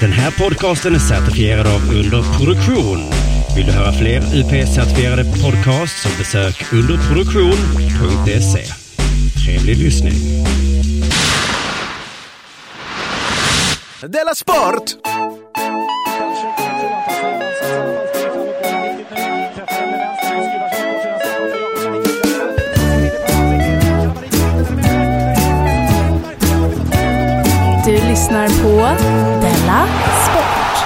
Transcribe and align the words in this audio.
Den 0.00 0.12
här 0.12 0.30
podcasten 0.30 0.94
är 0.94 0.98
certifierad 0.98 1.66
av 1.66 1.94
Underproduktion. 1.94 2.98
Vill 3.56 3.66
du 3.66 3.72
höra 3.72 3.92
fler 3.92 4.20
UP-certifierade 4.20 5.24
podcasts 5.42 6.02
så 6.02 6.08
besök 6.18 6.72
underproduktion.se. 6.72 8.64
Trevlig 9.44 9.76
lyssning. 9.76 10.14
Della 14.00 14.34
Sport! 14.34 14.84
Du 27.86 27.92
lyssnar 27.92 28.48
på 28.62 28.86
Della 29.66 29.86
Sport. 30.26 30.76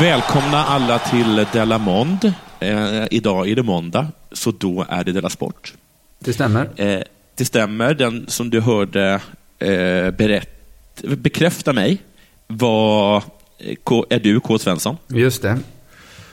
Välkomna 0.00 0.64
alla 0.64 0.98
till 0.98 1.46
Della 1.52 1.78
Mond. 1.78 2.32
Eh, 2.60 3.04
idag 3.10 3.48
är 3.48 3.56
det 3.56 3.62
måndag, 3.62 4.08
så 4.32 4.50
då 4.50 4.86
är 4.88 5.04
det 5.04 5.12
Della 5.12 5.30
Sport. 5.30 5.74
Det 6.18 6.32
stämmer. 6.32 6.68
Eh, 6.76 7.00
det 7.34 7.44
stämmer, 7.44 7.94
den 7.94 8.24
som 8.28 8.50
du 8.50 8.60
hörde 8.60 9.20
eh, 9.58 10.10
berätt, 10.10 11.02
bekräfta 11.02 11.72
mig 11.72 12.02
var, 12.46 13.16
eh, 13.58 13.74
K, 13.84 14.06
är 14.10 14.18
du 14.18 14.40
K. 14.40 14.58
Svensson. 14.58 14.96
Just 15.08 15.42
det. 15.42 15.58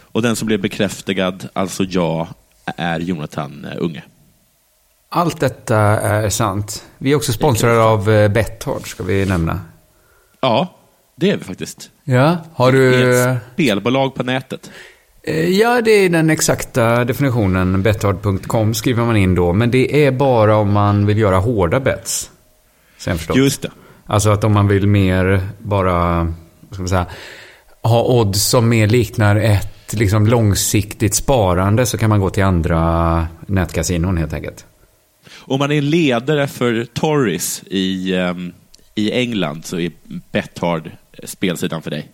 Och 0.01 0.21
den 0.21 0.35
som 0.35 0.45
blev 0.45 0.61
bekräftigad, 0.61 1.47
alltså 1.53 1.83
jag, 1.83 2.27
är 2.65 2.99
Jonathan 2.99 3.65
eh, 3.65 3.77
Unge. 3.77 4.03
Allt 5.13 5.39
detta 5.39 5.77
är 5.77 6.29
sant. 6.29 6.85
Vi 6.97 7.11
är 7.11 7.15
också 7.15 7.33
sponsrade 7.33 7.81
av 7.83 8.09
eh, 8.09 8.27
Betthard, 8.29 8.87
ska 8.87 9.03
vi 9.03 9.25
nämna. 9.25 9.59
Ja, 10.41 10.75
det 11.15 11.29
är 11.29 11.37
vi 11.37 11.43
faktiskt. 11.43 11.89
Ja, 12.03 12.37
har 12.53 12.71
du... 12.71 13.11
ett 13.33 13.41
spelbolag 13.53 14.15
på 14.15 14.23
nätet. 14.23 14.71
Eh, 15.23 15.49
Ja, 15.49 15.81
det 15.81 15.91
är 15.91 16.09
den 16.09 16.29
exakta 16.29 17.05
definitionen. 17.05 17.83
Betthard.com 17.83 18.73
skriver 18.73 19.05
man 19.05 19.17
in 19.17 19.35
då. 19.35 19.53
Men 19.53 19.71
det 19.71 20.05
är 20.05 20.11
bara 20.11 20.55
om 20.55 20.71
man 20.71 21.05
vill 21.05 21.17
göra 21.17 21.37
hårda 21.37 21.79
bets. 21.79 22.31
Sen 22.97 23.17
förstått. 23.17 23.37
Just 23.37 23.61
det. 23.61 23.71
Alltså 24.05 24.29
att 24.29 24.43
om 24.43 24.53
man 24.53 24.67
vill 24.67 24.87
mer 24.87 25.41
bara, 25.57 26.23
vad 26.59 26.73
ska 26.73 26.81
man 26.81 26.89
säga, 26.89 27.05
ha 27.81 28.03
odds 28.03 28.43
som 28.43 28.69
mer 28.69 28.87
liknar 28.87 29.35
ett 29.35 29.93
liksom 29.93 30.27
långsiktigt 30.27 31.15
sparande 31.15 31.85
så 31.85 31.97
kan 31.97 32.09
man 32.09 32.19
gå 32.19 32.29
till 32.29 32.43
andra 32.43 33.27
nätkasinon 33.45 34.17
helt 34.17 34.33
enkelt. 34.33 34.65
Om 35.37 35.59
man 35.59 35.71
är 35.71 35.81
ledare 35.81 36.47
för 36.47 36.85
Tories 36.85 37.63
i, 37.67 38.15
ehm, 38.15 38.53
i 38.95 39.11
England 39.11 39.65
så 39.65 39.79
är 39.79 39.91
Betthard 40.31 40.91
spelsidan 41.23 41.81
för 41.81 41.91
dig. 41.91 42.09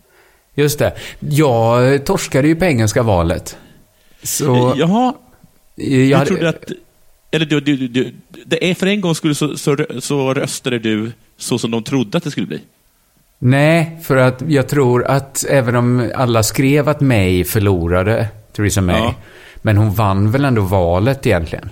Just 0.55 0.79
det. 0.79 0.93
Jag 1.19 2.05
torskade 2.05 2.47
ju 2.47 2.55
på 2.55 2.65
engelska 2.65 3.03
valet. 3.03 3.57
Så... 4.23 4.73
Jaha, 4.77 5.13
jag 5.75 5.89
jag 6.05 6.17
hade- 6.17 6.27
trodde 6.29 6.49
att... 6.49 6.71
Eller 7.31 7.45
du, 7.45 7.59
du, 7.59 7.87
du, 7.87 8.13
det 8.45 8.69
är 8.71 8.75
för 8.75 8.87
en 8.87 9.01
gång 9.01 9.15
skulle 9.15 9.35
så, 9.35 9.57
så, 9.57 9.77
så 9.99 10.33
röstade 10.33 10.79
du 10.79 11.11
så 11.37 11.57
som 11.59 11.71
de 11.71 11.83
trodde 11.83 12.17
att 12.17 12.23
det 12.23 12.31
skulle 12.31 12.47
bli. 12.47 12.61
Nej, 13.39 13.99
för 14.03 14.15
att 14.17 14.43
jag 14.47 14.67
tror 14.67 15.05
att 15.05 15.45
även 15.49 15.75
om 15.75 16.11
alla 16.15 16.43
skrev 16.43 16.89
att 16.89 17.02
May 17.02 17.43
förlorade, 17.43 18.27
Theresa 18.53 18.81
May, 18.81 18.95
Ja. 18.99 19.15
men 19.61 19.77
hon 19.77 19.93
vann 19.93 20.31
väl 20.31 20.45
ändå 20.45 20.61
valet 20.61 21.25
egentligen? 21.27 21.69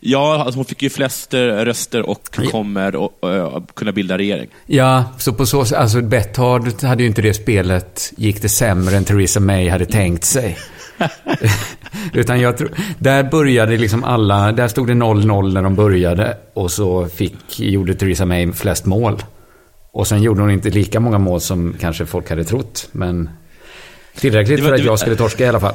Ja, 0.00 0.42
alltså 0.44 0.58
hon 0.58 0.64
fick 0.64 0.82
ju 0.82 0.90
flest 0.90 1.34
eh, 1.34 1.38
röster 1.40 2.08
och 2.08 2.34
kommer 2.50 3.04
att 3.06 3.24
eh, 3.24 3.62
kunna 3.74 3.92
bilda 3.92 4.18
regering. 4.18 4.48
Ja, 4.66 5.04
så 5.18 5.32
på 5.32 5.46
så 5.46 5.64
sätt, 5.64 5.78
alltså 5.78 6.00
Betthard 6.02 6.82
hade 6.82 7.02
ju 7.02 7.08
inte 7.08 7.22
det 7.22 7.34
spelet, 7.34 8.12
gick 8.16 8.42
det 8.42 8.48
sämre 8.48 8.96
än 8.96 9.04
Theresa 9.04 9.40
May 9.40 9.68
hade 9.68 9.86
tänkt 9.86 10.24
sig. 10.24 10.58
Utan 12.12 12.40
jag 12.40 12.56
tror, 12.56 12.70
där 12.98 13.22
började 13.24 13.76
liksom 13.76 14.04
alla, 14.04 14.52
där 14.52 14.68
stod 14.68 14.86
det 14.86 14.92
0-0 14.92 15.52
när 15.52 15.62
de 15.62 15.74
började 15.74 16.36
och 16.54 16.70
så 16.70 17.06
fick, 17.08 17.60
gjorde 17.60 17.94
Theresa 17.94 18.24
May 18.26 18.52
flest 18.52 18.84
mål. 18.86 19.22
Och 19.92 20.06
sen 20.06 20.22
gjorde 20.22 20.40
hon 20.40 20.50
inte 20.50 20.70
lika 20.70 21.00
många 21.00 21.18
mål 21.18 21.40
som 21.40 21.76
kanske 21.80 22.06
folk 22.06 22.30
hade 22.30 22.44
trott, 22.44 22.88
men 22.92 23.30
tillräckligt 24.16 24.60
var- 24.60 24.66
för 24.68 24.74
att 24.74 24.84
jag 24.84 24.98
skulle 24.98 25.16
torska 25.16 25.44
i 25.44 25.48
alla 25.48 25.60
fall. 25.60 25.74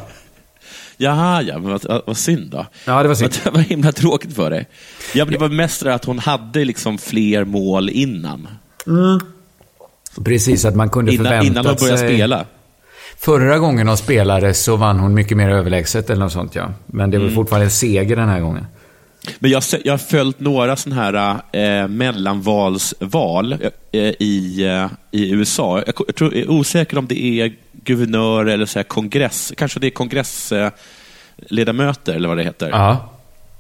Jaha, 0.97 1.41
ja, 1.41 1.59
men 1.59 1.71
vad, 1.71 2.01
vad, 2.05 2.17
synd 2.17 2.49
då. 2.51 2.65
Ja, 2.85 3.01
det 3.01 3.07
var 3.07 3.15
synd. 3.15 3.33
Det 3.43 3.49
var 3.49 3.59
himla 3.59 3.91
tråkigt 3.91 4.35
för 4.35 4.49
dig. 4.49 4.67
Ja, 5.13 5.25
men 5.25 5.31
det 5.31 5.39
var 5.39 5.49
mest 5.49 5.83
det 5.83 5.93
att 5.93 6.05
hon 6.05 6.19
hade 6.19 6.65
liksom 6.65 6.97
fler 6.97 7.43
mål 7.43 7.89
innan. 7.89 8.47
Precis, 10.25 10.65
att 10.65 10.75
man 10.75 10.89
kunde 10.89 11.13
Innan, 11.13 11.25
förvänta 11.25 11.45
innan 11.47 11.65
de 11.65 11.75
började 11.75 11.97
sig... 11.97 12.07
spela. 12.15 12.45
Förra 13.19 13.59
gången 13.59 13.87
de 13.87 13.97
spelade 13.97 14.53
så 14.53 14.75
vann 14.75 14.99
hon 14.99 15.13
mycket 15.13 15.37
mer 15.37 15.49
överlägset 15.49 16.09
eller 16.09 16.19
något 16.23 16.31
sånt 16.31 16.55
ja. 16.55 16.73
Men 16.85 17.11
det 17.11 17.17
var 17.17 17.23
Mm. 17.25 17.35
fortfarande 17.35 17.65
en 17.65 17.71
seger 17.71 18.15
den 18.15 18.29
här 18.29 18.39
gången. 18.39 18.65
Men 19.39 19.51
jag, 19.51 19.63
jag 19.83 19.93
har 19.93 19.97
följt 19.97 20.39
några 20.39 20.75
sådana 20.75 21.01
här 21.01 21.35
eh, 21.83 21.87
mellanvalsval 21.87 23.53
eh, 23.91 24.01
i, 24.19 24.65
eh, 24.65 24.87
i 25.11 25.31
USA. 25.31 25.83
Jag, 25.85 25.95
jag, 26.07 26.15
tror, 26.15 26.33
jag 26.33 26.43
är 26.43 26.49
osäker 26.51 26.97
om 26.97 27.07
det 27.07 27.23
är 27.23 27.53
guvernör 27.87 28.45
eller 28.45 28.65
så 28.65 28.79
här 28.79 28.83
kongress. 28.83 29.53
Kanske 29.57 29.79
det 29.79 29.87
är 29.87 29.91
kongressledamöter 29.91 32.13
eller 32.13 32.27
vad 32.27 32.37
det 32.37 32.43
heter. 32.43 32.69
Ja. 32.69 33.13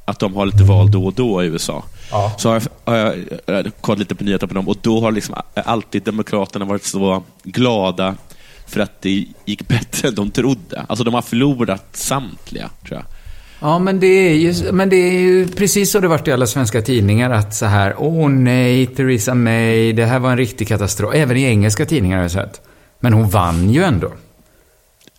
Att 0.05 0.19
de 0.19 0.35
har 0.35 0.45
lite 0.45 0.63
val 0.63 0.91
då 0.91 1.05
och 1.05 1.13
då 1.13 1.43
i 1.43 1.47
USA. 1.47 1.83
Ja. 2.11 2.35
Så 2.37 2.49
har 2.49 2.55
jag, 2.55 2.63
har 2.85 2.95
jag, 3.45 3.71
kollat 3.81 3.99
lite 3.99 4.15
på 4.15 4.23
nyheter 4.23 4.47
på 4.47 4.53
dem 4.53 4.67
och 4.67 4.77
då 4.81 5.01
har 5.01 5.11
liksom 5.11 5.35
alltid 5.53 6.03
Demokraterna 6.03 6.65
varit 6.65 6.83
så 6.83 7.23
glada 7.43 8.15
för 8.67 8.79
att 8.79 9.01
det 9.01 9.25
gick 9.45 9.67
bättre 9.67 10.07
än 10.07 10.15
de 10.15 10.31
trodde. 10.31 10.85
Alltså 10.89 11.03
de 11.03 11.13
har 11.13 11.21
förlorat 11.21 11.85
samtliga, 11.91 12.69
tror 12.85 12.97
jag. 12.97 13.05
Ja, 13.59 13.79
men 13.79 13.99
det, 13.99 14.07
är 14.07 14.33
ju, 14.33 14.71
men 14.71 14.89
det 14.89 14.95
är 14.95 15.19
ju 15.19 15.47
precis 15.47 15.91
så 15.91 15.99
det 15.99 16.07
varit 16.07 16.27
i 16.27 16.31
alla 16.31 16.47
svenska 16.47 16.81
tidningar. 16.81 17.29
Att 17.29 17.55
så 17.55 17.65
här, 17.65 17.95
åh 17.97 18.29
nej, 18.29 18.87
Theresa 18.87 19.33
May, 19.33 19.93
det 19.93 20.05
här 20.05 20.19
var 20.19 20.31
en 20.31 20.37
riktig 20.37 20.67
katastrof. 20.67 21.15
Även 21.15 21.37
i 21.37 21.43
engelska 21.43 21.85
tidningar 21.85 22.17
har 22.17 22.23
jag 22.23 22.31
sett. 22.31 22.61
Men 22.99 23.13
hon 23.13 23.29
vann 23.29 23.69
ju 23.69 23.83
ändå. 23.83 24.11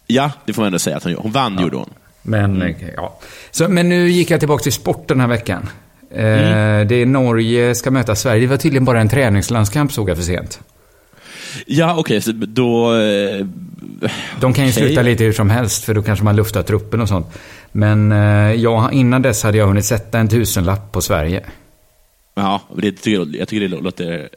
Ja, 0.06 0.32
det 0.46 0.52
får 0.52 0.62
man 0.62 0.66
ändå 0.66 0.78
säga 0.78 0.96
att 0.96 1.02
hon 1.02 1.12
gjorde. 1.12 1.22
Hon 1.22 1.32
vann, 1.32 1.58
gjorde 1.62 1.76
hon. 1.76 1.90
Men, 2.22 2.44
Mm. 2.62 2.74
eh, 2.80 2.88
ja. 2.96 3.18
Så, 3.50 3.68
men 3.68 3.88
nu 3.88 4.08
gick 4.10 4.30
jag 4.30 4.40
tillbaka 4.40 4.62
till 4.62 4.72
sport 4.72 5.08
den 5.08 5.20
här 5.20 5.28
veckan. 5.28 5.68
Eh, 6.10 6.24
Mm. 6.24 6.88
Det 6.88 6.94
är 6.94 7.06
Norge 7.06 7.74
ska 7.74 7.90
möta 7.90 8.14
Sverige. 8.16 8.40
Det 8.40 8.46
var 8.46 8.56
tydligen 8.56 8.84
bara 8.84 9.00
en 9.00 9.08
träningslandskamp 9.08 9.92
såg 9.92 10.10
jag 10.10 10.16
för 10.16 10.24
sent. 10.24 10.60
Ja, 11.66 11.94
okej, 11.98 12.20
så 12.20 12.32
då... 12.32 12.94
Eh, 12.96 13.46
De 14.40 14.52
kan 14.54 14.64
ju 14.64 14.70
Okej. 14.72 14.86
sluta 14.86 15.02
lite 15.02 15.24
hur 15.24 15.32
som 15.32 15.50
helst, 15.50 15.84
för 15.84 15.94
då 15.94 16.02
kanske 16.02 16.24
man 16.24 16.36
luftar 16.36 16.62
truppen 16.62 17.00
och 17.00 17.08
sånt. 17.08 17.26
Men 17.72 18.12
eh, 18.12 18.52
ja, 18.54 18.90
innan 18.92 19.22
dess 19.22 19.42
hade 19.42 19.58
jag 19.58 19.66
hunnit 19.66 19.84
sätta 19.84 20.18
en 20.18 20.28
tusenlapp 20.28 20.92
på 20.92 21.00
Sverige. 21.00 21.44
ja, 22.34 22.60
det 22.76 22.92
tycker 22.92 23.10
jag, 23.18 23.36
jag 23.36 23.48
tycker 23.48 23.68
det 23.68 23.80
låter, 23.82 24.28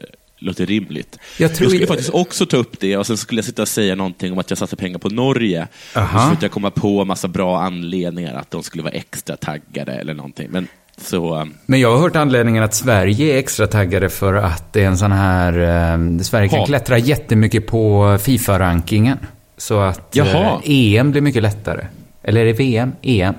låter 0.42 0.66
rimligt. 0.66 1.18
Jag 1.38 1.54
tror 1.54 1.64
jag 1.64 1.70
skulle 1.70 1.86
faktiskt 1.86 2.10
också 2.10 2.46
ta 2.46 2.56
upp 2.56 2.80
det 2.80 2.96
och 2.96 3.06
sen 3.06 3.16
skulle 3.16 3.38
jag 3.38 3.44
sitta 3.44 3.62
och 3.62 3.68
säga 3.68 3.94
någonting 3.94 4.32
om 4.32 4.38
att 4.38 4.50
jag 4.50 4.58
satte 4.58 4.76
pengar 4.76 4.98
på 4.98 5.08
Norge. 5.08 5.68
Aha. 5.96 6.18
Så 6.18 6.24
försökte 6.24 6.44
jag 6.44 6.52
komma 6.52 6.70
på 6.70 7.04
massa 7.04 7.28
bra 7.28 7.60
anledningar 7.60 8.34
att 8.34 8.50
de 8.50 8.62
skulle 8.62 8.82
vara 8.82 8.92
extra 8.92 9.36
taggade 9.36 9.92
eller 9.92 10.14
någonting. 10.14 10.48
Men 10.50 10.66
så... 11.00 11.38
eh, 11.40 11.44
Men 11.66 11.80
jag 11.80 11.92
har 11.92 11.98
hört 11.98 12.16
anledningen 12.16 12.62
att 12.64 12.74
Sverige 12.74 13.34
är 13.34 13.38
extra 13.38 13.66
taggade 13.66 14.08
för 14.08 14.34
att 14.34 14.72
det 14.72 14.82
är 14.82 14.86
en 14.86 14.98
sån 14.98 15.12
här... 15.12 15.52
Eh, 15.58 16.18
Sverige 16.22 16.48
kan 16.48 16.58
Ha. 16.58 16.66
klättra 16.66 16.98
jättemycket 16.98 17.66
på 17.66 18.16
Fifa-rankingen. 18.22 19.18
Så 19.56 19.80
att 19.80 20.16
eh, 20.16 20.26
Jaha. 20.26 20.60
EM 20.64 21.10
blir 21.10 21.20
mycket 21.22 21.42
lättare. 21.42 21.86
Eller 22.22 22.40
är 22.40 22.44
det 22.44 22.52
VM? 22.52 22.92
EM? 23.02 23.34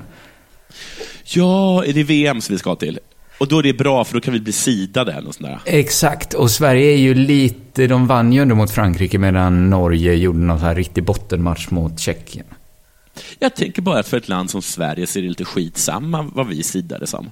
Ja, 1.23 1.85
är 1.85 1.93
det 1.93 2.03
VM 2.03 2.41
som 2.41 2.53
vi 2.55 2.59
ska 2.59 2.75
till? 2.75 2.99
Och 3.37 3.47
då 3.47 3.59
är 3.59 3.63
det 3.63 3.73
bra, 3.73 4.03
för 4.03 4.13
då 4.13 4.19
kan 4.19 4.33
vi 4.33 4.39
bli 4.39 4.53
sidade. 4.53 5.23
Exakt, 5.65 6.33
och 6.33 6.51
Sverige 6.51 6.93
är 6.93 6.97
ju 6.97 7.13
lite... 7.13 7.87
De 7.87 8.07
vann 8.07 8.33
ju 8.33 8.41
ändå 8.41 8.55
mot 8.55 8.71
Frankrike 8.71 9.17
medan 9.17 9.69
Norge 9.69 10.13
gjorde 10.13 10.39
någon 10.39 10.59
här 10.59 10.75
riktig 10.75 11.03
bottenmatch 11.03 11.69
mot 11.69 11.99
Tjeckien. 11.99 12.45
Jag 13.39 13.55
tänker 13.55 13.81
bara 13.81 13.99
att 13.99 14.07
för 14.07 14.17
ett 14.17 14.29
land 14.29 14.49
som 14.49 14.61
Sverige 14.61 15.07
så 15.07 15.19
är 15.19 15.23
det 15.23 15.29
lite 15.29 15.45
skitsamma 15.45 16.29
vad 16.33 16.47
vi 16.47 16.63
sidade 16.63 17.07
som. 17.07 17.31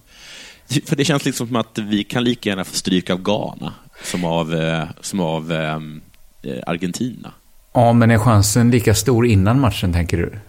För 0.85 0.95
det 0.95 1.05
känns 1.05 1.25
liksom 1.25 1.47
som 1.47 1.55
att 1.55 1.77
vi 1.77 2.03
kan 2.03 2.23
lika 2.23 2.49
gärna 2.49 2.63
få 2.63 2.75
stryk 2.75 3.09
av 3.09 3.21
Ghana 3.21 3.73
som 4.03 4.25
av, 4.25 4.55
eh, 4.55 4.83
som 5.01 5.19
av 5.19 5.51
ehm, 5.51 6.01
eh, 6.43 6.59
Argentina. 6.67 7.31
Ja, 7.73 7.93
men 7.93 8.11
är 8.11 8.17
chansen 8.17 8.71
lika 8.71 8.95
stor 8.95 9.27
innan 9.27 9.59
matchen, 9.59 9.93
tänker 9.93 10.17
du? 10.17 10.39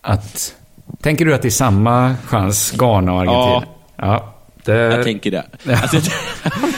Att... 0.00 0.54
Tänker 1.00 1.24
du 1.24 1.34
att 1.34 1.42
det 1.42 1.48
är 1.48 1.50
samma 1.50 2.16
chans, 2.24 2.70
Ghana 2.70 3.12
och 3.12 3.20
Argentina? 3.20 3.74
Ja. 3.96 4.34
Det... 4.72 4.94
Jag 4.94 5.04
tänker 5.04 5.30
det. 5.30 5.44
Alltså, 5.82 5.96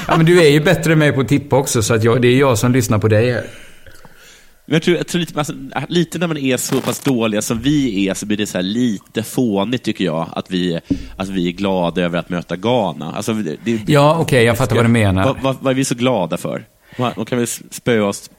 Ja, 0.09 0.17
men 0.17 0.27
du 0.27 0.41
är 0.41 0.49
ju 0.49 0.61
bättre 0.61 0.93
än 0.93 0.99
mig 0.99 1.13
på 1.13 1.21
att 1.21 1.29
tippa 1.29 1.57
också, 1.57 1.83
så 1.83 1.95
att 1.95 2.05
jag, 2.05 2.23
det 2.23 2.29
är 2.29 2.39
jag 2.39 2.59
som 2.59 2.73
lyssnar 2.73 2.99
på 2.99 3.09
dig 3.09 3.33
här. 3.33 3.45
Men 4.67 4.75
jag 4.75 4.83
tror, 4.83 4.97
jag 4.97 5.07
tror 5.07 5.21
lite, 5.21 5.39
alltså, 5.39 5.53
lite 5.89 6.19
när 6.19 6.27
man 6.27 6.37
är 6.37 6.57
så 6.57 6.81
pass 6.81 7.01
dåliga 7.01 7.43
som 7.43 7.61
vi 7.61 8.09
är 8.09 8.15
så 8.15 8.27
blir 8.27 8.37
det 8.37 8.47
så 8.47 8.59
här 8.59 8.63
lite 8.63 9.23
fånigt 9.23 9.85
tycker 9.85 10.05
jag 10.05 10.29
att 10.33 10.51
vi, 10.51 10.81
att 11.17 11.29
vi 11.29 11.49
är 11.49 11.53
glada 11.53 12.03
över 12.03 12.19
att 12.19 12.29
möta 12.29 12.57
Ghana. 12.57 13.13
Alltså, 13.13 13.33
det, 13.33 13.57
det, 13.65 13.81
Ja, 13.87 14.19
okej, 14.19 14.45
jag 14.45 14.59
fattar 14.59 14.77
vad 14.77 14.85
du 14.85 14.89
menar. 14.89 15.25
Vad, 15.25 15.37
vad, 15.43 15.57
vad 15.61 15.71
är 15.71 15.75
vi 15.75 15.85
så 15.85 15.95
glada 15.95 16.37
för? 16.37 16.65
De 16.97 17.25
kan 17.25 17.39
väl 17.39 17.47
spöa 17.71 18.05
oss 18.05 18.31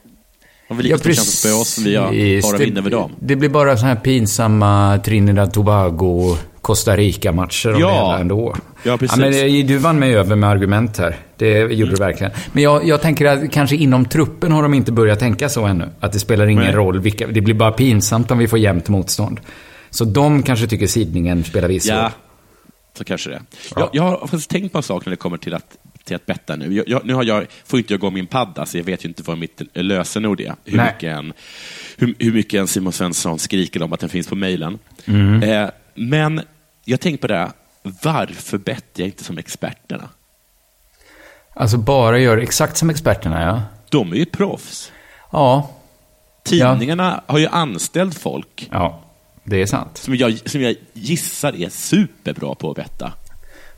har 0.72 0.76
vi 0.76 0.82
lika 0.82 0.98
stor 0.98 1.10
chans 1.10 1.20
att 1.20 1.34
spöa 1.34 1.60
oss 1.60 1.68
som 1.68 1.84
vi 1.84 1.96
har, 1.96 2.58
vinna 2.58 2.80
över 2.80 2.90
dem? 2.90 3.12
Det, 3.20 3.36
blir 3.36 3.48
bara 3.48 3.76
så 3.76 3.86
här 3.86 3.96
pinsamma 3.96 4.98
Trinidad 5.04 5.52
Tobago, 5.52 6.36
Costa 6.62 6.96
Rica-matcher 6.96 7.74
om 7.74 7.80
Ja. 7.80 7.88
det 7.88 7.94
hela 7.94 8.18
ändå. 8.18 8.56
Ja, 8.82 8.96
precis. 8.96 9.18
men 9.18 9.32
det- 9.32 9.62
du 9.62 9.78
vann 9.78 9.98
mig 9.98 10.14
över 10.16 10.36
med 10.36 10.50
argument 10.50 10.98
här. 10.98 11.16
Det 11.36 11.58
gjorde 11.58 11.92
du 11.92 11.96
verkligen. 11.96 12.32
Men 12.52 12.62
jag, 12.62 12.86
jag 12.86 13.00
tänker 13.00 13.26
att 13.26 13.52
kanske 13.52 13.76
inom 13.76 14.04
truppen 14.04 14.52
har 14.52 14.62
de 14.62 14.74
inte 14.74 14.92
börjat 14.92 15.18
tänka 15.18 15.48
så 15.48 15.64
ännu. 15.64 15.88
Att 16.00 16.12
det 16.12 16.18
spelar 16.18 16.46
ingen 16.46 16.64
Nej. 16.64 16.72
roll 16.74 17.00
vilka... 17.00 17.26
Det 17.26 17.40
blir 17.40 17.54
bara 17.54 17.72
pinsamt 17.72 18.30
om 18.30 18.38
vi 18.38 18.48
får 18.48 18.58
jämnt 18.58 18.88
motstånd. 18.88 19.40
Så 19.90 20.04
de 20.04 20.42
kanske 20.42 20.66
tycker 20.66 20.86
sidningen 20.86 21.44
spelar 21.44 21.68
viss 21.68 21.88
roll. 21.90 21.96
Ja, 21.98 22.10
så 22.98 23.04
kanske 23.04 23.30
det. 23.30 23.42
Jag, 23.76 23.88
jag 23.92 24.02
har 24.02 24.18
faktiskt 24.18 24.50
tänkt 24.50 24.72
på 24.72 24.78
en 24.78 24.82
sak 24.82 25.06
när 25.06 25.10
det 25.10 25.16
kommer 25.16 25.36
till 25.36 25.54
att, 25.54 25.76
till 26.04 26.16
att 26.16 26.26
betta 26.26 26.56
nu. 26.56 26.74
Jag, 26.74 26.88
jag, 26.88 27.06
nu 27.06 27.14
har 27.14 27.24
jag, 27.24 27.46
får 27.66 27.78
inte 27.78 27.92
jag 27.92 28.00
gå 28.00 28.10
min 28.10 28.26
padda, 28.26 28.66
så 28.66 28.78
jag 28.78 28.84
vet 28.84 29.04
ju 29.04 29.08
inte 29.08 29.22
vad 29.26 29.38
mitt 29.38 29.62
lösenord 29.74 30.40
är. 30.40 30.54
Hur 30.64 30.76
Nej. 30.76 30.92
mycket, 30.94 31.16
en, 31.18 31.32
hur, 31.96 32.14
hur 32.18 32.32
mycket 32.32 32.60
en 32.60 32.66
Simon 32.66 32.92
Svensson 32.92 33.38
skriker 33.38 33.82
om 33.82 33.92
att 33.92 34.00
den 34.00 34.08
finns 34.08 34.28
på 34.28 34.34
mejlen. 34.34 34.78
Mm. 35.04 35.42
Eh, 35.42 35.68
men 35.94 36.40
jag 36.84 37.00
tänkte 37.00 37.20
på 37.20 37.26
det, 37.26 37.36
här, 37.38 37.50
varför 38.02 38.58
bettar 38.58 38.84
jag 38.94 39.06
inte 39.06 39.24
som 39.24 39.38
experterna? 39.38 40.08
Alltså 41.54 41.78
bara 41.78 42.18
gör 42.18 42.38
exakt 42.38 42.76
som 42.76 42.90
experterna, 42.90 43.42
ja. 43.42 43.62
De 43.88 44.12
är 44.12 44.16
ju 44.16 44.26
proffs. 44.26 44.92
Ja, 45.32 45.70
Tidningarna 46.44 47.22
har 47.26 47.38
ju 47.38 47.46
anställt 47.46 48.18
folk 48.18 48.68
ja. 48.72 49.00
Det 49.44 49.62
är 49.62 49.66
sant. 49.66 49.96
som 49.96 50.16
jag, 50.16 50.50
som 50.50 50.62
jag 50.62 50.74
gissar 50.92 51.56
är 51.56 51.68
superbra 51.68 52.54
på 52.54 52.70
att 52.70 52.76
betta. 52.76 53.12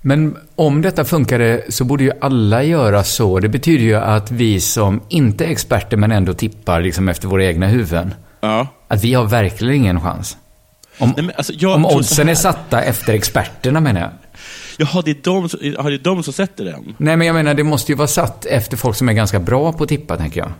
Men 0.00 0.36
om 0.54 0.82
detta 0.82 1.04
funkade 1.04 1.64
så 1.68 1.84
borde 1.84 2.04
ju 2.04 2.12
alla 2.20 2.62
göra 2.62 3.04
så. 3.04 3.40
Det 3.40 3.48
betyder 3.48 3.84
ju 3.84 3.94
att 3.94 4.30
vi 4.30 4.60
som 4.60 5.02
inte 5.08 5.44
är 5.44 5.48
experter 5.48 5.96
men 5.96 6.12
ändå 6.12 6.34
tippar 6.34 6.80
liksom 6.80 7.08
efter 7.08 7.28
våra 7.28 7.44
egna 7.44 7.66
huvuden. 7.66 8.14
Ja. 8.40 8.66
Att 8.88 9.04
vi 9.04 9.14
har 9.14 9.24
verkligen 9.24 9.74
ingen 9.74 10.00
chans. 10.00 10.36
Om, 10.98 11.12
Nej, 11.16 11.24
men 11.24 11.34
alltså, 11.36 11.68
om 11.68 11.86
oddsen 11.86 12.28
är 12.28 12.34
satta 12.34 12.82
efter 12.82 13.12
experterna 13.14 13.80
menar 13.80 14.00
jag. 14.00 14.10
Jaha, 14.78 15.02
det 15.04 15.10
är 15.10 15.16
de, 15.22 15.48
som- 15.48 15.60
jaha, 15.62 15.88
det 15.88 15.94
är 15.94 15.98
de 15.98 16.22
som 16.22 16.32
sätter 16.32 16.64
den? 16.64 16.94
Nej, 16.98 17.16
men 17.16 17.26
jag 17.26 17.34
menar 17.34 17.54
det 17.54 17.64
måste 17.64 17.92
ju 17.92 17.96
vara 17.96 18.08
satt 18.08 18.46
efter 18.46 18.76
folk 18.76 18.96
som 18.96 19.08
är 19.08 19.12
ganska 19.12 19.40
bra 19.40 19.72
på 19.72 19.82
att 19.82 19.88
tippa, 19.88 20.16
tänker 20.16 20.40
jag. 20.40 20.52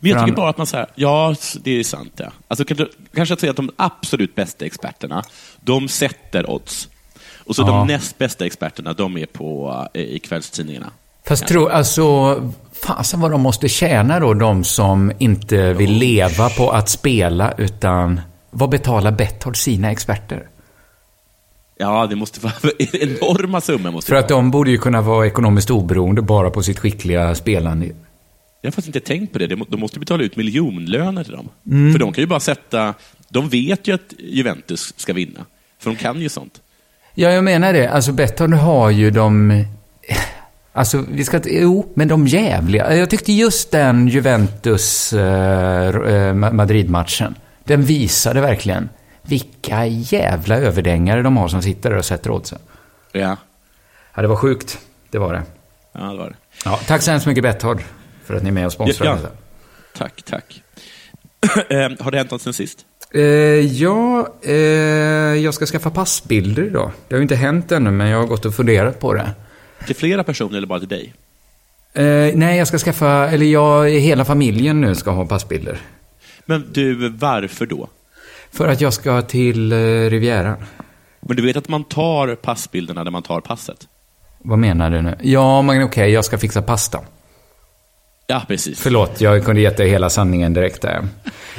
Men 0.00 0.10
jag 0.10 0.20
tycker 0.26 0.36
bara 0.36 0.50
att 0.50 0.58
man 0.58 0.66
säger, 0.66 0.86
ja, 0.94 1.34
det 1.64 1.80
är 1.80 1.84
sant. 1.84 2.12
Ja. 2.16 2.26
Alltså, 2.48 2.64
kanske, 2.64 2.86
kanske 3.14 3.32
att 3.34 3.40
säga 3.40 3.50
att 3.50 3.56
de 3.56 3.70
absolut 3.76 4.34
bästa 4.34 4.64
experterna, 4.64 5.22
de 5.60 5.88
sätter 5.88 6.50
odds. 6.50 6.88
Och 7.46 7.56
så 7.56 7.62
Ja. 7.62 7.66
de 7.66 7.86
näst 7.86 8.18
bästa 8.18 8.46
experterna, 8.46 8.92
de 8.92 9.16
är 9.18 9.26
på, 9.26 9.78
eh, 9.94 10.00
i 10.02 10.18
kvällstidningarna. 10.18 10.86
Fast 11.26 11.46
tro, 11.46 11.68
alltså, 11.68 12.34
fasen 12.86 13.20
vad 13.20 13.30
de 13.30 13.40
måste 13.40 13.68
tjäna 13.68 14.20
då, 14.20 14.34
de 14.34 14.64
som 14.64 15.12
inte 15.18 15.72
vill 15.72 15.92
leva 15.92 16.48
på 16.50 16.70
att 16.70 16.88
spela, 16.88 17.52
utan 17.58 18.20
vad 18.54 18.70
betalar 18.70 19.10
Betthard 19.12 19.56
sina 19.56 19.90
experter? 19.90 20.48
Ja, 21.78 22.06
det 22.06 22.16
måste 22.16 22.40
vara 22.40 22.52
enorma 22.78 23.60
summor. 23.60 23.90
Måste 23.90 24.08
För 24.08 24.16
att 24.16 24.28
de 24.28 24.50
borde 24.50 24.70
ju 24.70 24.78
kunna 24.78 25.00
vara 25.00 25.26
ekonomiskt 25.26 25.70
oberoende 25.70 26.22
bara 26.22 26.50
på 26.50 26.62
sitt 26.62 26.78
skickliga 26.78 27.34
spelande. 27.34 27.86
Jag 28.60 28.68
har 28.68 28.72
faktiskt 28.72 28.86
inte 28.96 29.00
tänkt 29.00 29.32
på 29.32 29.38
det. 29.38 29.46
De 29.46 29.56
må- 29.56 29.66
De 29.68 29.80
måste 29.80 29.98
betala 29.98 30.22
ut 30.24 30.36
miljonlöner 30.36 31.24
till 31.24 31.32
dem. 31.32 31.48
Mm. 31.70 31.92
För 31.92 31.98
de 31.98 32.12
kan 32.12 32.22
ju 32.22 32.26
bara 32.28 32.40
sätta... 32.40 32.94
De 33.28 33.48
vet 33.48 33.88
ju 33.88 33.94
att 33.94 34.14
Juventus 34.18 34.94
ska 34.96 35.12
vinna. 35.12 35.40
För 35.78 35.90
de 35.90 35.96
kan 35.96 36.20
ju 36.20 36.28
sånt. 36.28 36.60
Ja, 37.14 37.30
jag 37.30 37.44
menar 37.44 37.72
det. 37.72 37.88
Alltså 37.88 38.12
Betthard 38.12 38.52
har 38.54 38.90
ju 38.90 39.10
de... 39.10 39.64
Alltså, 40.72 41.04
vi 41.10 41.24
ska 41.24 41.36
inte... 41.36 41.54
Jo, 41.54 41.92
men 41.94 42.08
de 42.08 42.26
jävliga. 42.26 42.96
Jag 42.96 43.10
tyckte 43.10 43.32
just 43.32 43.70
den 43.70 44.08
Juventus 44.08 45.12
eh, 45.12 45.88
eh, 45.88 46.34
den 47.64 47.82
visade 47.82 48.40
verkligen 48.40 48.88
vilka 49.22 49.86
jävla 49.86 50.56
överdängare 50.56 51.22
de 51.22 51.36
har 51.36 51.48
som 51.48 51.62
sitter 51.62 51.90
där 51.90 51.96
och 51.96 52.04
sätter 52.04 52.30
åt 52.30 52.46
sig. 52.46 52.58
Ja, 53.12 53.36
Ja, 54.14 54.22
det 54.22 54.28
var 54.28 54.36
sjukt. 54.36 54.78
Det 55.10 55.18
var 55.18 55.32
det. 55.32 55.42
ja 55.92 56.00
det 56.00 56.16
var 56.18 56.28
det. 56.28 56.36
Ja, 56.64 56.80
tack 56.86 57.02
så 57.02 57.10
hemskt 57.10 57.26
mycket 57.26 57.42
Betthard 57.42 57.82
för 58.24 58.34
att 58.34 58.42
ni 58.42 58.48
är 58.48 58.52
med 58.52 58.66
och 58.66 58.72
sponsrar 58.72 59.06
Ja. 59.06 59.28
Tack, 59.98 60.22
tack. 60.22 60.62
Eh, 61.70 61.90
har 62.00 62.10
det 62.10 62.18
hänt 62.18 62.30
något 62.30 62.42
sen 62.42 62.52
sist? 62.54 62.78
Eh, 63.10 63.22
ja, 63.60 64.28
eh, 64.42 64.54
jag 65.44 65.54
ska 65.54 65.66
skaffa 65.66 65.90
passbilder 65.90 66.62
idag. 66.62 66.90
Det 67.08 67.14
har 67.14 67.18
ju 67.18 67.22
inte 67.22 67.36
hänt 67.36 67.72
ännu, 67.72 67.90
men 67.90 68.08
jag 68.08 68.18
har 68.18 68.26
gått 68.26 68.44
och 68.44 68.54
funderat 68.54 69.00
på 69.00 69.14
det. 69.14 69.30
Till 69.86 69.96
flera 69.96 70.24
personer 70.24 70.56
eller 70.56 70.66
bara 70.66 70.78
till 70.78 70.88
dig? 70.88 71.14
Eh, 71.92 72.34
nej, 72.34 72.58
jag 72.58 72.68
ska 72.68 72.78
skaffa, 72.78 73.30
eller 73.30 73.46
jag, 73.46 73.88
hela 73.90 74.24
familjen 74.24 74.80
nu 74.80 74.94
ska 74.94 75.10
ha 75.10 75.26
passbilder. 75.26 75.80
Men 76.46 76.64
du, 76.72 77.08
varför 77.08 77.66
då? 77.66 77.88
För 78.52 78.68
att 78.68 78.80
jag 78.80 78.92
ska 78.92 79.22
till 79.22 79.72
eh, 79.72 79.76
Rivieran. 80.10 80.56
Men 81.20 81.36
du 81.36 81.42
vet 81.42 81.56
att 81.56 81.68
man 81.68 81.84
tar 81.84 82.34
passbilderna 82.34 83.02
när 83.04 83.10
man 83.10 83.22
tar 83.22 83.40
passet? 83.40 83.88
Vad 84.38 84.58
menar 84.58 84.90
du 84.90 85.02
nu? 85.02 85.16
Ja, 85.22 85.62
men 85.62 85.82
okej, 85.82 86.10
jag 86.10 86.24
ska 86.24 86.38
fixa 86.38 86.62
pasta. 86.62 87.00
Ja, 88.26 88.42
precis. 88.48 88.80
Förlåt, 88.80 89.20
jag 89.20 89.44
kunde 89.44 89.60
gett 89.62 89.76
dig 89.76 89.88
hela 89.88 90.10
sanningen 90.10 90.54
direkt 90.54 90.82
där. 90.82 91.08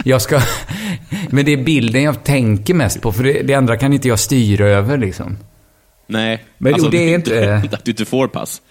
Jag 0.03 0.21
ska... 0.21 0.41
Men 1.29 1.45
det 1.45 1.53
är 1.53 1.63
bilden 1.63 2.03
jag 2.03 2.23
tänker 2.23 2.73
mest 2.73 3.01
på, 3.01 3.11
för 3.11 3.23
det, 3.23 3.41
det 3.41 3.53
andra 3.53 3.77
kan 3.77 3.93
inte 3.93 4.07
jag 4.07 4.19
styra 4.19 4.67
över 4.67 4.97
liksom. 4.97 5.37
Nej, 6.07 6.45
Men 6.57 6.73
jo, 6.77 6.87
det 6.89 6.97
är 6.97 7.15
inte- 7.15 7.69
Att 7.73 7.85
du 7.85 7.91
inte 7.91 8.05
får 8.05 8.27
pass. 8.27 8.61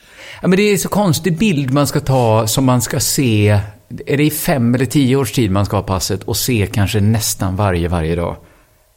Ja, 0.42 0.48
men 0.48 0.56
det 0.56 0.62
är 0.62 0.76
så 0.76 0.88
konstig 0.88 1.38
bild 1.38 1.72
man 1.72 1.86
ska 1.86 2.00
ta 2.00 2.46
som 2.46 2.64
man 2.64 2.82
ska 2.82 3.00
se. 3.00 3.60
Är 4.06 4.16
det 4.16 4.24
i 4.24 4.30
fem 4.30 4.74
eller 4.74 4.86
tio 4.86 5.16
års 5.16 5.32
tid 5.32 5.50
man 5.50 5.66
ska 5.66 5.76
ha 5.76 5.82
passet 5.82 6.22
och 6.22 6.36
se 6.36 6.68
kanske 6.72 7.00
nästan 7.00 7.56
varje, 7.56 7.88
varje 7.88 8.14
dag. 8.14 8.36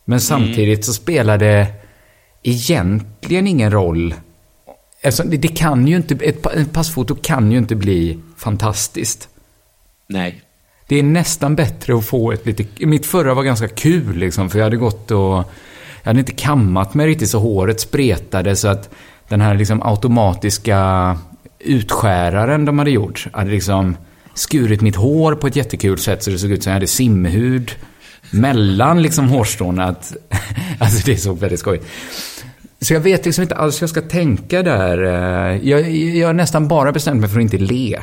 Men 0.06 0.22
samtidigt 0.22 0.86
så 0.86 0.94
spelar 0.94 1.38
det 1.38 1.68
egentligen 2.44 3.48
ingen 3.48 3.72
roll. 3.72 4.13
Alltså, 5.06 5.24
det, 5.24 5.38
det 5.38 5.48
kan 5.48 5.88
ju 5.88 5.95
inte, 5.95 6.16
ett 6.25 6.74
passfoto 6.74 7.16
kan 7.16 7.51
ju 7.51 7.57
inte 7.57 7.75
bli 7.75 8.19
fantastiskt. 8.38 9.30
Nej. 10.07 10.42
Det 10.88 11.00
är 11.00 11.04
nästan 11.04 11.56
bättre 11.56 11.98
att 11.98 12.06
få 12.06 12.31
ett 12.31 12.45
lite... 12.45 12.86
Mitt 12.86 13.06
förra 13.06 13.34
var 13.34 13.44
ganska 13.44 13.68
kul 13.68 14.16
liksom, 14.16 14.50
för 14.50 14.60
jag 14.60 14.66
hade 14.66 14.78
gått 14.78 15.12
och... 15.12 15.44
Jag 16.04 16.10
hade 16.10 16.19
inte 16.19 16.31
kammat 16.31 16.94
mig 16.94 17.07
riktigt 17.07 17.30
så 17.30 17.39
håret 17.39 17.80
spretade 17.80 18.56
så 18.56 18.68
att 18.68 18.89
den 19.28 19.42
här 19.42 19.56
liksom 19.56 19.81
automatiska 19.81 21.18
utskäraren 21.60 22.65
de 22.65 22.79
hade 22.79 22.91
gjort 22.91 23.27
hade 23.34 23.51
liksom 23.51 23.98
skurit 24.38 24.82
mitt 24.82 24.96
hår 24.96 25.36
på 25.36 25.48
ett 25.48 25.56
jättekul 25.56 25.98
sätt 25.98 26.24
så 26.24 26.29
det 26.32 26.39
såg 26.39 26.51
ut 26.51 26.63
som 26.63 26.70
jag 26.70 26.75
hade 26.75 26.88
simhud 26.88 27.72
mellan 28.32 29.01
liksom 29.01 29.29
hårstråna. 29.29 29.84
Att, 29.84 30.15
alltså 30.79 31.06
det 31.06 31.17
såg 31.17 31.39
väldigt 31.39 31.60
skojigt. 31.60 31.86
Så 32.82 32.94
jag 32.94 33.00
vet 33.00 33.25
liksom 33.25 33.41
inte 33.41 33.56
alls 33.56 33.82
hur 33.82 33.84
jag 33.84 33.89
ska 33.89 34.01
tänka 34.01 34.63
där. 34.63 35.03
Eh, 35.03 35.67
Jag, 35.70 35.91
jag 35.96 36.27
har 36.27 36.34
nästan 36.34 36.67
bara 36.67 36.91
bestämt 36.91 37.22
mig 37.22 37.29
för 37.29 37.38
att 37.38 37.44
inte 37.44 37.58
le. 37.58 38.00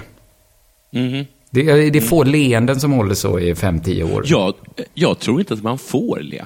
Mhm. 0.93 1.25
Det, 1.51 1.91
det 1.91 1.99
är 1.99 2.01
få 2.01 2.23
leenden 2.25 2.81
som 2.81 2.93
håller 2.93 3.15
så 3.15 3.39
i 3.39 3.55
5-10 3.55 4.15
år. 4.15 4.25
Jag, 4.27 4.55
jag 4.95 5.19
tror 5.19 5.41
inte 5.41 5.55
att 5.55 5.63
man 5.63 5.79
får 5.79 6.21
le. 6.23 6.45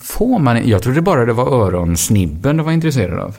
Får 0.00 0.38
man 0.38 0.68
Jag 0.68 0.82
trodde 0.82 1.02
bara 1.02 1.24
det 1.24 1.32
var 1.32 1.66
öronsnibben 1.66 2.56
du 2.56 2.62
var 2.62 2.72
intresserad 2.72 3.18
av. 3.18 3.36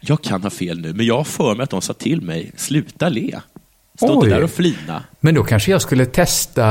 Jag 0.00 0.22
kan 0.22 0.42
ha 0.42 0.50
fel 0.50 0.80
nu, 0.80 0.92
men 0.92 1.06
jag 1.06 1.16
har 1.16 1.24
för 1.24 1.54
mig 1.54 1.64
att 1.64 1.70
de 1.70 1.80
sa 1.82 1.92
till 1.92 2.20
mig, 2.20 2.52
sluta 2.56 3.08
le. 3.08 3.38
Stå 3.98 4.20
Oj. 4.20 4.28
där 4.30 4.42
och 4.42 4.50
flina. 4.50 5.02
Men 5.20 5.34
då 5.34 5.44
kanske 5.44 5.70
jag 5.70 5.82
skulle 5.82 6.06
testa... 6.06 6.64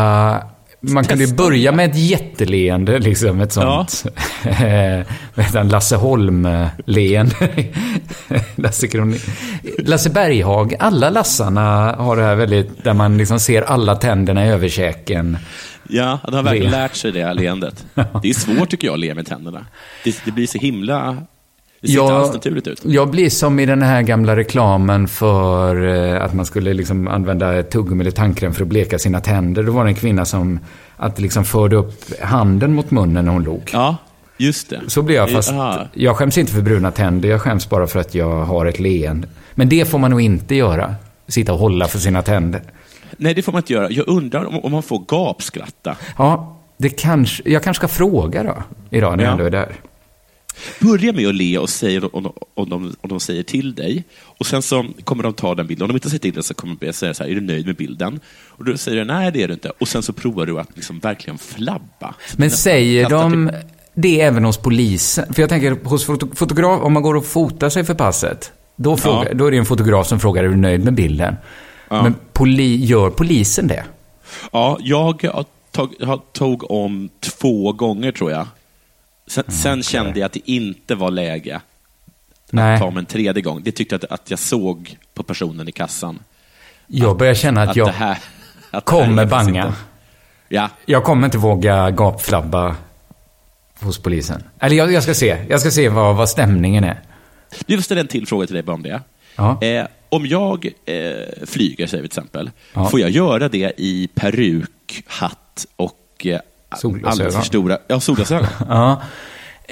Man 0.81 1.03
kunde 1.03 1.25
ju 1.25 1.33
börja 1.33 1.71
med 1.71 1.89
ett 1.89 1.97
jätteleende, 1.97 2.99
liksom 2.99 3.41
ett 3.41 3.51
sånt... 3.51 4.03
Ja. 4.43 5.03
vad 5.35 5.45
han? 5.45 5.69
Lasse 5.69 5.95
Holm-leende. 5.95 7.35
Lasse 8.55 8.87
Kronin. 8.87 9.19
Lasse 9.77 10.09
Berghag. 10.09 10.75
Alla 10.79 11.09
Lassarna 11.09 11.95
har 11.97 12.15
det 12.15 12.23
här 12.23 12.35
väldigt... 12.35 12.83
Där 12.83 12.93
man 12.93 13.17
liksom 13.17 13.39
ser 13.39 13.61
alla 13.61 13.95
tänderna 13.95 14.45
i 14.45 14.49
överkäken. 14.49 15.37
Ja, 15.89 16.19
de 16.25 16.33
har 16.35 16.43
verkligen 16.43 16.71
lärt 16.71 16.95
sig 16.95 17.11
det 17.11 17.23
här 17.23 17.33
leendet. 17.33 17.85
Det 17.93 18.29
är 18.29 18.33
svårt 18.33 18.69
tycker 18.69 18.87
jag 18.87 18.93
att 18.93 18.99
le 18.99 19.13
med 19.13 19.27
tänderna. 19.27 19.65
Det, 20.03 20.21
det 20.25 20.31
blir 20.31 20.47
så 20.47 20.57
himla... 20.57 21.17
Det 21.81 21.87
ser 21.87 22.01
inte 22.01 22.13
alls 22.15 22.33
naturligt 22.33 22.67
ut. 22.67 22.81
Jag 22.85 23.09
blir 23.09 23.29
som 23.29 23.59
i 23.59 23.65
den 23.65 23.81
här 23.81 24.01
gamla 24.01 24.35
reklamen 24.35 25.07
för 25.07 25.87
eh, 26.15 26.23
att 26.23 26.33
man 26.33 26.45
skulle 26.45 26.73
liksom 26.73 27.07
använda 27.07 27.63
tuggummi 27.63 28.01
eller 28.01 28.11
tandkräm 28.11 28.53
för 28.53 28.61
att 28.61 28.67
bleka 28.67 28.99
sina 28.99 29.19
tänder. 29.21 29.63
Då 29.63 29.71
var 29.71 29.83
det 29.83 29.89
en 29.89 29.95
kvinna 29.95 30.25
som 30.25 30.59
att 30.97 31.19
liksom 31.19 31.45
förde 31.45 31.75
upp 31.75 32.21
handen 32.21 32.73
mot 32.75 32.91
munnen 32.91 33.25
när 33.25 33.31
hon 33.31 33.43
log. 33.43 33.69
Ja, 33.73 33.95
just 34.37 34.69
det. 34.69 34.81
Så 34.87 35.01
blir 35.01 35.15
jag, 35.15 35.31
fast 35.31 35.51
Aha. 35.51 35.87
jag 35.93 36.15
skäms 36.15 36.37
inte 36.37 36.51
för 36.51 36.61
bruna 36.61 36.91
tänder, 36.91 37.29
jag 37.29 37.41
skäms 37.41 37.69
bara 37.69 37.87
för 37.87 37.99
att 37.99 38.15
jag 38.15 38.45
har 38.45 38.65
ett 38.65 38.79
leende. 38.79 39.27
Men 39.55 39.69
det 39.69 39.85
får 39.89 39.97
man 39.99 40.11
nog 40.11 40.21
inte 40.21 40.55
göra, 40.55 40.95
sitta 41.27 41.53
och 41.53 41.59
hålla 41.59 41.87
för 41.87 41.99
sina 41.99 42.21
tänder. 42.21 42.61
Nej, 43.17 43.33
det 43.33 43.41
får 43.41 43.51
man 43.51 43.59
inte 43.59 43.73
göra. 43.73 43.91
Jag 43.91 44.07
undrar 44.07 44.45
om, 44.45 44.59
om 44.59 44.71
man 44.71 44.83
får 44.83 45.03
gapskratta. 45.07 45.95
Ja, 46.17 46.57
det 46.77 46.89
kanske, 46.89 47.43
jag 47.45 47.63
kanske 47.63 47.79
ska 47.87 47.87
fråga 47.95 48.43
då, 48.43 48.55
idag 48.89 49.17
när 49.17 49.23
jag 49.23 49.29
Ja. 49.29 49.31
ändå 49.31 49.43
är 49.45 49.49
där. 49.49 49.71
Börja 50.79 51.13
med 51.13 51.27
att 51.27 51.35
le 51.35 51.57
och 51.57 51.69
säga 51.69 52.01
om, 52.11 52.25
om, 52.25 52.31
om, 52.53 52.69
de, 52.69 52.95
om 53.01 53.09
de 53.09 53.19
säger 53.19 53.43
till 53.43 53.75
dig. 53.75 54.03
Och 54.23 54.45
Sen 54.45 54.61
så 54.61 54.85
kommer 55.03 55.23
de 55.23 55.33
ta 55.33 55.55
den 55.55 55.67
bilden. 55.67 55.83
Om 55.83 55.87
de 55.87 55.93
inte 55.93 56.09
säger 56.09 56.19
till 56.19 56.33
dig 56.33 56.43
så 56.43 56.53
kommer 56.53 56.75
de 56.79 56.93
säga 56.93 57.13
så 57.13 57.23
här, 57.23 57.31
är 57.31 57.35
du 57.35 57.41
nöjd 57.41 57.65
med 57.65 57.75
bilden? 57.75 58.19
Och 58.47 58.65
då 58.65 58.77
säger 58.77 58.97
du, 58.97 59.03
nej 59.05 59.31
det 59.31 59.43
är 59.43 59.47
du 59.47 59.53
inte. 59.53 59.71
Och 59.79 59.87
sen 59.87 60.03
så 60.03 60.13
provar 60.13 60.45
du 60.45 60.59
att 60.59 60.69
liksom 60.75 60.99
verkligen 60.99 61.37
flabba. 61.37 62.15
Men 62.35 62.51
säger 62.51 63.09
de 63.09 63.51
det 63.93 64.21
även 64.21 64.45
hos 64.45 64.57
polisen? 64.57 65.33
För 65.33 65.41
jag 65.41 65.49
tänker, 65.49 65.77
hos 65.83 66.05
foto 66.05 66.27
fotograf, 66.35 66.81
om 66.81 66.93
man 66.93 67.03
går 67.03 67.15
och 67.15 67.25
fotar 67.25 67.69
sig 67.69 67.83
för 67.83 67.93
passet, 67.93 68.51
då, 68.75 68.97
frågar, 68.97 69.25
Ja. 69.25 69.33
då 69.33 69.45
är 69.45 69.51
det 69.51 69.57
en 69.57 69.65
fotograf 69.65 70.07
som 70.07 70.19
frågar, 70.19 70.43
är 70.43 70.47
du 70.49 70.55
nöjd 70.55 70.83
med 70.83 70.93
bilden? 70.93 71.35
Ja. 71.89 72.03
Men 72.03 72.15
poli, 72.33 72.85
gör 72.85 73.09
polisen 73.09 73.67
det? 73.67 73.85
Ja, 74.51 74.77
jag 74.81 75.23
har 76.01 76.33
tog 76.33 76.71
om 76.71 77.09
två 77.19 77.71
gånger 77.73 78.11
tror 78.11 78.31
jag. 78.31 78.47
Sen, 79.27 79.43
sen 79.47 79.83
kände 79.83 80.19
jag 80.19 80.25
att 80.25 80.33
det 80.33 80.51
inte 80.51 80.95
var 80.95 81.11
läge 81.11 81.61
Nej, 82.51 82.73
att 82.73 82.79
ta 82.81 82.89
mig 82.91 82.99
en 82.99 83.05
tredje 83.05 83.41
gång. 83.41 83.61
Det 83.63 83.71
tyckte 83.71 83.95
jag 83.95 84.03
att, 84.05 84.11
att 84.11 84.29
jag 84.29 84.39
såg 84.39 84.97
på 85.13 85.23
personen 85.23 85.67
i 85.67 85.71
kassan. 85.71 86.19
jag 86.87 87.17
börjar 87.17 87.33
känna 87.33 87.61
att, 87.61 87.69
Att 87.69 87.75
jag 87.75 87.87
här... 87.87 88.17
Att 88.71 88.85
kommer 88.85 89.25
banga. 89.25 89.65
inte- 89.67 89.77
Ja, 90.49 90.69
Jag 90.85 91.03
kommer 91.03 91.25
inte 91.25 91.37
våga 91.37 91.89
gapflabba 91.91 92.75
hos 93.79 93.99
polisen. 93.99 94.43
Eller 94.59 94.75
jag, 94.75 94.91
jag 94.91 95.03
ska 95.03 95.13
se, 95.13 95.45
jag 95.49 95.59
ska 95.59 95.71
se 95.71 95.89
vad, 95.89 96.15
vad 96.15 96.29
stämningen 96.29 96.83
är. 96.83 97.01
får 97.67 97.81
ställa 97.81 98.01
en 98.01 98.07
till 98.07 98.27
fråga 98.27 98.45
till 98.47 98.53
dig 98.53 98.63
bara 98.63 98.73
om 98.73 98.83
det. 98.83 99.01
Ja. 99.35 99.61
Eh, 99.63 99.85
om 100.09 100.25
jag 100.25 100.65
eh, 100.85 101.45
flyger, 101.45 101.87
säger 101.87 102.03
vi 102.03 102.09
till 102.09 102.19
exempel, 102.19 102.51
Ja. 102.73 102.85
får 102.89 102.99
jag 102.99 103.09
göra 103.09 103.49
det 103.49 103.73
i 103.77 104.09
peruk, 104.15 105.03
hatt 105.07 105.65
och 105.75 106.25
eh, 106.25 106.39
Solglasögon. 106.75 107.11
alldeles 107.11 107.35
för 107.35 107.41
stora... 107.41 107.77
Ja, 107.87 107.99
solglasögon. 107.99 108.47
Ja. 108.69 109.01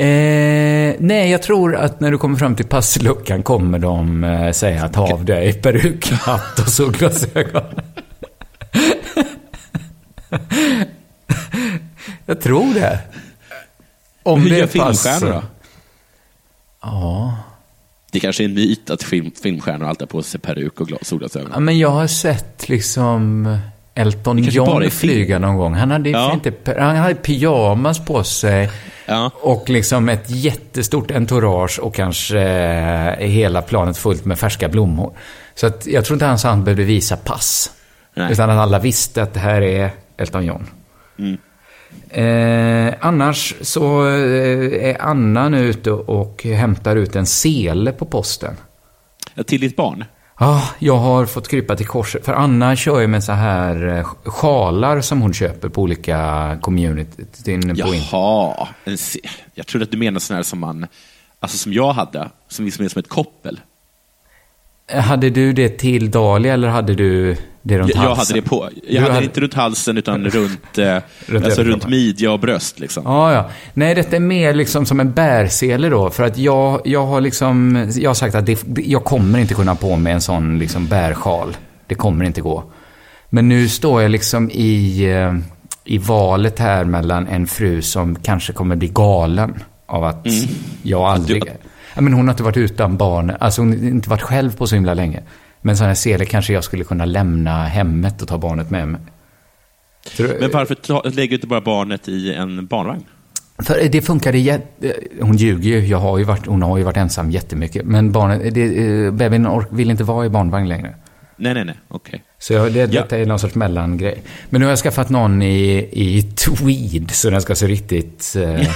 Eh, 0.03 0.95
nej, 0.99 1.31
jag 1.31 1.41
tror 1.43 1.75
att 1.75 1.99
när 1.99 2.11
du 2.11 2.17
kommer 2.17 2.37
fram 2.37 2.55
till 2.55 2.65
passluckan 2.65 3.43
kommer 3.43 3.79
de 3.79 4.23
eh, 4.23 4.51
säga 4.51 4.89
ta 4.89 5.13
av 5.13 5.25
dig 5.25 5.53
peruk, 5.53 6.11
hatt 6.11 6.59
och 6.59 6.67
solglasögon. 6.67 7.63
jag 12.25 12.41
tror 12.41 12.73
det. 12.73 12.99
Om 14.23 14.41
Hur 14.41 14.49
det 14.49 14.57
gör 14.57 14.67
filmstjärnor 14.67 15.31
då? 15.31 15.43
Ja. 16.81 17.37
Det 18.11 18.19
kanske 18.19 18.43
är 18.43 18.45
en 18.45 18.53
myt 18.53 18.89
att 18.89 19.03
film, 19.03 19.31
filmstjärnor 19.43 19.87
alltid 19.87 20.01
har 20.01 20.07
på 20.07 20.23
sig 20.23 20.39
peruk 20.39 20.81
och 20.81 20.87
glas- 20.87 21.03
solglasögon. 21.07 21.51
ja, 21.53 21.59
men 21.59 21.77
jag 21.79 21.89
har 21.89 22.07
sett 22.07 22.69
liksom 22.69 23.57
Elton 23.95 24.37
John 24.37 24.89
flyga 24.91 25.39
någon 25.39 25.57
gång. 25.57 25.73
Han 25.73 25.91
hade, 25.91 26.09
Ja. 26.09 26.33
inte, 26.33 26.75
han 26.79 26.95
hade 26.95 27.15
pyjamas 27.15 28.05
på 28.05 28.23
sig. 28.23 28.69
Ja. 29.05 29.31
Och 29.41 29.69
liksom 29.69 30.09
ett 30.09 30.29
jättestort 30.29 31.11
entourage 31.11 31.79
och 31.79 31.95
kanske 31.95 32.39
eh, 32.39 33.27
hela 33.27 33.61
planet 33.61 33.97
fullt 33.97 34.25
med 34.25 34.39
färska 34.39 34.69
blommor. 34.69 35.17
Så 35.55 35.67
att 35.67 35.87
jag 35.87 36.05
tror 36.05 36.15
inte 36.15 36.25
ens 36.25 36.43
han 36.43 36.63
behövde 36.63 36.83
visa 36.83 37.17
pass. 37.17 37.71
Nej. 38.15 38.31
Utan 38.31 38.49
att 38.49 38.57
alla 38.57 38.79
visste 38.79 39.23
att 39.23 39.33
det 39.33 39.39
här 39.39 39.61
är 39.61 39.89
Elton 40.17 40.45
John. 40.45 40.67
Mm. 41.19 41.37
Eh, 42.09 42.93
annars 42.99 43.55
så 43.61 44.07
eh, 44.07 44.89
är 44.89 45.01
Anna 45.01 45.49
nu 45.49 45.59
ute 45.65 45.91
och 45.91 46.43
hämtar 46.43 46.95
ut 46.95 47.15
en 47.15 47.25
sele 47.25 47.91
på 47.91 48.05
posten. 48.05 48.53
Ja, 49.33 49.43
Till 49.43 49.61
ditt 49.61 49.75
barn? 49.75 50.05
Ja, 50.39 50.63
jag 50.79 50.97
har 50.97 51.25
fått 51.25 51.47
krypa 51.47 51.75
till 51.75 51.87
korset. 51.87 52.25
För 52.25 52.33
Anna 52.33 52.75
kör 52.75 52.99
ju 52.99 53.07
med 53.07 53.23
så 53.23 53.31
här 53.31 53.87
eh, 53.97 54.03
sjalar 54.25 55.01
som 55.01 55.21
hon 55.21 55.33
köper 55.33 55.69
på 55.69 55.81
olika 55.81 56.57
communityn. 56.61 57.75
Jaha. 57.75 58.67
Se- 58.97 59.19
jag 59.53 59.67
trodde 59.67 59.83
att 59.83 59.91
du 59.91 59.97
menade 59.97 60.19
sån 60.19 60.35
här 60.35 60.43
som 60.43 60.59
man... 60.59 60.87
Alltså 61.39 61.57
som 61.57 61.73
jag 61.73 61.93
hade, 61.93 62.29
som 62.47 62.65
liksom 62.65 62.85
är 62.85 62.89
som 62.89 62.99
ett 62.99 63.09
koppel. 63.09 63.59
Hade 64.91 65.29
du 65.29 65.53
det 65.53 65.69
till 65.69 66.11
Dahlia 66.11 66.53
eller 66.53 66.67
hade 66.67 66.95
du 66.95 67.37
det 67.67 67.77
runt 67.79 67.95
Jag, 67.95 68.03
jag 68.05 68.15
hade 68.15 68.33
det 68.33 68.41
på. 68.41 68.69
Du 68.85 68.93
Jag 68.93 69.01
hade 69.01 69.13
hade- 69.13 69.25
inte 69.25 69.41
runt 69.41 69.53
halsen 69.53 69.97
utan 69.97 70.25
runt, 70.29 70.77
eh, 70.77 70.97
Runt 71.25 71.45
alltså 71.45 71.63
runt 71.63 71.87
midja 71.87 72.31
och 72.31 72.39
bröst. 72.39 72.79
Liksom. 72.79 73.03
Ja, 73.05 73.33
ja. 73.33 73.49
Nej, 73.73 73.95
detta 73.95 74.15
är 74.15 74.19
mer 74.19 74.53
liksom 74.53 74.85
som 74.85 74.99
en 74.99 75.11
bärsele 75.13 75.89
då. 75.89 76.09
För 76.09 76.23
att 76.23 76.37
jag, 76.37 76.81
jag 76.85 77.05
har 77.05 77.21
liksom, 77.21 77.87
jag 77.95 78.09
har 78.09 78.15
sagt 78.15 78.35
att 78.35 78.45
det, 78.45 78.65
jag 78.75 79.03
kommer 79.03 79.39
inte 79.39 79.53
kunna 79.53 79.75
på 79.75 79.95
mig 79.95 80.13
en 80.13 80.21
sån 80.21 80.59
liksom 80.59 80.87
bärsjal. 80.87 81.57
Det 81.87 81.95
kommer 81.95 82.25
inte 82.25 82.41
gå. 82.41 82.63
Men 83.29 83.49
nu 83.49 83.67
står 83.69 84.01
jag 84.01 84.11
liksom 84.11 84.49
i, 84.51 85.03
eh, 85.11 85.33
i 85.85 85.97
valet 85.97 86.59
här 86.59 86.83
mellan 86.85 87.27
en 87.27 87.47
fru 87.47 87.81
som 87.81 88.15
kanske 88.15 88.53
kommer 88.53 88.75
bli 88.75 88.87
galen 88.87 89.63
av 89.87 90.03
att 90.03 90.27
jag 90.83 91.01
aldrig... 91.01 91.41
du- 91.43 91.49
Ja, 91.95 92.01
men 92.01 92.13
hon 92.13 92.27
har 92.27 92.33
inte 92.33 92.43
varit 92.43 92.57
utan 92.57 92.97
barn, 92.97 93.35
alltså 93.39 93.61
hon 93.61 93.69
har 93.69 93.77
inte 93.77 94.09
varit 94.09 94.21
själv 94.21 94.57
på 94.57 94.67
så 94.67 94.75
himla 94.75 94.93
länge. 94.93 95.23
Men 95.65 95.77
sån 95.77 95.87
här 95.87 95.93
sele 95.93 96.25
kanske 96.25 96.53
jag 96.53 96.63
skulle 96.63 96.83
kunna 96.83 97.05
lämna 97.05 97.65
hemmet 97.65 98.21
och 98.21 98.27
ta 98.27 98.37
barnet 98.37 98.69
med 98.69 98.87
mig. 98.87 99.01
Så- 100.17 100.23
Men 100.39 100.51
varför 100.51 100.75
ta, 100.75 101.01
lägger 101.03 101.29
du 101.29 101.35
inte 101.35 101.47
bara 101.47 101.61
barnet 101.61 102.07
i 102.07 102.33
en 102.33 102.65
barnvagn? 102.65 103.03
För 103.59 103.87
det 103.89 104.01
funkade 104.01 104.37
jätte... 104.37 104.93
Hon 105.21 105.37
ljuger 105.37 105.69
ju. 105.69 105.85
Jag 105.87 105.97
har 105.97 106.17
ju 106.17 106.23
varit, 106.23 106.45
hon 106.45 106.61
har 106.61 106.77
ju 106.77 106.83
varit 106.83 106.97
ensam 106.97 107.31
jättemycket. 107.31 107.85
Men 107.85 108.11
barnet, 108.11 108.53
det, 108.53 108.63
eh, 109.05 109.11
bebisen 109.11 109.47
ork, 109.47 109.67
vill 109.71 109.91
inte 109.91 110.03
vara 110.03 110.25
i 110.25 110.29
barnvagn 110.29 110.67
längre. 110.69 110.95
Nej, 111.37 111.53
nej, 111.53 111.65
nej. 111.65 111.75
Okej. 111.87 112.23
Så 112.39 112.53
jag, 112.53 112.73
det, 112.73 112.79
Ja. 112.79 112.87
detta 112.87 113.17
är 113.17 113.25
någon 113.25 113.39
sorts 113.39 113.55
mellangrej. 113.55 114.21
Men 114.49 114.59
nu 114.61 114.65
har 114.65 114.71
jag 114.71 114.79
skaffat 114.79 115.09
någon 115.09 115.41
i, 115.41 115.89
i 115.91 116.21
tweed, 116.21 117.11
så 117.11 117.29
den 117.29 117.41
ska 117.41 117.55
se 117.55 117.67
riktigt... 117.67 118.35
Eh, 118.35 118.67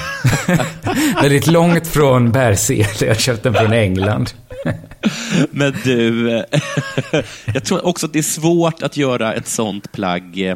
väldigt 1.21 1.47
långt 1.47 1.87
från 1.87 2.31
bärsele. 2.31 2.85
Jag 3.01 3.19
köpte 3.19 3.49
den 3.49 3.61
från 3.61 3.73
England. 3.73 4.29
Men 5.51 5.75
du, 5.83 6.31
eh, 6.37 6.43
jag 7.53 7.63
tror 7.63 7.85
också 7.85 8.05
att 8.05 8.13
det 8.13 8.19
är 8.19 8.23
svårt 8.23 8.83
att 8.83 8.97
göra 8.97 9.33
ett 9.33 9.47
sånt 9.47 9.91
plagg, 9.91 10.41
eh, 10.41 10.55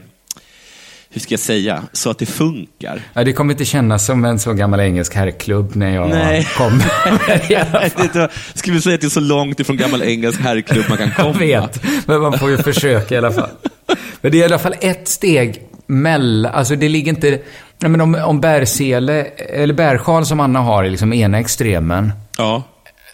hur 1.10 1.22
ska 1.22 1.34
jag 1.34 1.40
säga, 1.40 1.84
så 1.92 2.10
att 2.10 2.20
det 2.20 2.26
funkar. 2.26 3.02
Ja, 3.14 3.24
det 3.24 3.34
kommer 3.34 3.54
inte 3.54 3.66
kännas 3.66 4.06
som 4.06 4.26
en 4.26 4.40
så 4.40 4.54
gammal 4.54 4.80
engelsk 4.80 5.16
herrklubb 5.16 5.76
när 5.76 5.96
jag 5.96 6.10
Nej. 6.10 6.48
kommer. 6.58 8.28
Skulle 8.58 8.76
vi 8.76 8.82
säga 8.82 8.96
att 8.96 9.02
det 9.02 9.08
är 9.08 9.10
så 9.10 9.20
långt 9.20 9.60
ifrån 9.60 9.78
gammal 9.78 10.04
engelsk 10.04 10.42
herrklubb 10.42 10.86
man 10.90 10.98
kan 10.98 11.12
komma? 11.12 11.44
Jag 11.44 11.62
vet, 11.62 11.84
men 12.08 12.22
man 12.22 12.40
får 12.40 12.50
ju 12.50 12.58
försöka 12.58 13.16
i 13.16 13.18
alla 13.18 13.32
fall. 13.32 13.50
Men 14.22 14.32
det 14.32 14.38
är 14.38 14.42
i 14.42 14.46
alla 14.46 14.60
fall 14.60 14.76
ett 14.82 15.08
steg 15.08 15.62
mellan, 15.88 16.54
alltså 16.54 16.76
det 16.76 16.90
ligger 16.90 17.10
inte, 17.10 17.30
nej 17.80 17.92
men 17.92 18.02
om, 18.02 18.16
om 18.16 18.42
bärsele, 18.42 19.24
eller 19.38 19.74
bärsjal 19.74 20.26
som 20.26 20.40
Anna 20.40 20.60
har 20.60 20.84
i 20.84 20.90
liksom 20.90 21.14
ena 21.14 21.40
extremen 21.40 22.12
Ja. 22.38 22.64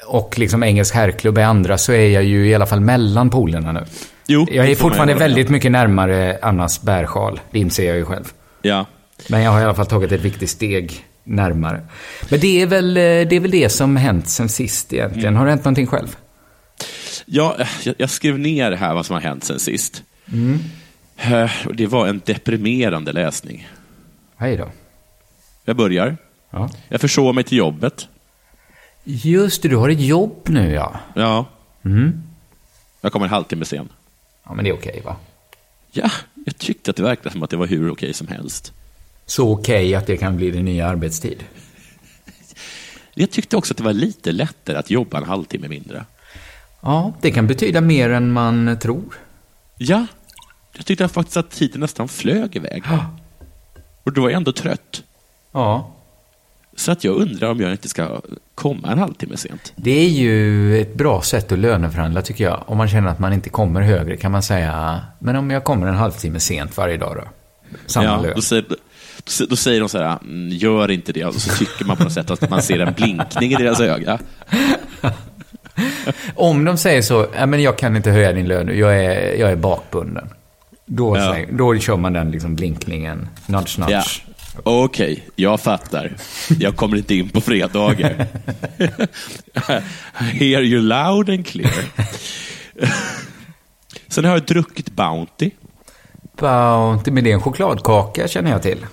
Och 0.10 0.40
liksom 0.40 0.64
engelsk 0.64 0.96
herrklubb 0.96 1.38
är 1.38 1.44
andra 1.44 1.78
så 1.78 1.92
är 1.94 2.10
jag 2.10 2.24
ju 2.24 2.48
i 2.50 2.56
alla 2.56 2.66
fall 2.66 2.80
mellan 2.80 3.30
polerna 3.30 3.72
nu. 3.72 3.86
Jo, 4.28 4.48
Jag 4.52 4.70
är 4.70 4.76
fortfarande 4.76 5.14
göra. 5.14 5.20
väldigt 5.20 5.50
mycket 5.50 5.72
närmare 5.72 6.40
Annas 6.42 6.82
bärsjal, 6.82 7.40
det 7.52 7.60
inser 7.60 7.88
jag 7.88 7.98
ju 7.98 8.06
själv. 8.06 8.32
Ja. 8.62 8.86
Men 9.30 9.42
jag 9.42 9.52
har 9.52 9.62
i 9.62 9.64
alla 9.64 9.74
fall 9.74 9.86
tagit 9.86 10.12
ett 10.12 10.22
viktigt 10.22 10.50
steg 10.50 11.06
närmare. 11.24 11.82
Men 12.30 12.40
det 12.40 12.62
är 12.62 12.66
väl 12.68 12.94
det, 12.94 13.32
är 13.36 13.40
väl 13.40 13.52
det 13.52 13.70
som 13.70 13.96
hänt 13.96 14.28
sen 14.28 14.50
sist 14.50 14.94
egentligen. 14.94 15.28
Mm. 15.28 15.38
Har 15.38 15.46
det 15.46 15.52
hänt 15.52 15.64
någonting 15.66 15.88
själv? 15.88 16.16
Ja, 17.26 17.56
jag, 17.84 17.96
jag 17.98 18.10
skrev 18.10 18.40
ner 18.40 18.72
här 18.72 18.94
vad 18.94 19.06
som 19.06 19.14
har 19.14 19.22
hänt 19.22 19.44
sen 19.44 19.60
sist. 19.60 20.04
Eh, 21.18 21.50
och 21.66 21.76
Det 21.76 21.88
var 21.88 22.08
en 22.08 22.22
deprimerande 22.26 23.12
läsning. 23.12 23.68
Hej 24.38 24.58
då. 24.58 24.68
Jag 25.66 25.76
börjar. 25.76 26.18
Ja. 26.52 26.70
Jag 26.90 27.02
försov 27.02 27.36
mig 27.36 27.44
till 27.44 27.58
jobbet. 27.58 28.08
Just 29.04 29.62
det, 29.62 29.70
du 29.70 29.76
har 29.76 29.90
ett 29.90 30.02
jobb 30.02 30.42
nu 30.46 30.74
ja. 30.74 31.00
Ja. 31.14 31.46
Mm. 31.86 32.24
Jag 33.02 33.12
kommer 33.12 33.26
en 33.26 33.32
halvtimme 33.32 33.66
sen. 33.66 33.90
Ja, 34.44 34.54
men 34.54 34.64
det 34.64 34.70
är 34.70 34.74
okej 34.74 35.02
va? 35.06 35.16
Ja, 35.92 36.12
jag 36.46 36.58
tyckte 36.58 36.92
att 36.92 36.98
det 36.98 37.04
verkade 37.04 37.32
som 37.32 37.44
att 37.44 37.50
det 37.50 37.58
var 37.58 37.68
hur 37.68 37.92
okej 37.92 38.14
som 38.14 38.28
helst. 38.28 38.74
Så 39.26 39.52
okej 39.52 39.96
att 39.96 40.08
det 40.08 40.18
kan 40.18 40.38
bli 40.38 40.52
din 40.52 40.66
nya 40.66 40.88
arbetstid. 40.88 41.44
Jag 43.14 43.32
tyckte 43.32 43.58
också 43.58 43.74
att 43.74 43.78
det 43.78 43.84
var 43.84 43.94
lite 43.94 44.32
lättare 44.32 44.78
att 44.78 44.90
jobba 44.90 45.18
en 45.18 45.24
halvtimme 45.24 45.68
mindre. 45.68 46.06
Ja, 46.82 47.14
det 47.22 47.32
kan 47.32 47.48
betyda 47.48 47.82
mer 47.82 48.10
än 48.10 48.32
man 48.32 48.78
tror. 48.82 49.16
Ja, 49.78 50.06
jag 50.74 50.86
tyckte 50.86 51.08
faktiskt 51.08 51.38
att 51.38 51.52
tiden 51.52 51.82
nästan 51.82 52.08
flög 52.08 52.56
iväg. 52.56 52.84
Och 54.04 54.14
då 54.14 54.22
var 54.22 54.30
jag 54.30 54.38
ändå 54.38 54.52
trött. 54.52 55.04
Ja. 55.52 55.92
Så 56.80 56.92
att 56.92 57.04
jag 57.04 57.16
undrar 57.16 57.50
om 57.52 57.60
jag 57.60 57.72
inte 57.72 57.90
ska 57.90 58.22
komma 58.56 58.92
en 58.92 59.00
halvtimme 59.00 59.38
sent. 59.38 59.74
Det 59.76 59.92
är 60.06 60.10
ju 60.10 60.82
ett 60.82 60.94
bra 60.96 61.22
sätt 61.22 61.52
att 61.52 61.60
löneförhandla 61.60 62.22
tycker 62.22 62.44
jag. 62.44 62.64
Om 62.68 62.78
man 62.78 62.88
känner 62.90 63.10
att 63.10 63.20
man 63.20 63.34
inte 63.34 63.50
kommer 63.50 63.82
högre 63.82 64.18
kan 64.18 64.32
man 64.32 64.44
säga, 64.44 65.02
men 65.20 65.36
om 65.36 65.52
jag 65.52 65.64
kommer 65.64 65.88
en 65.88 65.96
halvtimme 65.96 66.40
sent 66.40 66.78
varje 66.78 66.98
dag 66.98 67.16
då? 67.16 67.24
Samma 67.86 68.06
Ja, 68.06 68.22
lön. 68.22 68.34
då, 68.36 68.42
säger, 68.42 68.66
då, 68.70 68.76
då 69.50 69.56
säger 69.56 69.80
de 69.80 69.90
så 69.90 69.98
här, 69.98 70.18
"Mm, 70.22 70.50
gör 70.50 70.92
inte 70.92 71.12
det. 71.12 71.26
Och 71.26 71.34
så 71.36 71.56
tycker 71.66 71.86
man 71.86 71.98
på 71.98 72.04
något 72.04 72.14
sätt 72.14 72.32
att 72.32 72.50
man 72.50 72.62
ser 72.62 72.80
en 72.80 72.94
blinkning 72.94 73.52
i 73.52 73.56
deras 73.56 73.80
öga. 73.80 74.20
Om 76.36 76.66
de 76.66 76.78
säger 76.78 77.02
så, 77.02 77.28
men 77.48 77.62
jag 77.62 77.78
kan 77.78 77.96
inte 77.96 78.12
höja 78.12 78.32
din 78.34 78.48
lön 78.48 78.66
nu, 78.66 78.78
jag 78.80 79.06
är, 79.06 79.36
jag 79.40 79.52
är 79.52 79.56
bakbunden. 79.56 80.30
Då, 80.86 81.18
Ja. 81.18 81.36
då 81.52 81.78
kör 81.78 81.98
man 81.98 82.14
den 82.14 82.32
liksom 82.32 82.56
blinkningen. 82.56 83.28
Nudge, 83.46 83.80
nudge. 83.80 83.92
Ja. 83.92 84.29
Okej, 84.64 85.28
jag 85.36 85.62
fattar. 85.62 86.16
Jag 86.60 86.76
kommer 86.76 86.98
inte 86.98 87.16
in 87.16 87.30
på 87.30 87.42
fredagar. 87.42 88.28
Hear 90.14 90.62
you 90.62 90.82
loud 90.82 91.30
and 91.30 91.48
clear. 91.48 91.74
Sen 94.08 94.26
har 94.26 94.32
jag 94.32 94.46
druckit 94.46 94.92
Bounty. 94.92 95.52
Bounty, 96.40 97.12
men 97.12 97.24
det 97.24 97.30
är 97.30 97.34
en 97.34 97.42
chokladkaka 97.42 98.28
känner 98.28 98.52
jag 98.52 98.62
till. 98.62 98.86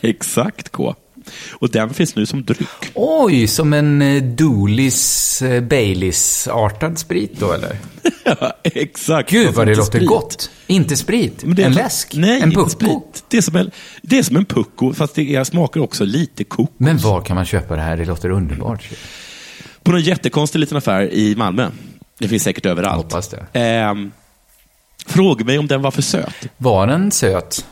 Exakt 0.00 0.68
K. 0.68 0.94
Och 1.52 1.70
den 1.70 1.94
finns 1.94 2.16
nu 2.16 2.26
som 2.26 2.44
dryck. 2.44 2.68
Oj, 2.94 3.46
som 3.46 3.72
en 3.72 4.02
eh, 4.02 4.22
Doolis 4.22 5.42
eh, 5.42 5.62
Baileys-artad 5.62 6.98
sprit 6.98 7.32
då 7.40 7.52
eller? 7.52 7.76
Ja, 8.24 8.52
Exakt. 8.64 9.30
Gud 9.30 9.54
vad 9.54 9.66
det 9.66 9.74
låter 9.74 9.90
sprit. 9.98 10.08
gott. 10.08 10.50
Inte 10.66 10.96
sprit, 10.96 11.44
Men 11.44 11.56
det 11.56 11.62
är 11.62 11.66
en 11.66 11.72
läsk, 11.72 12.14
Nej, 12.14 12.40
en 12.40 12.50
pucko. 12.50 12.68
sprit. 12.70 13.24
Det 13.28 13.36
är, 13.36 13.40
som 13.42 13.56
en, 13.56 13.70
det 14.02 14.18
är 14.18 14.22
som 14.22 14.36
en 14.36 14.44
pucko, 14.44 14.92
fast 14.92 15.14
det 15.14 15.34
är, 15.36 15.44
smakar 15.44 15.80
också 15.80 16.04
lite 16.04 16.44
kokos. 16.44 16.74
Men 16.78 16.98
var 16.98 17.20
kan 17.20 17.36
man 17.36 17.44
köpa 17.44 17.76
det 17.76 17.82
här? 17.82 17.96
Det 17.96 18.04
låter 18.04 18.30
underbart. 18.30 18.88
På 19.82 19.90
någon 19.92 20.00
jättekonstig 20.00 20.58
liten 20.58 20.76
affär 20.76 21.14
i 21.14 21.34
Malmö. 21.36 21.70
Det 22.18 22.28
finns 22.28 22.42
säkert 22.42 22.66
överallt. 22.66 23.02
Hoppas 23.04 23.28
det. 23.28 23.46
Ehm, 23.52 24.12
fråga 25.06 25.44
mig 25.44 25.58
om 25.58 25.66
den 25.66 25.82
var 25.82 25.90
för 25.90 26.02
söt. 26.02 26.34
Var 26.56 26.86
den 26.86 27.10
söt? 27.10 27.66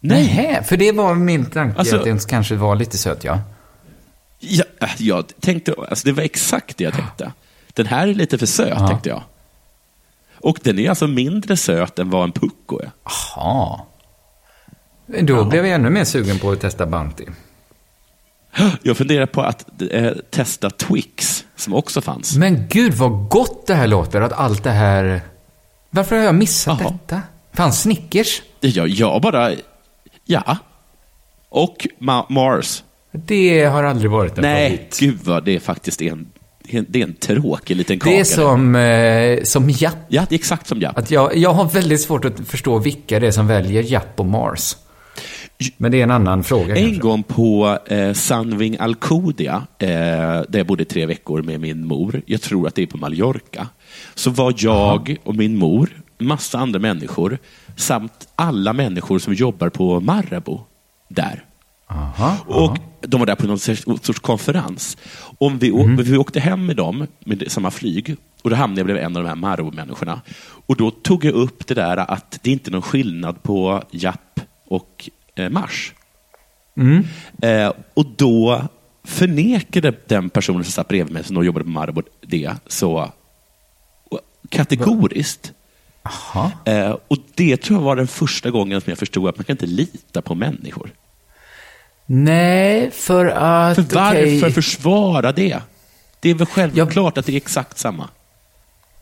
Nej. 0.00 0.62
För 0.64 0.76
det 0.76 0.92
var 0.92 1.14
min 1.14 1.46
tanke 1.46 1.78
Alltså- 1.78 1.96
att 1.96 2.04
den 2.04 2.18
kanske 2.18 2.54
var 2.54 2.76
lite 2.76 2.98
söt, 2.98 3.24
ja. 3.24 3.40
Ja, 4.38 4.64
äh, 4.80 4.88
jag 4.98 5.24
tänkte, 5.40 5.74
alltså 5.90 6.06
det 6.08 6.12
var 6.12 6.22
exakt 6.22 6.76
det 6.76 6.84
jag 6.84 6.94
tänkte. 6.94 7.32
Den 7.74 7.86
här 7.86 8.08
är 8.08 8.14
lite 8.14 8.38
för 8.38 8.46
söt, 8.46 8.68
Ja. 8.78 8.88
tänkte 8.88 9.08
jag. 9.08 9.22
Och 10.40 10.58
den 10.62 10.78
är 10.78 10.88
alltså 10.90 11.06
mindre 11.06 11.56
söt 11.56 11.98
än 11.98 12.10
vad 12.10 12.24
en 12.24 12.32
pucko 12.32 12.78
är. 12.80 12.90
Jaha. 13.36 13.80
Då 15.22 15.44
blev 15.44 15.66
jag 15.66 15.74
ännu 15.74 15.90
mer 15.90 16.04
sugen 16.04 16.38
på 16.38 16.50
att 16.50 16.60
testa 16.60 16.86
Bounty. 16.86 17.24
Jag 18.82 18.96
funderar 18.96 19.26
på 19.26 19.42
att 19.42 19.66
eh, 19.90 20.12
testa 20.30 20.70
Twix, 20.70 21.44
som 21.56 21.74
också 21.74 22.00
fanns. 22.00 22.36
Men 22.36 22.66
gud 22.68 22.94
vad 22.94 23.28
gott 23.28 23.66
det 23.66 23.74
här 23.74 23.86
låter, 23.86 24.20
att 24.20 24.32
allt 24.32 24.64
det 24.64 24.70
här... 24.70 25.20
Varför 25.90 26.16
har 26.16 26.22
jag 26.24 26.34
missat 26.34 26.80
Jaha. 26.80 26.90
detta? 26.90 27.22
Fanns 27.52 27.80
Snickers? 27.82 28.42
Jag, 28.60 28.88
jag 28.88 29.22
bara, 29.22 29.52
ja. 30.28 30.56
Och 31.48 31.86
Ma- 31.98 32.26
Mars. 32.28 32.82
Det 33.12 33.64
har 33.64 33.84
aldrig 33.84 34.10
varit 34.10 34.38
en 34.38 34.42
Nej, 34.42 34.70
favorit. 34.70 34.96
gud 35.00 35.18
vad 35.24 35.44
det 35.44 35.54
är 35.56 35.60
faktiskt 35.60 36.02
en, 36.02 36.26
det 36.88 37.00
är 37.00 37.04
en 37.04 37.14
tråkig 37.14 37.76
liten 37.76 37.98
kaka. 37.98 38.10
Det 38.10 38.20
är 38.20 38.24
som, 38.24 38.74
eh, 38.76 39.42
som 39.42 39.70
Japp. 39.70 39.96
Ja, 40.08 40.26
det 40.28 40.34
är 40.34 40.38
exakt 40.38 40.66
som 40.66 40.80
Japp. 40.80 40.98
Att 40.98 41.10
jag, 41.10 41.36
jag 41.36 41.52
har 41.52 41.64
väldigt 41.64 42.00
svårt 42.00 42.24
att 42.24 42.40
förstå 42.48 42.78
vilka 42.78 43.20
det 43.20 43.26
är 43.26 43.30
som 43.30 43.46
väljer 43.46 43.82
Japp 43.82 44.20
och 44.20 44.26
Mars. 44.26 44.76
Men 45.76 45.92
det 45.92 45.98
är 45.98 46.02
en 46.02 46.10
annan 46.10 46.44
fråga 46.44 46.76
En 46.76 46.82
kanske. 46.84 47.00
gång 47.00 47.22
på 47.22 47.78
eh, 47.86 48.12
Sunwing 48.12 48.76
Alcudia, 48.80 49.66
eh, 49.78 49.88
där 49.88 50.46
jag 50.58 50.66
bodde 50.66 50.84
tre 50.84 51.06
veckor 51.06 51.42
med 51.42 51.60
min 51.60 51.86
mor, 51.86 52.22
jag 52.26 52.42
tror 52.42 52.66
att 52.68 52.74
det 52.74 52.82
är 52.82 52.86
på 52.86 52.98
Mallorca, 52.98 53.68
så 54.14 54.30
var 54.30 54.54
jag 54.56 55.16
och 55.24 55.34
min 55.36 55.56
mor, 55.56 55.90
massa 56.18 56.58
andra 56.58 56.78
människor, 56.78 57.38
samt 57.76 58.28
alla 58.34 58.72
människor 58.72 59.18
som 59.18 59.34
jobbar 59.34 59.68
på 59.68 60.00
Marabou 60.00 60.60
där. 61.08 61.44
Aha, 61.90 62.36
Och 62.46 62.78
de 63.00 63.20
var 63.20 63.26
där 63.26 63.34
på 63.34 63.46
någon 63.46 63.58
sorts 63.98 64.20
konferens. 64.20 64.96
Om 65.38 65.58
vi, 65.58 65.70
å- 65.72 65.96
vi 66.02 66.16
åkte 66.18 66.40
hem 66.40 66.66
med 66.66 66.76
dem, 66.76 67.06
med 67.24 67.44
samma 67.48 67.70
flyg, 67.70 68.16
och 68.42 68.50
då 68.50 68.56
hamnade 68.56 68.80
jag 68.80 68.86
bredvid 68.86 69.04
en 69.04 69.16
av 69.16 69.22
de 69.22 69.28
här 69.28 69.36
Marabou-människorna. 69.36 70.20
Och 70.66 70.76
då 70.76 70.90
tog 70.90 71.24
jag 71.24 71.34
upp 71.34 71.66
det 71.66 71.74
där 71.74 71.96
att 71.96 72.38
det 72.42 72.50
inte 72.50 72.70
är 72.70 72.72
någon 72.72 72.82
skillnad 72.82 73.42
på 73.42 73.82
Japp 73.90 74.40
och 74.66 75.10
eh, 75.34 75.50
Mars. 75.50 75.92
Eh, 77.42 77.72
och 77.94 78.06
då 78.16 78.62
förnekade 79.04 79.94
den 80.06 80.30
personen 80.30 80.64
som 80.64 80.72
satt 80.72 80.88
bredvid 80.88 81.12
mig, 81.12 81.24
som 81.24 81.34
då 81.36 81.44
jobbade 81.44 81.64
på 81.64 81.70
Marabou, 81.70 82.02
det 82.20 82.50
så 82.66 83.12
kategoriskt. 84.48 85.52
Eh, 86.64 86.96
och 87.08 87.16
det 87.34 87.56
tror 87.56 87.78
jag 87.78 87.84
var 87.84 87.96
den 87.96 88.08
första 88.08 88.50
gången 88.50 88.80
som 88.80 88.90
jag 88.90 88.98
förstod 88.98 89.28
att 89.28 89.36
man 89.36 89.44
kan 89.44 89.54
inte 89.54 89.66
lita 89.66 90.22
på 90.22 90.34
människor. 90.34 90.90
Nej, 92.06 92.90
för 92.90 93.26
att... 93.26 93.74
För 93.76 93.82
varför 93.94 94.38
okej. 94.38 94.52
försvara 94.52 95.32
det? 95.32 95.58
Det 96.20 96.30
är 96.30 96.34
väl 96.34 96.46
självklart 96.46 97.18
att 97.18 97.26
det 97.26 97.32
är 97.32 97.36
exakt 97.36 97.78
samma. 97.78 98.08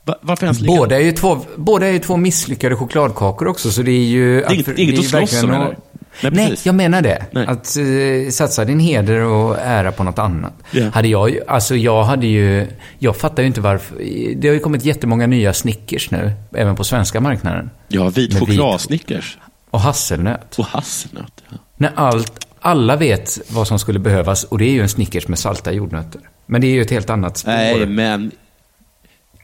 Va- 0.04 0.18
varför 0.20 0.46
ens 0.46 0.60
ligga... 0.60 0.76
Båda 0.76 0.96
är, 0.96 1.00
ju 1.04 1.12
två, 1.12 1.40
båda 1.56 1.86
är 1.86 1.92
ju 1.92 1.98
två 1.98 2.16
misslyckade 2.16 2.76
chokladkakor 2.76 3.48
också, 3.48 3.70
så 3.72 3.82
det 3.82 3.90
är 3.90 4.04
ju... 4.04 4.42
är 4.42 4.52
inget- 4.52 4.78
inget 4.78 4.98
att 4.98 5.06
slåss 5.06 5.42
om? 5.42 5.74
Nej, 6.22 6.32
Nej, 6.34 6.56
jag 6.62 6.74
menar 6.74 7.02
det. 7.02 7.26
Nej. 7.30 7.46
Att 7.46 7.76
eh, 7.76 8.30
satsa 8.30 8.64
din 8.64 8.80
heder 8.80 9.20
och 9.20 9.56
ära 9.60 9.92
på 9.92 10.04
något 10.04 10.18
annat. 10.18 10.52
Ja. 10.70 10.88
Hade 10.94 11.08
jag 11.08 11.38
alltså 11.48 11.76
jag 11.76 12.04
hade 12.04 12.26
ju... 12.26 12.66
Jag 12.98 13.16
fattar 13.16 13.42
ju 13.42 13.46
inte 13.46 13.60
varför... 13.60 13.96
Det 14.36 14.48
har 14.48 14.54
ju 14.54 14.60
kommit 14.60 14.84
jättemånga 14.84 15.26
nya 15.26 15.52
Snickers 15.52 16.10
nu, 16.10 16.32
även 16.56 16.76
på 16.76 16.84
svenska 16.84 17.20
marknaden. 17.20 17.70
Ja, 17.88 18.08
vit 18.08 18.38
chokladsnickers 18.38 19.38
Och 19.70 19.80
hasselnöt. 19.80 20.58
och 20.58 20.66
hasselnöt. 20.66 21.42
Ja. 21.50 21.56
När 21.76 21.92
allt, 21.94 22.46
alla 22.60 22.96
vet 22.96 23.38
vad 23.48 23.68
som 23.68 23.78
skulle 23.78 23.98
behövas 23.98 24.44
och 24.44 24.58
det 24.58 24.64
är 24.64 24.72
ju 24.72 24.80
en 24.82 24.88
Snickers 24.88 25.28
med 25.28 25.38
salta 25.38 25.72
jordnötter. 25.72 26.20
Men 26.46 26.60
det 26.60 26.66
är 26.66 26.72
ju 26.72 26.82
ett 26.82 26.90
helt 26.90 27.10
annat 27.10 27.36
spår. 27.38 27.52
Nej, 27.52 27.86
men 27.86 28.30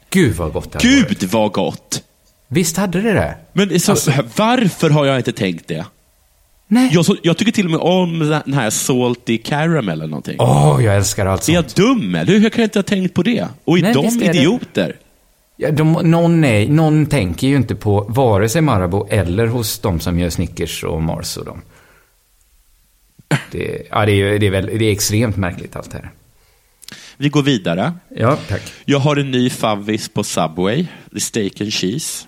Gud 0.09 0.35
vad 0.35 0.53
gott 0.53 0.71
det 0.71 0.77
hade 0.77 1.01
varit. 1.01 1.19
gud 1.19 1.29
vad 1.29 1.51
gott! 1.51 2.03
Visst 2.47 2.77
hade 2.77 3.01
det 3.01 3.13
det? 3.13 3.35
Men 3.53 3.79
så, 3.79 3.91
Alltså- 3.91 4.11
varför 4.37 4.89
har 4.89 5.05
jag 5.05 5.17
inte 5.17 5.31
tänkt 5.31 5.67
det? 5.67 5.85
Nej. 6.73 6.89
Jag, 6.93 7.05
så, 7.05 7.15
jag 7.21 7.37
tycker 7.37 7.51
till 7.51 7.65
och 7.65 7.71
med 7.71 7.79
om 7.79 8.19
den 8.45 8.53
här 8.53 8.69
salty 8.69 9.37
caramel 9.37 9.89
eller 10.01 10.07
någonting. 10.07 10.35
Åh, 10.39 10.79
jag 10.83 10.95
älskar 10.95 11.25
allt 11.25 11.41
Är 11.49 11.53
sånt. 11.53 11.77
jag 11.77 11.85
dum 11.87 12.15
eller? 12.15 12.33
Hur 12.39 12.49
kan 12.49 12.61
jag 12.61 12.65
inte 12.67 12.79
ha 12.79 12.83
tänkt 12.83 13.13
på 13.13 13.23
det? 13.23 13.47
Och 13.63 13.77
är 13.77 13.81
Nej, 13.81 13.93
de 13.93 14.05
är 14.05 14.19
det. 14.19 14.25
idioter? 14.39 14.95
Ja, 15.57 15.71
de, 15.71 15.91
någon, 15.93 16.43
är, 16.43 16.67
någon 16.67 17.05
tänker 17.05 17.47
ju 17.47 17.55
inte 17.55 17.75
på 17.75 18.05
vare 18.09 18.49
sig 18.49 18.61
Marabou 18.61 19.07
eller 19.09 19.47
hos 19.47 19.79
de 19.79 19.99
som 19.99 20.19
gör 20.19 20.29
Snickers 20.29 20.83
och 20.83 21.03
Mars 21.03 21.37
och 21.37 21.45
dem. 21.45 21.61
Det, 23.51 23.87
ja, 23.91 24.05
det, 24.05 24.11
är, 24.11 24.39
det, 24.39 24.47
är 24.47 24.51
väl, 24.51 24.65
det 24.65 24.85
är 24.85 24.91
extremt 24.91 25.37
märkligt 25.37 25.75
allt 25.75 25.91
det 25.91 25.97
här. 25.97 26.11
Vi 27.17 27.29
går 27.29 27.43
vidare. 27.43 27.93
Ja, 28.15 28.37
tack. 28.47 28.61
Jag 28.85 28.99
har 28.99 29.15
en 29.15 29.31
ny 29.31 29.49
favvis 29.49 30.09
på 30.09 30.23
Subway. 30.23 30.85
Det 31.11 31.15
är 31.15 31.19
steak 31.19 31.61
and 31.61 31.73
cheese. 31.73 32.27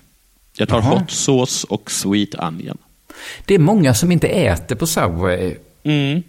Jag 0.58 0.68
tar 0.68 0.80
Jaha. 0.80 0.98
hot 0.98 1.10
sauce 1.10 1.66
och 1.70 1.90
sweet 1.90 2.34
onion. 2.34 2.78
Det 3.44 3.54
är 3.54 3.58
många 3.58 3.94
som 3.94 4.12
inte 4.12 4.28
äter 4.28 4.76
på 4.76 4.86
Subway. 4.86 5.54
Mm. 5.82 6.22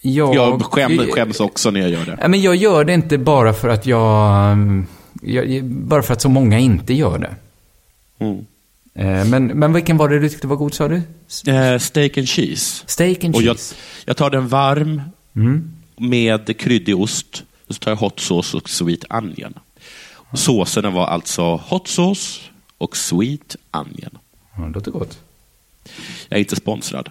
Jag, 0.00 0.34
Jag 0.34 0.62
skäm, 0.62 0.98
skäms 0.98 1.40
också 1.40 1.70
när 1.70 1.80
jag 1.80 1.90
gör 1.90 2.04
det. 2.04 2.28
Men 2.28 2.42
jag 2.42 2.56
gör 2.56 2.84
det 2.84 2.94
inte 2.94 3.18
bara 3.18 3.52
för 3.52 3.68
att 3.68 3.86
jag, 3.86 4.52
mm, 4.52 4.86
jag... 5.22 5.64
Bara 5.64 6.02
för 6.02 6.12
att 6.12 6.20
så 6.20 6.28
många 6.28 6.58
inte 6.58 6.94
gör 6.94 7.18
det. 7.18 7.34
Mm. 8.18 8.46
Eh, 8.94 9.24
Men, 9.24 9.46
men 9.46 9.72
vilken 9.72 9.96
var 9.96 10.08
det 10.08 10.18
du 10.18 10.28
tyckte 10.28 10.46
var 10.46 10.56
god, 10.56 10.74
sa 10.74 10.88
du? 10.88 11.02
Eh, 11.46 11.78
steak 11.78 12.18
and 12.18 12.28
cheese. 12.28 12.82
Steak 12.86 13.24
and 13.24 13.34
Och 13.34 13.42
jag, 13.42 13.56
cheese. 13.56 13.74
Mm. 13.74 14.02
jag 14.06 14.16
tar 14.16 14.30
den 14.30 14.48
varm 14.48 15.02
med 15.96 16.58
kryddig 16.58 16.96
ost. 17.00 17.42
Och 17.68 17.74
så 17.74 17.80
tar 17.80 17.90
jag 17.90 17.96
hot 17.96 18.20
sauce 18.20 18.56
och 18.56 18.70
sweet 18.70 19.04
onion. 19.10 19.54
Såserna 20.34 20.90
var 20.90 21.06
alltså 21.06 21.42
hot 21.56 21.88
sauce 21.88 22.40
och 22.78 22.96
sweet 22.96 23.56
onion. 23.72 24.18
Ja, 24.56 24.62
det 24.62 24.72
låter 24.72 24.90
gott. 24.90 25.18
Jag 26.28 26.36
är 26.36 26.40
inte 26.40 26.56
sponsrad. 26.56 27.10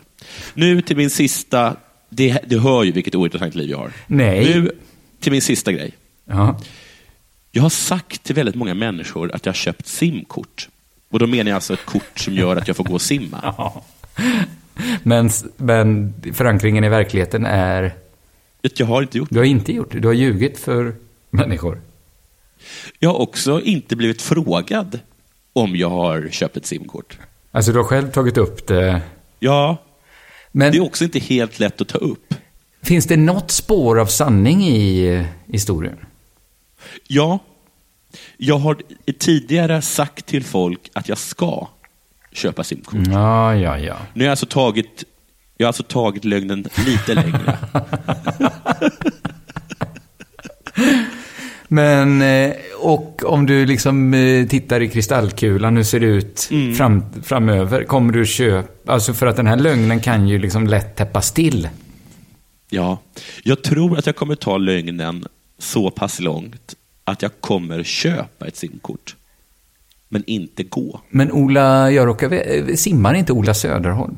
Nu 0.54 0.82
till 0.82 0.98
min 0.98 1.10
sista, 1.10 1.76
det, 2.10 2.40
det 2.48 2.58
hör 2.58 2.84
ju 2.84 2.92
vilket 2.92 3.16
ointressant 3.16 3.56
liv 3.56 3.70
jag 3.70 3.78
har. 3.78 3.92
Nej. 4.08 4.46
Nu 4.46 4.72
till 5.20 5.32
min 5.32 5.42
sista 5.42 5.72
grej. 5.72 5.92
Ja. 6.26 6.60
Jag 7.52 7.62
har 7.62 7.70
sagt 7.70 8.24
till 8.24 8.36
väldigt 8.36 8.56
många 8.56 8.74
människor 8.74 9.36
att 9.36 9.46
jag 9.46 9.54
har 9.54 9.58
köpt 9.58 9.88
simkort. 9.88 10.70
Och 11.10 11.20
då 11.20 11.28
menar 11.28 11.50
jag 11.50 11.56
alltså 11.56 11.74
ett 11.74 11.86
kort 11.86 12.20
som 12.20 12.34
gör 12.34 12.56
att 12.56 12.68
jag 12.68 12.78
får 12.78 12.84
gå 12.84 12.94
och 12.94 13.02
simma. 13.02 13.72
Men, 15.04 15.30
men 15.58 16.14
förankringen 16.34 16.84
i 16.84 16.90
verkligheten 16.90 17.46
är... 17.46 17.94
Jag 18.62 18.86
har 18.86 19.02
inte 19.02 19.18
gjort 19.18 19.30
Du 19.32 19.38
har 19.38 19.46
inte 19.46 19.74
gjort 19.74 19.92
det. 19.92 20.00
Du 20.00 20.08
har 20.08 20.14
ljugit 20.14 20.60
för 20.60 20.96
människor. 21.30 21.82
Jag 23.00 23.10
har 23.10 23.22
också 23.22 23.62
inte 23.62 23.96
blivit 23.96 24.22
frågad 24.22 25.00
om 25.54 25.76
jag 25.76 25.90
har 25.90 26.30
köpt 26.32 26.58
ett 26.58 26.66
simkort. 26.66 27.18
Alltså, 27.56 27.72
du 27.72 27.78
har 27.78 27.86
själv 27.86 28.12
tagit 28.12 28.38
upp 28.38 28.68
det. 28.68 29.02
Ja, 29.40 29.78
Men 30.52 30.72
det 30.72 30.78
är 30.78 30.84
också 30.84 31.04
inte 31.04 31.20
helt 31.20 31.60
lätt 31.60 31.82
att 31.82 31.88
ta 31.88 31.98
upp. 31.98 32.34
finns 32.84 33.06
det 33.06 33.18
något 33.18 33.52
spår 33.52 34.00
av 34.00 34.06
sanning 34.06 34.64
i 34.64 35.08
eh, 35.16 35.26
historien? 35.54 35.98
Ja, 37.08 37.40
jag 38.38 38.58
har 38.58 38.78
tidigare 39.20 39.82
sagt 39.82 40.26
till 40.26 40.44
folk 40.44 40.90
att 40.94 41.10
jag 41.10 41.18
ska 41.18 41.68
köpa 42.32 42.64
simkort. 42.64 43.00
Ja, 43.12 43.56
ja, 43.56 43.80
ja. 43.80 43.98
Nu 44.14 44.24
har 44.24 44.26
jag 44.26 44.32
alltså 44.32 44.46
tagit, 44.46 45.04
jag 45.58 45.66
har 45.66 45.70
alltså 45.70 45.84
tagit 45.84 46.26
lögnen 46.26 46.68
lite 46.86 47.14
längre. 47.14 47.58
Men, 51.68 52.22
eh, 52.22 52.54
och 52.94 53.24
om 53.26 53.46
du 53.46 53.66
liksom 53.66 54.14
eh, 54.14 54.48
tittar 54.48 54.82
i 54.82 54.88
kristallkulan, 54.90 55.78
hur 55.78 55.84
ser 55.84 56.00
det 56.00 56.06
ut 56.06 56.48
Mm. 56.52 56.76
fram, 56.76 57.04
framöver? 57.24 57.84
Kommer 57.84 58.14
du 58.14 58.26
köpa, 58.26 58.94
alltså 58.94 59.14
för 59.14 59.28
att 59.28 59.36
den 59.36 59.48
här 59.48 59.58
lögnen 59.58 60.00
kan 60.00 60.28
ju 60.28 60.38
liksom 60.40 60.68
lätt 60.68 60.96
täppa 60.96 61.22
still. 61.22 61.70
Ja, 62.70 62.98
jag 63.44 63.64
tror 63.64 63.98
att 63.98 64.06
jag 64.06 64.16
kommer 64.16 64.36
ta 64.36 64.58
lögnen 64.58 65.26
så 65.60 65.92
pass 65.92 66.20
långt 66.20 66.76
att 67.04 67.22
jag 67.22 67.32
kommer 67.40 67.84
köpa 67.84 68.48
ett 68.48 68.56
simkort, 68.58 69.16
men 70.10 70.24
inte 70.28 70.64
gå. 70.64 71.02
Men 71.10 71.32
Ola 71.32 71.92
Jarocka, 71.92 72.30
eh, 72.30 72.76
simmar 72.76 73.14
inte 73.14 73.34
Ola 73.34 73.54
Söderholm? 73.54 74.18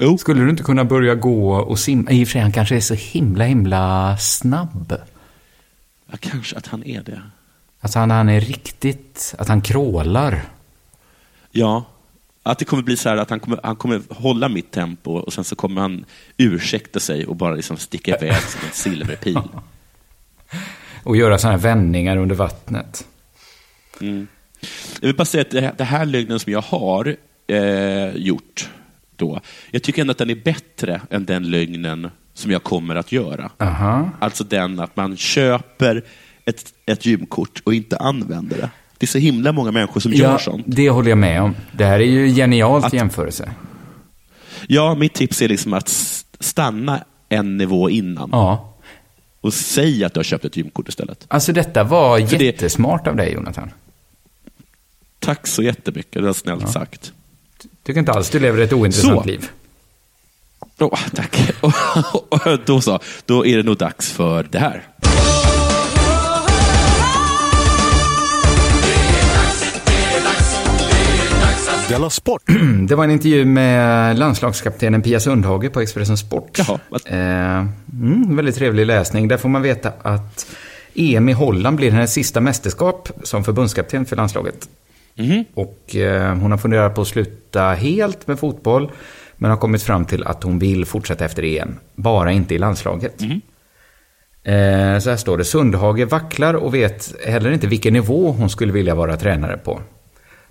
Jo, 0.00 0.18
Skulle 0.18 0.44
du 0.44 0.50
inte 0.50 0.62
kunna 0.62 0.84
börja 0.84 1.14
gå 1.14 1.52
och 1.54 1.78
simma? 1.78 2.10
I 2.10 2.24
och 2.24 2.28
för 2.28 2.32
sig, 2.32 2.40
han 2.40 2.52
kanske 2.52 2.76
är 2.76 2.80
så 2.80 2.94
himla, 2.94 3.44
himla 3.44 4.16
snabb. 4.18 4.94
ja, 6.10 6.16
kanske 6.20 6.56
att 6.56 6.66
han 6.66 6.84
är 6.84 7.02
det. 7.02 7.22
Alltså 7.80 7.98
han, 7.98 8.10
han 8.10 8.28
är 8.28 8.40
riktigt, 8.40 9.34
att 9.38 9.48
han 9.48 9.60
krålar. 9.60 10.42
Ja, 11.50 11.84
att 12.42 12.58
det 12.58 12.64
kommer 12.64 12.82
bli 12.82 12.96
så 12.96 13.08
här 13.08 13.16
att 13.16 13.30
han 13.30 13.40
kommer, 13.40 13.60
han 13.62 13.76
kommer 13.76 14.02
hålla 14.10 14.48
mitt 14.48 14.70
tempo 14.70 15.12
och 15.12 15.32
sen 15.32 15.44
så 15.44 15.56
kommer 15.56 15.80
han 15.80 16.04
ursäkta 16.36 17.00
sig 17.00 17.26
och 17.26 17.36
bara 17.36 17.54
liksom 17.54 17.76
sticka 17.76 18.16
iväg 18.16 18.42
som 18.42 18.60
en 18.66 18.72
silverpil. 18.72 19.40
Och 21.02 21.16
göra 21.16 21.38
sådana 21.38 21.56
här 21.56 21.62
vändningar 21.62 22.16
under 22.16 22.34
vattnet. 22.34 23.06
Jag 25.00 25.06
vill 25.06 25.16
bara 25.16 25.24
säga 25.24 25.42
att 25.42 25.50
det 25.50 25.60
här, 25.60 25.74
det 25.76 25.84
här 25.84 26.06
lögnen 26.06 26.40
som 26.40 26.52
jag 26.52 26.60
har 26.60 27.16
eh, 27.46 28.16
gjort 28.16 28.70
då, 29.16 29.40
jag 29.70 29.82
tycker 29.82 30.00
ändå 30.00 30.10
att 30.10 30.18
den 30.18 30.30
är 30.30 30.34
bättre 30.44 31.00
än 31.10 31.24
den 31.24 31.50
lögnen 31.50 32.10
som 32.34 32.50
jag 32.50 32.62
kommer 32.62 32.96
att 32.96 33.12
göra. 33.12 33.50
Aha. 33.58 34.10
Alltså 34.18 34.44
den 34.44 34.80
att 34.80 34.96
man 34.96 35.16
köper 35.16 36.04
ett, 36.48 36.64
ett 36.86 37.06
gymkort 37.06 37.62
och 37.64 37.74
inte 37.74 37.96
använder 37.96 38.56
det. 38.56 38.70
Det 38.98 39.04
är 39.04 39.08
så 39.08 39.18
himla 39.18 39.52
många 39.52 39.70
människor 39.70 40.00
som 40.00 40.12
gör 40.12 40.30
Ja, 40.32 40.38
sånt. 40.38 40.64
det 40.66 40.90
håller 40.90 41.08
jag 41.08 41.18
med 41.18 41.42
om. 41.42 41.56
Det 41.72 41.84
här 41.84 42.00
är 42.00 42.04
ju 42.04 42.28
genialt 42.34 42.84
Att- 42.84 42.92
jämförelse. 42.92 43.50
Ja, 44.66 44.94
mitt 44.94 45.14
tips 45.14 45.42
är 45.42 45.48
liksom 45.48 45.72
att 45.72 45.88
stanna 46.40 47.04
en 47.28 47.56
nivå 47.56 47.90
innan 47.90 48.28
Ja. 48.32 48.74
och 49.40 49.54
säg 49.54 50.04
att 50.04 50.14
du 50.14 50.18
har 50.20 50.24
köpt 50.24 50.44
ett 50.44 50.56
gymkort 50.56 50.88
istället. 50.88 51.24
Alltså 51.28 51.52
detta 51.52 51.84
var 51.84 52.20
För 52.26 52.38
det- 52.38 52.44
jättesmart 52.44 53.06
av 53.06 53.16
dig, 53.16 53.32
Jonathan. 53.32 53.70
Tack 55.18 55.46
så 55.46 55.62
jättemycket, 55.62 56.12
det 56.12 56.20
var 56.20 56.32
snällt 56.32 56.70
sagt. 56.70 57.12
Tycker 57.82 58.00
inte 58.00 58.12
alls 58.12 58.30
du 58.30 58.40
lever 58.40 58.62
ett 58.62 58.72
ointressant 58.72 59.20
Så. 59.22 59.26
liv. 59.28 59.48
Åh, 60.78 60.98
tack. 61.14 61.36
Och 62.28 62.58
då 62.66 62.80
så, 62.80 62.98
då 63.26 63.46
är 63.46 63.56
det 63.56 63.62
nog 63.62 63.76
dags 63.76 64.12
för 64.12 64.48
det 64.50 64.58
här. 64.58 64.82
Della 71.88 72.10
Sport! 72.10 72.42
Det 72.88 72.94
var 72.94 73.04
en 73.04 73.10
intervju 73.10 73.44
med 73.44 74.18
landslagskaptenen 74.18 75.02
Pia 75.02 75.20
Sundhage 75.20 75.72
på 75.72 75.80
Expressen 75.80 76.16
Sport. 76.16 76.58
Eh, 77.06 77.16
mm, 77.16 78.36
väldigt 78.36 78.54
trevlig 78.54 78.86
läsning. 78.86 79.28
Där 79.28 79.36
får 79.36 79.48
man 79.48 79.62
veta 79.62 79.92
att 80.02 80.46
EM 80.94 81.28
i 81.28 81.32
Holland 81.32 81.76
blir 81.76 81.90
hennes 81.90 82.12
sista 82.12 82.40
mästerskap 82.40 83.08
som 83.22 83.44
förbundskapten 83.44 84.06
för 84.06 84.16
landslaget. 84.16 84.68
Och 85.54 85.96
eh, 85.96 86.34
hon 86.34 86.50
har 86.50 86.58
funderat 86.58 86.94
på 86.94 87.00
att 87.00 87.08
sluta 87.08 87.62
helt 87.62 88.26
med 88.26 88.38
fotboll, 88.38 88.90
men 89.36 89.50
har 89.50 89.58
kommit 89.58 89.82
fram 89.82 90.04
till 90.04 90.24
att 90.24 90.42
hon 90.42 90.58
vill 90.58 90.84
fortsätta 90.84 91.24
efter 91.24 91.44
EM. 91.44 91.78
Bara 91.94 92.32
inte 92.32 92.54
i 92.54 92.58
landslaget. 92.58 93.22
Eh, 94.42 94.98
så 94.98 95.10
här 95.10 95.16
står 95.16 95.38
det. 95.38 95.44
Sundhage 95.44 96.04
vacklar 96.08 96.54
och 96.54 96.74
vet 96.74 97.14
heller 97.26 97.50
inte 97.50 97.66
vilken 97.66 97.92
nivå 97.92 98.32
hon 98.32 98.50
skulle 98.50 98.72
vilja 98.72 98.94
vara 98.94 99.16
tränare 99.16 99.58
på. 99.58 99.80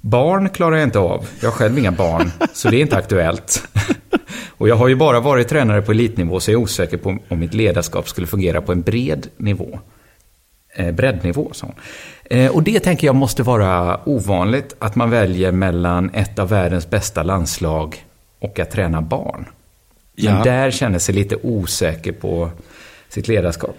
Barn 0.01 0.49
klarar 0.49 0.75
jag 0.75 0.83
inte 0.83 0.99
av. 0.99 1.27
Jag 1.41 1.47
har 1.49 1.53
själv 1.57 1.77
inga 1.79 1.91
barn, 1.91 2.31
så 2.53 2.69
det 2.69 2.77
är 2.77 2.81
inte 2.81 2.97
aktuellt. 2.97 3.67
Och 4.57 4.69
jag 4.69 4.75
har 4.75 4.87
ju 4.87 4.95
bara 4.95 5.19
varit 5.19 5.47
tränare 5.47 5.81
på 5.81 5.91
elitnivå, 5.91 6.39
så 6.39 6.51
jag 6.51 6.59
är 6.59 6.63
osäker 6.63 6.97
på 6.97 7.17
om 7.29 7.39
mitt 7.39 7.53
ledarskap 7.53 8.09
skulle 8.09 8.27
fungera 8.27 8.61
på 8.61 8.71
en 8.71 8.81
bred 8.81 9.27
nivå. 9.37 9.79
Eh, 10.75 10.91
breddnivå, 10.91 11.49
sa 11.53 11.65
hon. 11.67 11.75
Eh, 12.39 12.51
och 12.51 12.63
det 12.63 12.79
tänker 12.79 13.07
jag 13.07 13.15
måste 13.15 13.43
vara 13.43 13.99
ovanligt, 14.05 14.75
att 14.79 14.95
man 14.95 15.09
väljer 15.09 15.51
mellan 15.51 16.09
ett 16.13 16.39
av 16.39 16.49
världens 16.49 16.89
bästa 16.89 17.23
landslag 17.23 18.05
och 18.39 18.59
att 18.59 18.71
träna 18.71 19.01
barn. 19.01 19.45
Men 20.15 20.35
Ja. 20.35 20.43
där 20.43 20.71
känner 20.71 20.99
sig 20.99 21.15
lite 21.15 21.35
osäker 21.43 22.11
på 22.11 22.49
sitt 23.09 23.27
ledarskap. 23.27 23.77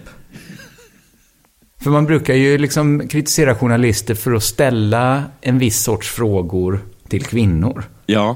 För 1.81 1.89
man 1.89 2.05
brukar 2.05 2.33
ju 2.33 2.57
liksom 2.57 3.07
kritisera 3.07 3.55
journalister 3.55 4.15
för 4.15 4.33
att 4.33 4.43
ställa 4.43 5.23
en 5.41 5.59
viss 5.59 5.79
sorts 5.83 6.09
frågor 6.09 6.79
till 7.07 7.23
kvinnor. 7.25 7.83
Ja, 8.05 8.35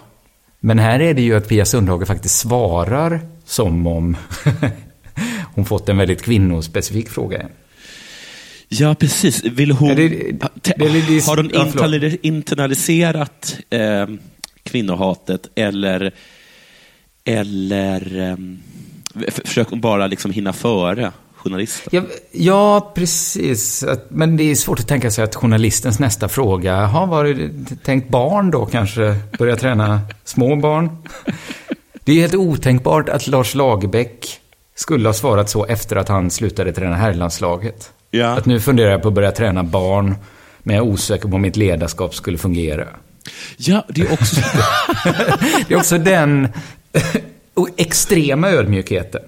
Men 0.59 0.79
här 0.79 0.99
är 0.99 1.13
det 1.13 1.21
ju 1.21 1.35
att 1.35 1.47
Pia 1.47 1.65
Sundhage 1.65 2.07
faktiskt 2.07 2.39
svarar 2.39 3.19
som 3.45 3.87
om 3.87 4.17
hon 5.55 5.65
fått 5.65 5.89
en 5.89 5.97
väldigt 5.97 6.21
kvinnospecifik 6.21 7.09
fråga. 7.09 7.47
ja 8.67 8.95
precis. 8.95 9.43
Vill 9.43 9.71
hon... 9.71 9.95
Det- 9.95 10.07
det- 10.07 10.73
det- 10.77 11.25
har 11.27 11.37
hon 11.37 11.51
internali- 11.51 12.17
internaliserat 12.21 13.57
eh, 13.69 14.07
kvinnohatet 14.63 15.49
eller, 15.55 16.11
eller 17.25 18.29
eh, 18.29 18.37
försöker 19.31 19.69
hon 19.71 19.81
bara 19.81 20.07
liksom 20.07 20.31
hinna 20.31 20.53
före 20.53 21.11
journalisten? 21.43 21.89
Ja, 21.91 22.01
ja, 22.31 22.91
precis. 22.95 23.85
Men 24.09 24.37
det 24.37 24.43
är 24.43 24.55
svårt 24.55 24.79
att 24.79 24.87
tänka 24.87 25.11
sig 25.11 25.23
att 25.23 25.35
journalistens 25.35 25.99
nästa 25.99 26.27
fråga, 26.27 26.85
har 26.85 27.07
var 27.07 27.49
tänkt 27.83 28.09
barn 28.09 28.51
då 28.51 28.65
kanske? 28.65 29.15
Börja 29.37 29.55
träna 29.55 30.01
små 30.23 30.55
barn? 30.55 30.97
Det 32.03 32.11
är 32.11 32.15
helt 32.15 32.35
otänkbart 32.35 33.09
att 33.09 33.27
Lars 33.27 33.55
Lagerbäck 33.55 34.39
skulle 34.75 35.09
ha 35.09 35.13
svarat 35.13 35.49
så 35.49 35.65
efter 35.65 35.95
att 35.95 36.09
han 36.09 36.31
slutade 36.31 36.73
träna 36.73 36.95
herrlandslaget. 36.95 37.91
Ja. 38.11 38.27
Att 38.37 38.45
nu 38.45 38.59
funderar 38.59 38.91
jag 38.91 39.01
på 39.01 39.07
att 39.07 39.13
börja 39.13 39.31
träna 39.31 39.63
barn, 39.63 40.15
men 40.59 40.75
jag 40.75 40.85
är 40.85 40.91
osäker 40.91 41.29
på 41.29 41.35
om 41.35 41.41
mitt 41.41 41.55
ledarskap 41.55 42.15
skulle 42.15 42.37
fungera. 42.37 42.87
Ja, 43.57 43.85
det 43.89 44.01
är 44.01 44.13
också... 44.13 44.35
Det 45.67 45.73
är 45.73 45.77
också 45.77 45.97
den 45.97 46.47
extrema 47.77 48.49
ödmjukheten. 48.49 49.21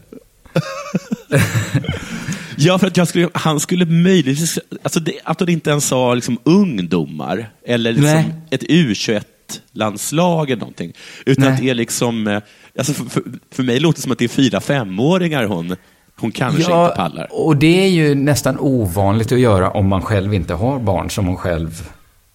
Ja, 2.57 2.77
för 2.77 2.87
att 3.01 3.09
skulle, 3.09 3.29
han 3.33 3.59
skulle 3.59 3.85
möjligtvis... 3.85 4.59
Alltså 4.83 4.99
det, 4.99 5.13
att 5.23 5.39
hon 5.39 5.49
inte 5.49 5.69
ens 5.69 5.87
sa 5.87 6.13
liksom 6.13 6.37
ungdomar 6.43 7.49
eller 7.65 7.91
liksom 7.93 8.23
ett 8.49 8.63
U21-landslag 8.63 10.49
eller 10.49 10.59
någonting. 10.59 10.93
Utan 11.25 11.43
Nej. 11.43 11.53
att 11.53 11.59
det 11.61 11.69
är 11.69 11.73
liksom... 11.73 12.27
eh, 12.27 12.39
Alltså 12.77 12.93
för, 12.93 13.05
för, 13.05 13.23
för 13.51 13.63
mig 13.63 13.79
låter 13.79 13.95
det 13.97 14.01
som 14.01 14.11
att 14.11 14.19
det 14.19 14.25
är 14.25 14.29
fyra, 14.29 14.61
femåringar 14.61 15.45
hon, 15.45 15.75
hon 16.19 16.31
kanske 16.31 16.61
inte 16.61 16.93
pallar. 16.95 17.27
och 17.31 17.57
det 17.57 17.83
är 17.85 17.89
ju 17.89 18.15
nästan 18.15 18.59
ovanligt 18.59 19.31
att 19.31 19.39
göra 19.39 19.71
om 19.71 19.87
man 19.87 20.01
själv 20.01 20.33
inte 20.33 20.53
har 20.53 20.79
barn 20.79 21.09
som 21.09 21.25
man 21.25 21.37
själv 21.37 21.89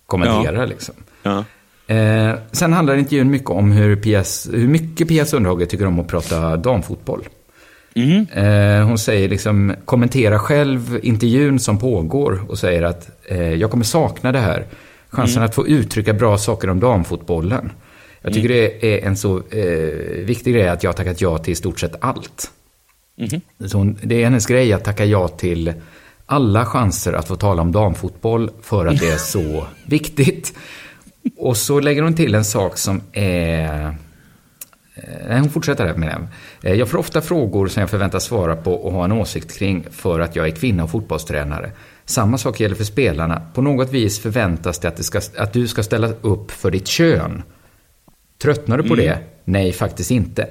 kommenterar. 0.07 0.67
Liksom. 0.67 0.95
Ja. 1.23 1.45
Eh, 1.95 2.35
sen 2.53 2.73
handlar 2.73 2.97
intervjun 2.97 3.31
mycket 3.31 3.51
om 3.51 3.73
hur, 3.73 3.97
Pia, 3.97 4.25
hur 4.53 4.69
mycket 4.69 5.09
Pia 5.09 5.27
Sundhage 5.27 5.69
tycker 5.69 5.87
om 5.87 5.99
att 5.99 6.09
prata 6.09 6.57
damfotboll. 6.57 7.25
Mm. 7.95 8.27
Eh, 8.35 8.87
hon 8.87 8.99
säger 8.99 9.29
liksom, 9.29 9.75
kommentera 9.85 10.39
själv 10.39 10.99
intervjun 11.03 11.59
som 11.59 11.79
pågår 11.79 12.41
och 12.49 12.59
säger 12.59 12.83
att 12.83 13.11
eh, 13.29 13.55
jag 13.55 13.71
kommer 13.71 13.85
sakna 13.85 14.33
det 14.33 14.39
här. 14.39 14.67
Chansen 15.11 15.37
Mm. 15.37 15.49
att 15.49 15.55
få 15.55 15.67
uttrycka 15.69 16.13
bra 16.13 16.39
saker 16.39 16.71
om 16.71 16.81
damfotbollen. 16.81 17.73
Jag 18.23 18.33
tycker 18.35 18.51
Mm. 18.51 18.71
det 18.81 18.95
är 18.99 19.07
en 19.07 19.17
så 19.17 19.37
eh, 19.51 20.25
viktig 20.25 20.55
grej 20.55 20.69
att 20.69 20.83
jag 20.83 20.89
har 20.91 20.97
tackat 20.97 21.21
ja 21.21 21.39
till 21.39 21.53
i 21.53 21.57
stort 21.57 21.81
sett 21.81 21.95
allt. 22.01 22.51
Mhm. 23.17 23.41
Så 23.69 23.79
hon, 23.79 23.99
det 24.03 24.15
är 24.15 24.25
hennes 24.25 24.47
grej 24.47 24.73
att 24.73 24.85
tacka 24.85 25.05
ja 25.05 25.29
till 25.29 25.73
alla 26.27 26.65
chanser 26.67 27.13
att 27.13 27.29
få 27.29 27.37
tala 27.37 27.63
om 27.63 27.73
damfotboll 27.73 28.51
för 28.63 28.87
att 28.87 28.99
det 29.01 29.09
är 29.11 29.17
så 29.19 29.67
viktigt. 29.87 30.55
Och 31.37 31.57
så 31.57 31.81
lägger 31.81 32.03
hon 32.03 32.15
till 32.15 32.35
en 32.35 32.45
sak 32.45 32.79
som 32.79 33.01
är... 33.13 33.95
eh, 35.03 35.29
Nej, 35.29 35.41
hon 35.41 35.51
fortsätter 35.51 35.87
här 35.87 35.95
med 35.95 36.29
det. 36.61 36.75
Jag 36.75 36.89
får 36.89 36.99
ofta 36.99 37.21
frågor 37.21 37.69
som 37.69 37.81
jag 37.81 37.91
förväntas 37.91 38.25
svara 38.25 38.57
på 38.57 38.75
och 38.75 38.93
ha 38.93 39.05
en 39.05 39.13
åsikt 39.13 39.59
kring 39.59 39.87
för 39.91 40.21
att 40.21 40.37
jag 40.37 40.47
är 40.47 40.51
kvinna 40.51 40.85
och 40.85 40.91
fotbollstränare. 40.91 41.71
Samma 42.05 42.39
sak 42.39 42.61
gäller 42.61 42.75
för 42.75 42.85
spelarna. 42.85 43.43
På 43.55 43.63
något 43.63 43.93
vis 43.93 44.21
förväntas 44.21 44.79
det 44.79 44.89
att, 44.89 44.97
det 44.97 45.03
ska, 45.03 45.21
att 45.37 45.53
du 45.53 45.69
ska 45.69 45.83
ställa 45.83 46.09
upp 46.21 46.51
för 46.51 46.71
ditt 46.71 46.89
kön. 46.89 47.43
Tröttnar 48.43 48.79
du 48.79 48.89
på 48.89 48.95
det? 48.95 49.19
Nej, 49.45 49.73
faktiskt 49.73 50.11
inte. 50.11 50.49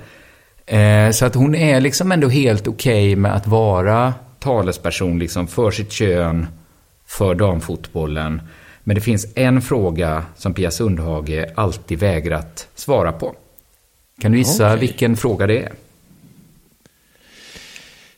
Eh, 0.65 1.12
så 1.12 1.25
att 1.25 1.35
hon 1.35 1.55
är 1.55 1.81
liksom 1.81 2.12
ändå 2.12 2.27
helt 2.27 2.67
okej 2.67 3.15
med 3.15 3.35
att 3.35 3.47
vara 3.47 4.13
talesperson 4.39 5.19
liksom 5.19 5.47
för 5.47 5.71
sitt 5.71 5.91
kön, 5.91 6.47
för 7.05 7.35
damfotbollen. 7.35 8.41
Men 8.83 8.95
det 8.95 9.01
finns 9.01 9.27
en 9.35 9.62
fråga 9.62 10.25
som 10.35 10.53
Pia 10.53 10.71
Sundhage 10.71 11.45
alltid 11.55 11.99
vägrat 11.99 12.67
svara 12.75 13.12
på. 13.12 13.35
Kan 14.19 14.32
du 14.32 14.38
gissa 14.38 14.67
Okej. 14.67 14.79
vilken 14.79 15.17
fråga 15.17 15.47
det 15.47 15.58
är? 15.63 15.71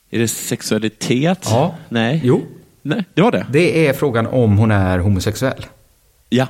Är 0.10 0.20
det 0.20 0.28
sexualitet? 0.28 1.40
Ja. 1.44 1.76
Nej. 1.90 2.22
Jo. 2.24 2.42
Nej, 2.82 3.06
det 3.14 3.22
var 3.22 3.32
det. 3.32 3.46
Det 3.52 3.88
är 3.88 3.94
frågan 3.94 4.28
om 4.28 4.58
hon 4.58 4.72
är 4.72 5.00
homosexuell. 5.00 5.66
Ja. 6.30 6.48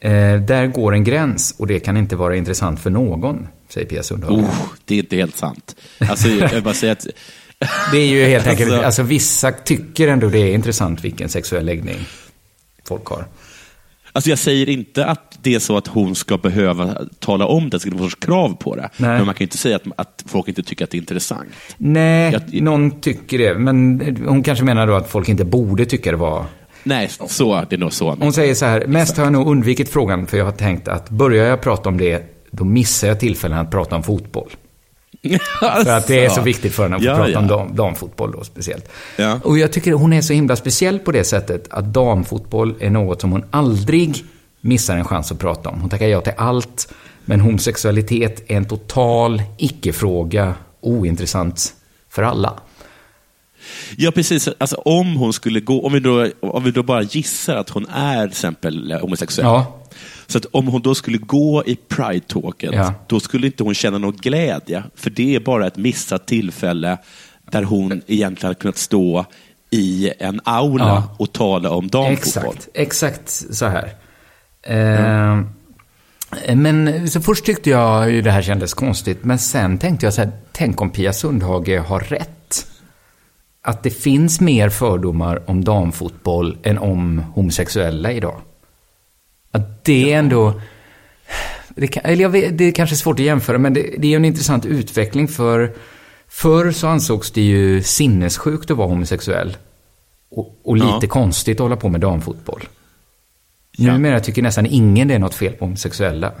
Eh, 0.00 0.40
där 0.40 0.66
går 0.66 0.94
en 0.94 1.04
gräns 1.04 1.54
och 1.58 1.66
det 1.66 1.80
kan 1.80 1.96
inte 1.96 2.16
vara 2.16 2.36
intressant 2.36 2.80
för 2.80 2.90
någon, 2.90 3.48
säger 3.68 3.86
Pia 3.86 4.02
Sundhage. 4.02 4.32
Oh, 4.32 4.54
det 4.84 4.94
är 4.94 4.98
inte 4.98 5.16
helt 5.16 5.36
sant. 5.36 5.76
Alltså, 5.98 6.28
jag 6.28 6.62
bara 6.62 6.74
säga 6.74 6.92
att... 6.92 7.06
Det 7.92 7.98
är 7.98 8.06
ju 8.06 8.24
helt 8.24 8.46
enkelt, 8.46 8.70
Alltså- 8.72 8.86
alltså 8.86 9.02
vissa 9.02 9.52
tycker 9.52 10.08
ändå 10.08 10.28
det 10.28 10.38
är 10.38 10.54
intressant 10.54 11.04
vilken 11.04 11.28
sexuell 11.28 11.64
läggning 11.66 11.96
folk 12.84 13.04
har. 13.06 13.24
Alltså 14.12 14.30
jag 14.30 14.38
säger 14.38 14.68
inte 14.68 15.06
att 15.06 15.31
det 15.42 15.54
är 15.54 15.58
så 15.58 15.76
att 15.76 15.86
hon 15.86 16.14
ska 16.14 16.38
behöva 16.38 16.96
tala 17.18 17.46
om 17.46 17.64
det, 17.64 17.76
det 17.76 17.80
ska 17.80 17.90
vara 17.90 18.00
någon 18.00 18.10
sorts 18.10 18.26
krav 18.26 18.56
på 18.56 18.76
det. 18.76 18.90
Nej. 18.96 19.10
Men 19.16 19.26
man 19.26 19.34
kan 19.34 19.38
ju 19.38 19.44
inte 19.44 19.58
säga 19.58 19.76
att, 19.76 19.82
att 19.96 20.24
folk 20.26 20.48
inte 20.48 20.62
tycker 20.62 20.84
att 20.84 20.90
det 20.90 20.96
är 20.96 21.00
intressant. 21.00 21.48
Nej, 21.76 22.32
Jag- 22.32 22.62
någon 22.62 22.90
tycker 23.00 23.38
det. 23.38 23.54
Men 23.58 24.00
hon 24.28 24.42
kanske 24.42 24.64
menar 24.64 24.86
då 24.86 24.94
att 24.94 25.08
folk 25.10 25.28
inte 25.28 25.44
borde 25.44 25.84
tycka 25.84 26.10
det 26.10 26.16
var... 26.16 26.44
Nej, 26.84 27.08
så, 27.28 27.64
det 27.70 27.76
är 27.76 27.78
nog 27.80 27.92
så. 27.92 28.16
Hon 28.20 28.32
säger 28.32 28.54
så 28.54 28.66
här, 28.66 28.86
mest 28.86 29.16
har 29.16 29.24
jag 29.24 29.32
nog 29.32 29.48
undvikit 29.48 29.88
frågan 29.88 30.26
för 30.26 30.36
jag 30.38 30.44
har 30.44 30.52
tänkt 30.52 30.88
att 30.88 31.10
börjar 31.10 31.46
jag 31.46 31.60
prata 31.60 31.88
om 31.88 31.98
det, 31.98 32.22
då 32.50 32.64
missar 32.64 33.08
jag 33.08 33.20
tillfällen 33.20 33.58
att 33.58 33.70
prata 33.70 33.96
om 33.96 34.02
fotboll. 34.02 34.48
För 35.84 35.90
att 35.90 36.06
det 36.06 36.24
är 36.24 36.28
så 36.28 36.40
viktigt 36.42 36.72
för 36.74 36.82
henne 36.82 36.96
att 36.96 37.02
få 37.02 37.08
Ja, 37.08 37.16
prata 37.16 37.30
ja. 37.30 37.38
om 37.38 37.46
dam, 37.46 37.76
damfotboll 37.76 38.32
då 38.32 38.44
speciellt. 38.44 38.88
Ja. 39.16 39.40
Och 39.44 39.58
jag 39.58 39.72
tycker 39.72 39.92
hon 39.92 40.12
är 40.12 40.20
så 40.20 40.32
himla 40.32 40.56
speciell 40.56 40.98
på 40.98 41.12
det 41.12 41.24
sättet 41.24 41.66
att 41.70 41.84
damfotboll 41.94 42.74
är 42.80 42.90
något 42.90 43.20
som 43.20 43.32
hon 43.32 43.44
aldrig 43.50 44.24
missar 44.64 44.96
en 44.96 45.04
chans 45.04 45.32
att 45.32 45.38
prata 45.38 45.68
om. 45.68 45.80
Hon 45.80 45.90
tackar 45.90 46.06
ja 46.06 46.20
till 46.20 46.32
allt, 46.36 46.92
men 47.24 47.40
homosexualitet 47.40 48.50
är 48.50 48.56
en 48.56 48.64
total 48.64 49.42
icke-fråga, 49.58 50.54
ointressant 50.80 51.74
för 52.10 52.22
alla. 52.22 52.60
Ja, 53.96 54.10
precis. 54.10 54.48
Alltså, 54.58 54.76
om 54.76 55.16
hon 55.16 55.32
skulle 55.32 55.60
gå, 55.60 55.86
om 55.86 55.92
vi, 55.92 56.00
då, 56.00 56.28
om 56.40 56.64
vi 56.64 56.70
då 56.70 56.82
bara 56.82 57.02
gissar 57.02 57.56
att 57.56 57.68
hon 57.70 57.86
är 57.88 58.22
till 58.22 58.30
exempel 58.30 58.92
homosexuell. 58.92 59.46
Ja. 59.46 59.78
Så 60.26 60.38
att 60.38 60.46
om 60.50 60.66
hon 60.66 60.82
då 60.82 60.94
skulle 60.94 61.18
gå 61.18 61.62
i 61.66 61.76
Pride-tåget, 61.88 62.70
Ja. 62.74 62.94
då 63.06 63.20
skulle 63.20 63.46
inte 63.46 63.62
hon 63.62 63.74
känna 63.74 63.98
någon 63.98 64.16
glädje. 64.16 64.82
För 64.94 65.10
det 65.10 65.34
är 65.34 65.40
bara 65.40 65.66
ett 65.66 65.76
missat 65.76 66.26
tillfälle 66.26 66.98
där 67.50 67.62
hon 67.62 67.92
egentligen 68.06 68.48
hade 68.48 68.54
kunnat 68.60 68.76
stå 68.78 69.24
i 69.70 70.12
en 70.18 70.40
aula 70.44 70.84
Ja. 70.86 71.16
och 71.18 71.32
tala 71.32 71.70
om 71.70 71.88
damfotboll. 71.88 72.54
Exakt, 72.54 72.68
exakt 72.74 73.30
så 73.56 73.66
här. 73.66 73.92
Eh, 74.62 75.40
Men 76.56 77.08
så 77.10 77.20
först 77.20 77.44
tyckte 77.44 77.70
jag 77.70 78.10
ju 78.10 78.22
det 78.22 78.30
här 78.30 78.42
kändes 78.42 78.74
konstigt, 78.74 79.24
men 79.24 79.38
sen 79.38 79.78
tänkte 79.78 80.06
jag 80.06 80.14
så 80.14 80.20
här, 80.22 80.30
tänk 80.52 80.80
om 80.80 80.90
Pia 80.90 81.12
Sundhage 81.12 81.78
har 81.86 82.00
rätt. 82.00 82.66
Att 83.64 83.82
det 83.82 83.90
finns 83.90 84.40
mer 84.40 84.68
fördomar 84.68 85.42
om 85.50 85.64
damfotboll 85.64 86.56
än 86.62 86.78
om 86.78 87.18
homosexuella 87.34 88.12
idag. 88.12 88.40
Att 89.50 89.84
det 89.84 90.12
är 90.12 90.18
ändå... 90.18 90.60
Det, 91.68 91.86
kan, 91.86 92.02
eller 92.04 92.22
jag 92.22 92.30
vet, 92.30 92.58
det 92.58 92.64
är 92.64 92.72
kanske 92.72 92.96
svårt 92.96 93.18
att 93.20 93.24
jämföra, 93.26 93.58
men 93.58 93.74
det, 93.74 93.94
det 93.98 94.12
är 94.12 94.16
en 94.16 94.24
intressant 94.24 94.66
utveckling 94.66 95.28
för 95.28 95.72
förr 96.28 96.70
så 96.72 96.86
ansågs 96.88 97.30
det 97.30 97.40
ju 97.42 97.82
sinnessjukt 97.82 98.70
att 98.70 98.76
vara 98.76 98.88
homosexuell. 98.88 99.56
Och, 100.30 100.60
och 100.64 100.76
lite 100.76 100.88
Ja. 101.02 101.08
konstigt 101.08 101.56
att 101.56 101.60
hålla 101.64 101.76
på 101.76 101.88
med 101.88 102.00
damfotboll. 102.00 102.62
Ja. 103.76 103.92
Numera 103.92 104.20
tycker 104.20 104.42
nästan 104.42 104.66
ingen 104.66 105.08
det 105.08 105.14
är 105.14 105.18
något 105.18 105.34
fel 105.34 105.52
på 105.52 105.64
homosexuella. 105.64 106.32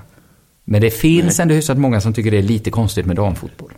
Men 0.64 0.80
det 0.80 0.90
finns 0.90 1.40
ändå 1.40 1.54
hyfsat 1.54 1.78
många 1.78 2.00
som 2.00 2.12
tycker 2.12 2.30
det 2.30 2.38
är 2.38 2.42
lite 2.42 2.70
konstigt 2.70 3.06
med 3.06 3.16
damfotboll. 3.16 3.72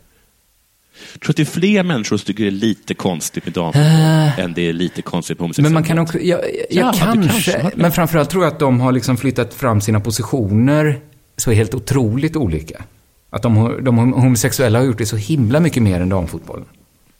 Jag 1.12 1.20
tror 1.20 1.30
att 1.30 1.36
det 1.36 1.42
är 1.42 1.60
fler 1.60 1.82
människor 1.82 2.16
som 2.16 2.26
tycker 2.26 2.44
det 2.44 2.48
är 2.48 2.52
lite 2.52 2.94
konstigt 2.94 3.44
med 3.44 3.54
damfotboll 3.54 4.44
än 4.44 4.54
det 4.54 4.68
är 4.68 4.72
lite 4.72 5.02
konstigt 5.02 5.38
med 5.38 5.40
Men 5.40 5.44
homosexualitet. 5.44 5.72
man 5.74 5.84
kan 5.84 5.98
också, 5.98 6.18
ja, 6.18 6.40
ja, 6.54 6.64
Ja, 6.70 6.92
kanske, 6.96 7.52
kanske 7.52 7.70
men 7.76 7.92
framförallt 7.92 8.30
tror 8.30 8.44
jag 8.44 8.52
att 8.52 8.58
de 8.58 8.80
har 8.80 8.92
liksom 8.92 9.16
flyttat 9.16 9.54
fram 9.54 9.80
sina 9.80 10.00
positioner 10.00 11.00
så 11.36 11.52
helt 11.52 11.74
otroligt 11.74 12.36
olika. 12.36 12.84
Att 13.30 13.42
de, 13.42 13.78
de 13.84 13.98
homosexuella 13.98 14.78
har 14.78 14.86
gjort 14.86 14.98
det 14.98 15.06
så 15.06 15.16
himla 15.16 15.60
mycket 15.60 15.82
mer 15.82 16.00
än 16.00 16.08
damfotbollen. 16.08 16.66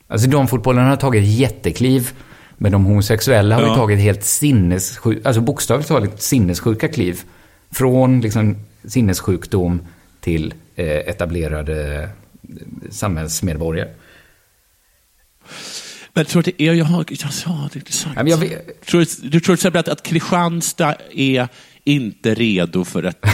Alltså 0.09 0.29
damfotbollen 0.29 0.85
har 0.85 0.97
tagit 0.97 1.25
jättekliv, 1.25 2.11
men 2.59 2.73
de 2.73 2.85
homosexuella 2.85 3.55
har 3.55 3.62
ju 3.62 3.75
tagit 3.75 3.99
helt 4.01 4.25
sinnessjuka, 4.25 5.29
alltså 5.29 5.40
bokstavligt 5.40 5.88
talat 5.88 6.23
sinnessjuka 6.23 6.88
kliv. 6.88 7.21
Från 7.71 8.21
liksom 8.21 8.57
sinnessjukdom 8.85 9.81
till 10.21 10.55
eh, 10.77 10.87
etablerade 10.87 12.03
eh, 12.03 12.09
samhällsmedborgare. 12.90 13.88
Men 16.12 16.21
jag 16.21 16.29
tror 16.29 16.40
att 16.40 16.47
det 16.47 16.62
är... 16.62 16.73
Jag 16.75 16.85
har, 16.85 16.99
ja, 16.99 17.69
det 17.73 17.77
är 17.77 17.81
intressant. 17.81 18.14
Ja, 18.17 18.27
jag 18.27 18.37
vet- 18.37 18.87
Tror, 18.87 19.07
du 19.23 19.31
tror 19.31 19.40
till 19.40 19.53
exempel 19.55 19.81
att, 19.81 19.88
att 19.88 20.03
Kristianstad 20.03 20.95
är 21.14 21.49
inte 21.85 22.35
redo 22.35 22.85
för 22.85 23.03
ett, 23.03 23.27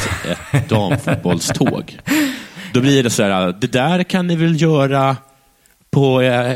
ett 0.53 0.69
damfotbollståg? 0.69 1.99
Då 2.73 2.81
blir 2.81 3.03
det 3.03 3.11
så 3.11 3.23
här, 3.23 3.55
det 3.61 3.73
där 3.73 4.03
kan 4.03 4.27
ni 4.27 4.37
väl 4.37 4.63
göra 4.63 5.17
på 5.91 6.21
eh, 6.21 6.51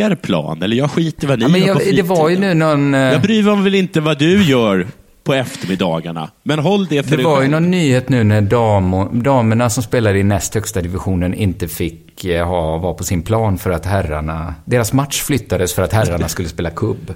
er 0.00 0.14
plan, 0.14 0.62
eller 0.62 0.76
jag 0.76 0.90
skiter 0.90 1.26
vad 1.28 1.38
ni 1.38 1.42
Ja, 1.44 1.48
men 1.48 1.60
gör 1.60 1.74
på 1.74 1.82
jag, 1.82 1.96
det 1.96 2.02
var 2.02 2.28
ju 2.28 2.36
fritiden. 2.36 2.58
nu 2.58 2.64
någon... 2.66 2.94
eh, 2.94 3.00
Jag 3.00 3.22
bryr 3.22 3.42
mig 3.42 3.64
väl 3.64 3.74
inte 3.74 4.00
vad 4.00 4.18
du 4.18 4.42
gör 4.44 4.86
på 5.24 5.34
eftermiddagarna, 5.34 6.30
men 6.42 6.58
håll 6.58 6.86
det 6.86 7.02
för 7.02 7.10
Det 7.10 7.16
dig 7.16 7.24
var 7.24 7.34
ju 7.36 7.40
själv. 7.40 7.50
någon 7.50 7.70
nyhet 7.70 8.08
nu 8.08 8.24
när 8.24 8.40
dam, 8.40 9.22
damerna 9.22 9.70
som 9.70 9.82
spelade 9.82 10.18
i 10.18 10.22
näst 10.22 10.54
högsta 10.54 10.80
divisionen 10.80 11.34
inte 11.34 11.68
fick 11.68 12.24
eh, 12.24 12.46
ha, 12.48 12.78
vara 12.78 12.94
på 12.94 13.04
sin 13.04 13.22
plan 13.22 13.58
för 13.58 13.70
att 13.70 13.86
herrarna... 13.86 14.54
Deras 14.64 14.92
match 14.92 15.20
flyttades 15.22 15.74
för 15.74 15.82
att 15.82 15.92
herrarna 15.92 16.28
skulle 16.28 16.48
spela 16.48 16.70
kubb. 16.70 17.14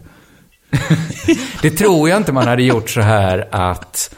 det 1.62 1.70
tror 1.70 2.08
jag 2.08 2.16
inte 2.16 2.32
man 2.32 2.46
hade 2.48 2.62
gjort 2.62 2.90
så 2.90 3.00
här 3.00 3.48
att 3.50 4.14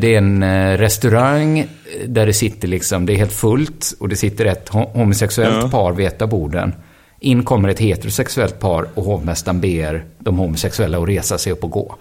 det 0.00 0.14
är 0.14 0.18
en 0.18 0.42
eh, 0.42 0.78
restaurang 0.78 1.66
där 2.06 2.26
det 2.26 2.32
sitter 2.32 2.68
liksom, 2.68 3.06
det 3.06 3.12
är 3.12 3.16
helt 3.16 3.32
fullt 3.32 3.94
och 4.00 4.08
det 4.08 4.16
sitter 4.16 4.44
ett 4.44 4.70
ho- 4.70 4.92
homosexuellt 4.92 5.56
Ja. 5.62 5.68
par 5.68 5.92
vid 5.92 6.06
ett 6.06 6.22
av 6.22 6.28
borden. 6.28 6.74
In 7.20 7.42
kommer 7.44 7.68
ett 7.68 7.78
heterosexuellt 7.78 8.58
par 8.60 8.88
och 8.94 9.04
hovmästaren 9.04 9.60
ber 9.60 10.04
de 10.18 10.38
homosexuella 10.38 10.98
att 10.98 11.08
resa 11.08 11.38
sig 11.38 11.52
upp 11.52 11.64
och 11.64 11.70
gå. 11.70 11.96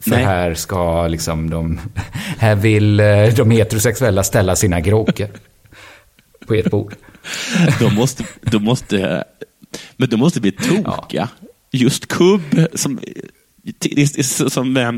För 0.00 0.10
Nej. 0.10 0.24
här 0.24 0.54
ska 0.54 1.06
liksom 1.08 1.50
de... 1.50 1.80
Här 2.38 2.54
vill 2.54 3.00
eh, 3.00 3.26
de 3.36 3.50
heterosexuella 3.50 4.22
ställa 4.22 4.56
sina 4.56 4.82
kråkor. 4.82 5.28
På 6.46 6.54
ett 6.54 6.70
bord. 6.70 6.94
De 7.80 7.94
måste, 7.94 8.24
de 8.42 8.64
måste, 8.64 9.24
men 9.96 10.08
de 10.08 10.16
måste 10.16 10.40
bli 10.40 10.52
tokiga. 10.52 11.28
Just 11.70 12.06
kubb 12.08 12.42
som, 12.74 13.00
som 14.48 14.76
eh, 14.76 14.92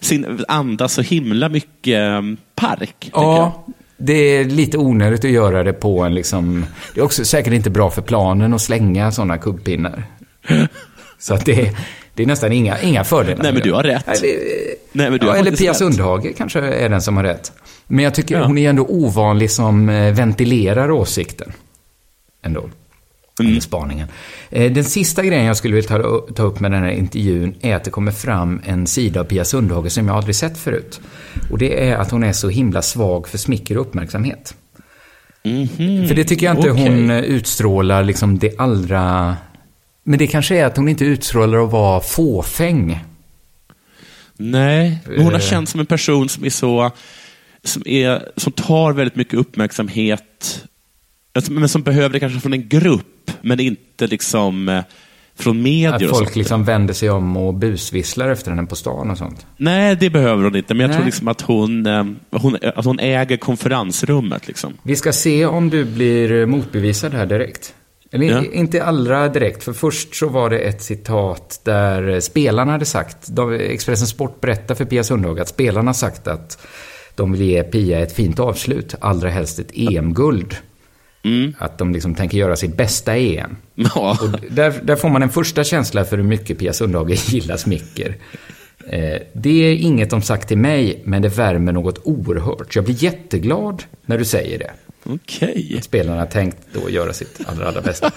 sin, 0.00 0.44
andas 0.48 0.92
så 0.92 1.02
himla 1.02 1.48
mycket 1.48 1.98
eh, 1.98 2.22
park. 2.54 3.10
Ja, 3.12 3.66
det 3.96 4.12
är 4.12 4.44
lite 4.44 4.78
onödigt 4.78 5.24
att 5.24 5.30
göra 5.30 5.62
det 5.64 5.72
på 5.72 6.00
en 6.02 6.14
liksom... 6.14 6.66
Det 6.94 7.00
är 7.00 7.04
också 7.04 7.24
säkert 7.24 7.52
inte 7.52 7.70
bra 7.70 7.90
för 7.90 8.02
planen 8.02 8.54
att 8.54 8.60
slänga 8.62 9.12
sådana 9.12 9.38
kubbpinnar. 9.38 10.04
Så 11.18 11.34
att 11.34 11.46
det, 11.46 11.76
det 12.14 12.22
är 12.22 12.26
nästan 12.26 12.52
inga, 12.52 12.80
inga 12.80 13.04
fördelar. 13.04 13.42
Nej, 13.42 13.52
men 13.52 13.62
du 13.62 13.72
har 13.72 13.82
rätt. 13.82 14.06
Det, 14.06 14.36
Nej, 14.92 15.10
men 15.10 15.18
du 15.18 15.26
har 15.26 15.36
eller 15.36 15.56
Pia. 15.56 15.74
Sundhage 15.74 16.36
kanske 16.36 16.60
är 16.60 16.88
den 16.88 17.02
som 17.02 17.16
har 17.16 17.24
rätt. 17.24 17.52
Men 17.86 18.04
jag 18.04 18.14
tycker 18.14 18.34
Ja. 18.38 18.44
hon 18.44 18.58
är 18.58 18.70
ändå 18.70 18.86
ovanlig 18.88 19.50
som 19.50 19.88
eh, 19.88 20.14
ventilerar 20.14 20.90
åsikten. 20.90 21.52
Ändå. 22.44 22.70
Mm. 23.46 23.60
Spaningen. 23.60 24.08
Eh, 24.50 24.72
Den 24.72 24.84
sista 24.84 25.22
grejen 25.22 25.44
jag 25.44 25.56
skulle 25.56 25.74
vilja 25.74 25.88
ta, 25.88 26.26
ta 26.34 26.42
upp 26.42 26.60
med 26.60 26.70
den 26.72 26.82
här 26.82 26.90
intervjun 26.90 27.54
är 27.60 27.76
att 27.76 27.84
det 27.84 27.90
kommer 27.90 28.12
fram 28.12 28.60
en 28.66 28.86
sida 28.86 29.20
av 29.20 29.24
Pia 29.24 29.44
Sundhage 29.44 29.92
som 29.92 30.08
jag 30.08 30.16
aldrig 30.16 30.34
sett 30.36 30.58
förut. 30.58 31.00
Och 31.50 31.58
det 31.58 31.88
är 31.88 31.96
att 31.96 32.10
hon 32.10 32.22
är 32.24 32.32
så 32.32 32.48
himla 32.48 32.82
svag 32.82 33.28
för 33.28 33.38
smicker 33.38 33.76
och 33.78 33.86
uppmärksamhet. 33.86 34.54
För 36.08 36.14
det 36.14 36.24
tycker 36.24 36.46
jag 36.46 36.56
inte 36.56 36.70
okej. 36.70 36.88
hon 36.88 37.10
eh, 37.10 37.18
utstrålar 37.20 38.02
liksom 38.04 38.38
det 38.38 38.58
allra... 38.58 39.36
Men 40.04 40.18
det 40.18 40.26
kanske 40.26 40.56
är 40.58 40.64
att 40.64 40.76
hon 40.76 40.88
inte 40.88 41.04
utstrålar 41.04 41.64
att 41.64 41.70
vara 41.70 42.00
fåfäng. 42.00 43.00
Nej, 44.36 44.98
men 45.06 45.16
hon 45.22 45.26
har 45.32 45.40
Eh. 45.40 45.46
känts 45.46 45.72
som 45.72 45.80
en 45.80 45.86
person 45.86 46.28
som 46.28 46.44
är 46.44 46.50
så, 46.50 46.90
som, 47.64 47.82
är, 47.86 48.28
som 48.36 48.52
tar 48.52 48.92
väldigt 48.92 49.16
mycket 49.16 49.34
uppmärksamhet, 49.34 50.64
men 51.50 51.68
som 51.68 51.82
behöver 51.82 52.08
det 52.08 52.20
kanske 52.20 52.40
från 52.40 52.52
en 52.52 52.68
grupp, 52.68 53.30
men 53.42 53.60
inte 53.60 54.06
liksom 54.06 54.68
eh, 54.68 54.82
från 55.34 55.62
medier 55.62 55.94
Att 55.94 56.18
folk 56.18 56.36
liksom 56.36 56.64
vänder 56.64 56.94
sig 56.94 57.10
om 57.10 57.36
och 57.36 57.54
busvisslar 57.54 58.28
efter 58.28 58.50
henne 58.50 58.66
på 58.66 58.76
stan 58.76 59.10
och 59.10 59.18
sånt. 59.18 59.46
Nej, 59.56 59.96
det 59.96 60.10
behöver 60.10 60.44
hon 60.44 60.56
inte, 60.56 60.74
men 60.74 60.80
jag 60.80 60.88
Nej. 60.88 60.96
tror 60.96 61.06
liksom 61.06 61.28
att 61.28 61.40
hon, 61.40 61.86
eh, 61.86 62.04
hon, 62.30 62.56
att 62.76 62.84
hon 62.84 62.98
äger 62.98 63.36
konferensrummet. 63.36 64.48
Liksom. 64.48 64.72
Vi 64.82 64.96
ska 64.96 65.12
se 65.12 65.46
om 65.46 65.70
du 65.70 65.84
blir 65.84 66.46
motbevisad 66.46 67.14
här 67.14 67.26
direkt. 67.26 67.74
Eller 68.12 68.26
Ja. 68.26 68.44
inte 68.52 68.84
allra 68.84 69.28
direkt, 69.28 69.64
för 69.64 69.72
först 69.72 70.14
så 70.14 70.28
var 70.28 70.50
det 70.50 70.58
ett 70.58 70.82
citat 70.82 71.60
där 71.64 72.20
spelarna 72.20 72.72
hade 72.72 72.84
sagt, 72.84 73.16
Expressen 73.60 74.06
Sport 74.06 74.40
berättar 74.40 74.74
för 74.74 74.84
Pia 74.84 75.04
Sundhage 75.04 75.40
att 75.40 75.48
spelarna 75.48 75.94
sagt 75.94 76.28
att 76.28 76.66
de 77.14 77.32
vill 77.32 77.40
ge 77.42 77.62
Pia 77.62 77.98
ett 77.98 78.12
fint 78.12 78.40
avslut, 78.40 78.94
allra 79.00 79.30
helst 79.30 79.58
ett 79.58 79.70
EM-guld. 79.74 80.56
Att 81.58 81.78
de 81.78 81.92
liksom 81.92 82.14
tänker 82.14 82.38
göra 82.38 82.56
sitt 82.56 82.76
bästa 82.76 83.16
EM. 83.16 83.56
Ja. 83.74 84.18
Och 84.22 84.40
där, 84.50 84.74
där 84.82 84.96
får 84.96 85.08
man 85.08 85.22
en 85.22 85.30
första 85.30 85.64
känsla 85.64 86.04
för 86.04 86.16
hur 86.16 86.24
mycket 86.24 86.58
Pia 86.58 86.72
Sundhage 86.72 87.28
gillar 87.32 87.56
smicker. 87.56 88.16
Eh, 88.86 89.22
det 89.32 89.64
är 89.64 89.74
inget 89.74 90.10
de 90.10 90.22
sagt 90.22 90.48
till 90.48 90.58
mig, 90.58 91.02
men 91.04 91.22
det 91.22 91.28
värmer 91.28 91.72
något 91.72 91.98
oerhört. 92.04 92.74
Jag 92.74 92.84
blir 92.84 93.04
jätteglad 93.04 93.82
när 94.06 94.18
du 94.18 94.24
säger 94.24 94.58
det. 94.58 94.70
Okej. 95.04 95.80
Spelarna 95.82 96.20
har 96.20 96.26
tänkt 96.26 96.56
då 96.72 96.90
göra 96.90 97.12
sitt 97.12 97.40
allra, 97.46 97.68
allra 97.68 97.80
bästa. 97.80 98.10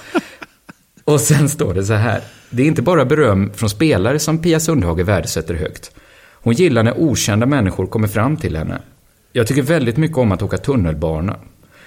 Och 1.03 1.21
sen 1.21 1.49
står 1.49 1.73
det 1.73 1.83
så 1.83 1.93
här. 1.93 2.21
Det 2.49 2.63
är 2.63 2.67
inte 2.67 2.81
bara 2.81 3.05
beröm 3.05 3.53
från 3.53 3.69
spelare 3.69 4.19
som 4.19 4.41
Pia 4.41 4.59
Sundhage 4.59 4.99
värdesätter 5.03 5.53
högt. 5.53 5.91
Hon 6.33 6.53
gillar 6.53 6.83
när 6.83 6.99
okända 6.99 7.45
människor 7.45 7.87
kommer 7.87 8.07
fram 8.07 8.37
till 8.37 8.55
henne. 8.55 8.81
Jag 9.31 9.47
tycker 9.47 9.61
väldigt 9.61 9.97
mycket 9.97 10.17
om 10.17 10.31
att 10.31 10.41
åka 10.41 10.57
tunnelbana. 10.57 11.39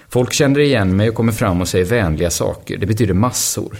Folk 0.09 0.33
känner 0.33 0.61
igen 0.61 0.97
mig 0.97 1.09
och 1.09 1.14
kommer 1.14 1.33
fram 1.33 1.61
och 1.61 1.69
säger 1.69 1.85
vänliga 1.85 2.31
saker. 2.31 2.77
Det 2.77 2.87
betyder 2.87 3.14
massor. 3.14 3.77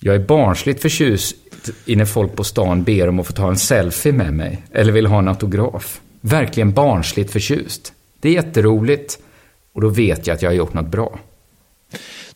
Jag 0.00 0.14
är 0.14 0.18
barnsligt 0.18 0.82
förtjust 0.82 1.36
i 1.84 1.96
när 1.96 2.04
folk 2.04 2.36
på 2.36 2.44
stan 2.44 2.82
ber 2.82 3.08
om 3.08 3.20
att 3.20 3.26
få 3.26 3.32
ta 3.32 3.48
en 3.48 3.58
selfie 3.58 4.12
med 4.12 4.32
mig. 4.34 4.62
Eller 4.72 4.92
vill 4.92 5.06
ha 5.06 5.18
en 5.18 5.28
autograf. 5.28 6.00
Verkligen 6.20 6.72
barnsligt 6.72 7.30
förtjust. 7.30 7.92
Det 8.20 8.28
är 8.28 8.32
jätteroligt. 8.32 9.18
Och 9.72 9.80
då 9.80 9.88
vet 9.88 10.26
jag 10.26 10.34
att 10.34 10.42
jag 10.42 10.50
har 10.50 10.54
gjort 10.54 10.74
något 10.74 10.90
bra. 10.90 11.18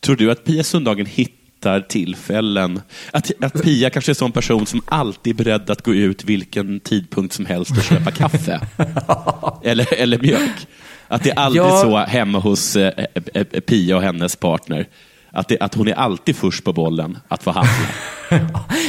Tror 0.00 0.16
du 0.16 0.30
att 0.30 0.44
Pia 0.44 0.64
Sundhagen 0.64 1.06
hittar 1.06 1.80
tillfällen? 1.80 2.80
Att, 3.10 3.30
att 3.40 3.62
Pia 3.62 3.90
kanske 3.90 4.08
är 4.10 4.12
en 4.12 4.16
sån 4.16 4.32
person 4.32 4.66
som 4.66 4.82
alltid 4.84 5.40
är 5.40 5.44
beredd 5.44 5.70
att 5.70 5.82
gå 5.82 5.94
ut 5.94 6.24
vilken 6.24 6.80
tidpunkt 6.80 7.34
som 7.34 7.46
helst 7.46 7.70
och 7.70 7.82
köpa 7.82 8.10
kaffe? 8.10 8.60
eller, 9.62 9.94
eller 9.94 10.18
mjölk? 10.18 10.66
Att 11.08 11.22
det 11.24 11.30
är 11.30 11.38
aldrig 11.38 11.64
Ja. 11.64 11.80
så 11.82 11.96
hemma 11.98 12.38
hos 12.38 12.76
eh, 12.76 12.92
eh, 13.14 13.22
eh, 13.52 13.60
Pia 13.60 13.96
och 13.96 14.02
hennes 14.02 14.36
partner. 14.36 14.86
Att, 15.30 15.48
det, 15.48 15.58
att 15.60 15.74
hon 15.74 15.88
är 15.88 15.92
alltid 15.94 16.36
först 16.36 16.64
på 16.64 16.72
bollen 16.72 17.18
att 17.28 17.42
få 17.42 17.50
handla. 17.50 17.88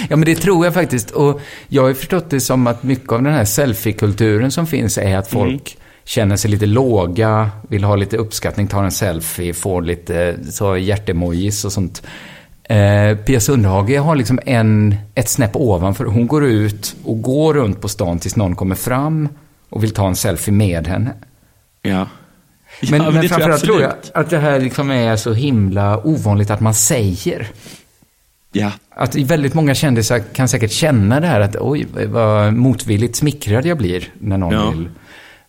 Ja, 0.10 0.16
men 0.16 0.22
det 0.26 0.36
tror 0.36 0.66
jag 0.66 0.74
faktiskt. 0.74 1.12
Och 1.12 1.42
jag 1.68 1.84
har 1.84 1.94
förstått 1.94 2.30
det 2.30 2.40
som 2.40 2.68
att 2.68 2.84
mycket 2.84 3.12
av 3.12 3.24
den 3.24 3.34
här 3.34 3.46
selfie-kulturen 3.46 4.52
som 4.52 4.68
finns 4.68 4.98
är 4.98 5.18
att 5.18 5.28
folk 5.28 5.78
känner 6.06 6.36
sig 6.36 6.52
lite 6.52 6.66
låga, 6.66 7.50
vill 7.70 7.84
ha 7.84 7.96
lite 7.96 8.18
uppskattning, 8.18 8.68
tar 8.68 8.84
en 8.84 8.92
selfie, 8.92 9.54
får 9.54 9.82
lite 9.82 10.38
så 10.52 10.78
hjärtemojis 10.78 11.66
och 11.66 11.72
sånt. 11.72 12.04
Eh, 12.64 13.18
Pia 13.18 13.40
Sundhage 13.40 14.00
har 14.00 14.16
liksom 14.16 14.40
en, 14.46 14.96
ett 15.16 15.30
snäpp 15.30 15.56
ovanför. 15.56 16.06
Hon 16.06 16.28
går 16.28 16.46
ut 16.46 16.96
och 17.04 17.22
går 17.22 17.54
runt 17.54 17.82
på 17.82 17.88
stan 17.88 18.20
tills 18.20 18.36
någon 18.36 18.56
kommer 18.56 18.76
fram 18.76 19.30
och 19.70 19.84
vill 19.84 19.92
ta 19.94 20.08
en 20.08 20.16
selfie 20.16 20.54
med 20.54 20.88
henne. 20.88 21.14
Ja. 21.86 22.08
Men, 22.92 23.02
ja, 23.02 23.12
men 23.12 23.22
det 23.22 23.28
tror 23.28 23.28
framförallt 23.28 23.64
tror 23.64 23.82
jag 23.82 23.92
absolut. 23.92 24.16
att 24.16 24.30
det 24.30 24.38
här 24.38 24.60
liksom 24.60 24.92
är 24.92 25.16
så 25.16 25.34
himla 25.34 26.06
ovanligt 26.08 26.50
att 26.50 26.60
man 26.60 26.74
säger. 26.74 27.48
Ja. 28.52 28.72
Att 28.90 29.16
väldigt 29.16 29.54
många 29.54 29.76
kändisar 29.76 30.20
kan 30.20 30.48
säkert 30.48 30.72
känna 30.72 31.20
det 31.20 31.28
här 31.28 31.42
att 31.42 31.56
oj, 31.60 31.88
vad 32.08 32.54
motvilligt 32.54 33.16
smickrad 33.16 33.66
jag 33.66 33.78
blir 33.78 34.14
när 34.20 34.38
någon 34.38 34.54
Ja. 34.54 34.70
vill. 34.70 34.90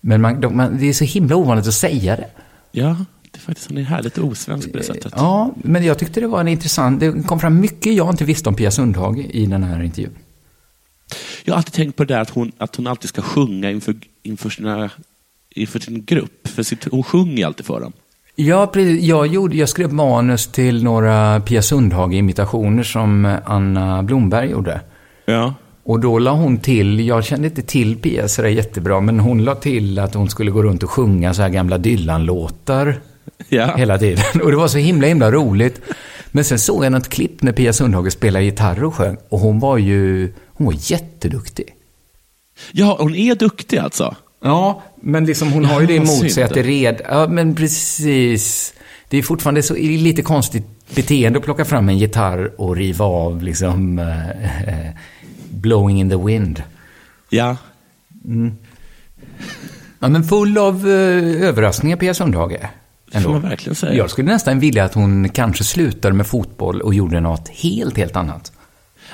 Men 0.01 0.21
man, 0.21 0.41
de, 0.41 0.57
man, 0.57 0.79
det 0.79 0.89
är 0.89 0.93
så 0.93 1.05
himla 1.05 1.37
ovanligt 1.37 1.67
att 1.67 1.75
säga 1.75 2.17
det. 2.17 2.29
ja, 2.73 2.97
det 3.31 3.39
är 3.39 3.41
faktiskt 3.41 3.69
hon 3.69 3.79
är 3.79 3.83
härligt 3.83 4.19
osvensk 4.19 4.73
på 4.73 4.79
det 4.79 4.85
sättet. 4.85 5.13
Ja, 5.17 5.53
men 5.57 5.85
jag 5.85 5.99
tyckte 5.99 6.21
det 6.21 6.27
var 6.27 6.41
en 6.41 6.49
intressant, 6.49 7.01
det 7.01 7.27
kom 7.27 7.41
fram 7.41 7.61
mycket 7.61 7.95
jag 7.95 8.11
inte 8.11 8.25
visste 8.25 8.49
om 8.49 8.55
Pia 8.55 8.71
Sundhage 8.71 9.27
i 9.31 9.47
den 9.47 9.63
här 9.63 9.83
intervjun. 9.83 10.15
Jag 11.45 11.53
har 11.55 11.59
alltid 11.59 11.73
tänkt 11.73 11.97
på 11.97 12.05
det 12.05 12.15
där 12.15 12.21
att 12.21 12.31
hon, 12.31 12.53
att 12.59 12.77
hon 12.77 12.87
alltid 12.87 13.09
ska 13.09 13.23
sjunga 13.23 13.71
inför, 13.71 13.95
inför, 14.23 14.51
sina, 14.51 14.91
inför 15.57 15.79
sin 15.79 16.05
grupp. 16.05 16.49
För 16.49 16.63
sitt, 16.63 16.85
hon 16.91 17.03
sjunger 17.03 17.37
ju 17.37 17.43
alltid 17.43 17.67
för 17.67 17.81
dem. 17.81 17.93
Ja, 18.37 18.67
precis. 18.67 19.03
Jag, 19.03 19.27
gjorde, 19.27 19.57
jag 19.57 19.69
skrev 19.69 19.93
manus 19.93 20.47
till 20.47 20.85
några 20.85 21.41
Pia 21.41 21.63
Sundhage-imitationer 21.63 22.83
som 22.83 23.37
Anna 23.45 24.03
Blomberg 24.03 24.51
gjorde. 24.51 24.81
Ja. 25.27 25.55
Och 25.85 26.01
då 26.01 26.19
la 26.19 26.33
hon 26.33 26.59
till, 26.59 27.01
jag 27.07 27.25
kände 27.25 27.49
inte 27.49 27.63
till 27.63 27.97
Pia 27.97 28.29
sådär 28.29 28.49
jättebra, 28.49 29.01
men 29.01 29.21
hon 29.21 29.45
la 29.45 29.55
till 29.55 29.99
att 29.99 30.15
hon 30.15 30.31
skulle 30.31 30.51
gå 30.51 30.63
runt 30.63 30.83
och 30.83 30.91
sjunga 30.91 31.35
så 31.35 31.43
här 31.43 31.49
gamla 31.49 31.79
Dylan-låtar 31.79 33.01
Ja. 33.49 33.77
hela 33.77 33.99
tiden. 33.99 34.25
Och 34.43 34.51
det 34.51 34.57
var 34.57 34.69
så 34.69 34.79
himla, 34.79 35.07
himla 35.07 35.31
roligt. 35.31 35.81
Men 36.33 36.45
sen 36.45 36.59
såg 36.59 36.85
jag 36.85 36.93
något 36.93 37.09
klipp 37.09 37.43
när 37.43 37.53
Pia 37.53 37.73
Sundhage 37.73 38.13
spelade 38.13 38.45
gitarr 38.45 38.85
och 38.85 38.95
sjöng. 38.95 39.17
Och 39.29 39.39
hon 39.41 39.61
var 39.61 39.79
ju, 39.79 40.33
hon 40.47 40.67
var 40.67 40.75
jätteduktig. 40.79 41.75
ja, 42.73 42.97
hon 43.01 43.15
är 43.15 43.35
duktig 43.35 43.79
alltså. 43.79 44.15
Ja, 44.47 44.83
men 45.01 45.25
liksom 45.25 45.53
hon 45.53 45.65
har 45.65 45.81
ju 45.81 45.87
det 45.87 45.97
emot 45.97 46.33
sig 46.33 46.43
att 46.43 46.55
det 46.55 46.63
red... 46.63 47.01
Ja, 47.09 47.27
men 47.29 47.55
precis. 47.55 48.75
Det 49.09 49.19
är 49.19 49.23
fortfarande 49.23 49.63
så, 49.63 49.75
lite 49.75 50.23
konstigt 50.23 50.67
beteende 50.95 51.39
att 51.39 51.45
plocka 51.45 51.65
fram 51.65 51.89
en 51.89 51.99
gitarr 51.99 52.61
och 52.61 52.77
riva 52.77 53.05
av 53.05 53.43
liksom 53.43 53.99
eh, 53.99 54.91
Blowing 55.51 56.01
in 56.01 56.11
the 56.11 56.17
wind. 56.17 56.63
Ja. 57.31 57.57
Ja, 59.99 60.09
men 60.09 60.25
full 60.25 60.59
av 60.59 60.89
eh, 60.89 61.49
överraskningar 61.49 61.97
Pia 61.97 62.15
Sundhage. 62.15 62.61
Det 63.13 63.21
får 63.21 63.31
man 63.31 63.43
verkligen 63.43 63.77
säga. 63.77 63.95
Jag 63.95 64.11
skulle 64.11 64.33
nästan 64.33 64.61
vilja 64.61 64.85
att 64.85 64.95
hon 64.95 65.29
kanske 65.29 65.65
slutade 65.65 66.15
med 66.15 66.27
fotboll 66.27 66.81
och 66.81 66.95
gjorde 66.95 67.21
något 67.21 67.49
helt, 67.49 67.97
helt 67.97 68.17
annat. 68.17 68.53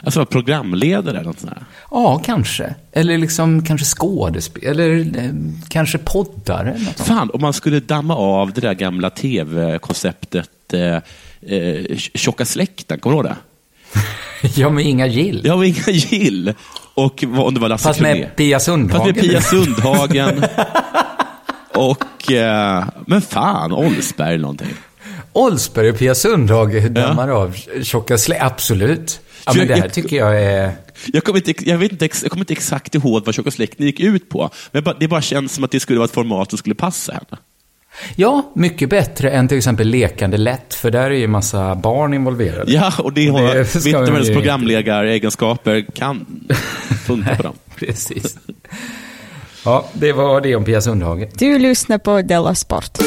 Alltså 0.04 0.24
programledare 0.26 1.16
eller 1.16 1.26
något 1.28 1.40
sånt 1.40 1.52
där. 1.54 1.64
Ja, 1.90 2.18
kanske. 2.24 2.74
Eller 2.92 3.18
liksom 3.18 3.64
kanske 3.64 3.86
skådespel, 3.86 4.64
eller 4.80 4.98
eh, 5.24 5.30
kanske 5.68 5.98
poddare 5.98 6.70
eller 6.70 6.84
något 6.84 6.96
sånt. 6.96 7.08
Fan, 7.08 7.30
om 7.34 7.40
man 7.40 7.52
skulle 7.52 7.80
damma 7.80 8.16
av 8.16 8.52
det 8.52 8.60
där 8.60 8.74
gamla 8.74 9.10
tv-konceptet 9.10 10.48
eh, 10.72 10.96
eh, 11.58 11.96
Tjocka 12.14 12.44
släkten, 12.44 12.98
kommer 12.98 13.16
du 13.16 13.28
ihåg 13.28 13.36
det? 13.36 13.36
Ja, 14.60 14.70
med 14.70 14.84
Inga 14.86 15.06
Gill. 15.06 15.40
Jag 15.44 15.56
var 15.56 15.64
Inga 15.64 15.82
Gill 15.90 16.54
och 16.94 17.24
vad- 17.26 17.46
om 17.46 17.54
det 17.54 17.60
var 17.60 17.68
Lasse 17.68 17.84
Fast 17.88 17.98
Kronér. 18.00 18.14
med 18.14 18.36
Pia 18.36 18.60
Sundhage. 18.60 18.98
Fast 19.02 19.14
med 19.16 19.24
Pia 19.24 19.40
Sundhagen. 19.40 20.44
och, 21.74 22.32
eh, 22.32 22.84
men 23.06 23.22
fan, 23.22 23.72
Olsberg 23.72 24.28
eller 24.28 24.42
någonting. 24.42 24.74
Olsberg 25.32 25.90
och 25.90 25.98
Pia 25.98 26.14
Sundhage 26.14 26.88
dammar 26.90 27.28
av 27.28 27.56
tjocka 27.82 28.18
slä. 28.18 28.38
Absolut. 28.40 29.20
Ja, 29.46 29.52
men 29.56 29.66
det 29.68 29.74
här 29.74 29.82
jag- 29.82 29.92
tycker 29.92 30.16
jag 30.16 30.42
är... 30.42 30.72
Jag 31.12 31.24
kommer 31.24 31.48
inte, 31.48 31.70
jag 31.70 31.78
vet 31.78 31.92
inte, 31.92 32.08
jag 32.22 32.30
kommer 32.30 32.42
inte 32.42 32.52
exakt 32.52 32.94
ihåg 32.94 33.24
vad 33.24 33.34
Tjocka 33.34 33.50
släkten 33.50 33.86
gick 33.86 34.00
ut 34.00 34.28
på. 34.28 34.50
Men 34.72 34.84
det 35.00 35.08
bara 35.08 35.22
känns 35.22 35.52
som 35.54 35.64
att 35.64 35.70
det 35.70 35.80
skulle 35.80 35.98
vara 35.98 36.04
ett 36.04 36.14
format 36.14 36.50
som 36.50 36.58
skulle 36.58 36.74
passa 36.74 37.12
henne. 37.12 37.38
Ja, 38.16 38.52
mycket 38.54 38.90
bättre 38.90 39.30
än 39.30 39.48
till 39.48 39.58
exempel 39.58 39.88
Lekande 39.88 40.36
lätt, 40.36 40.74
för 40.74 40.90
där 40.90 41.02
är 41.02 41.10
ju 41.10 41.26
massa 41.26 41.74
barn 41.74 42.14
involverade. 42.14 42.72
Ja, 42.72 42.92
och 42.98 43.12
det 43.12 43.30
Och 43.30 43.38
har, 43.38 44.24
ju 44.24 44.34
programledaregenskaper 44.34 45.86
kan 45.94 46.26
funka 47.06 47.36
på 47.36 47.42
dem. 47.42 47.54
Precis. 47.76 48.36
Ja, 49.64 49.88
det 49.92 50.12
var 50.12 50.40
det 50.40 50.56
om 50.56 50.64
Pia 50.64 50.80
Sundhage. 50.80 51.28
Du 51.34 51.58
lyssnar 51.58 51.98
på 51.98 52.22
Della 52.22 52.54
Sport. 52.54 52.98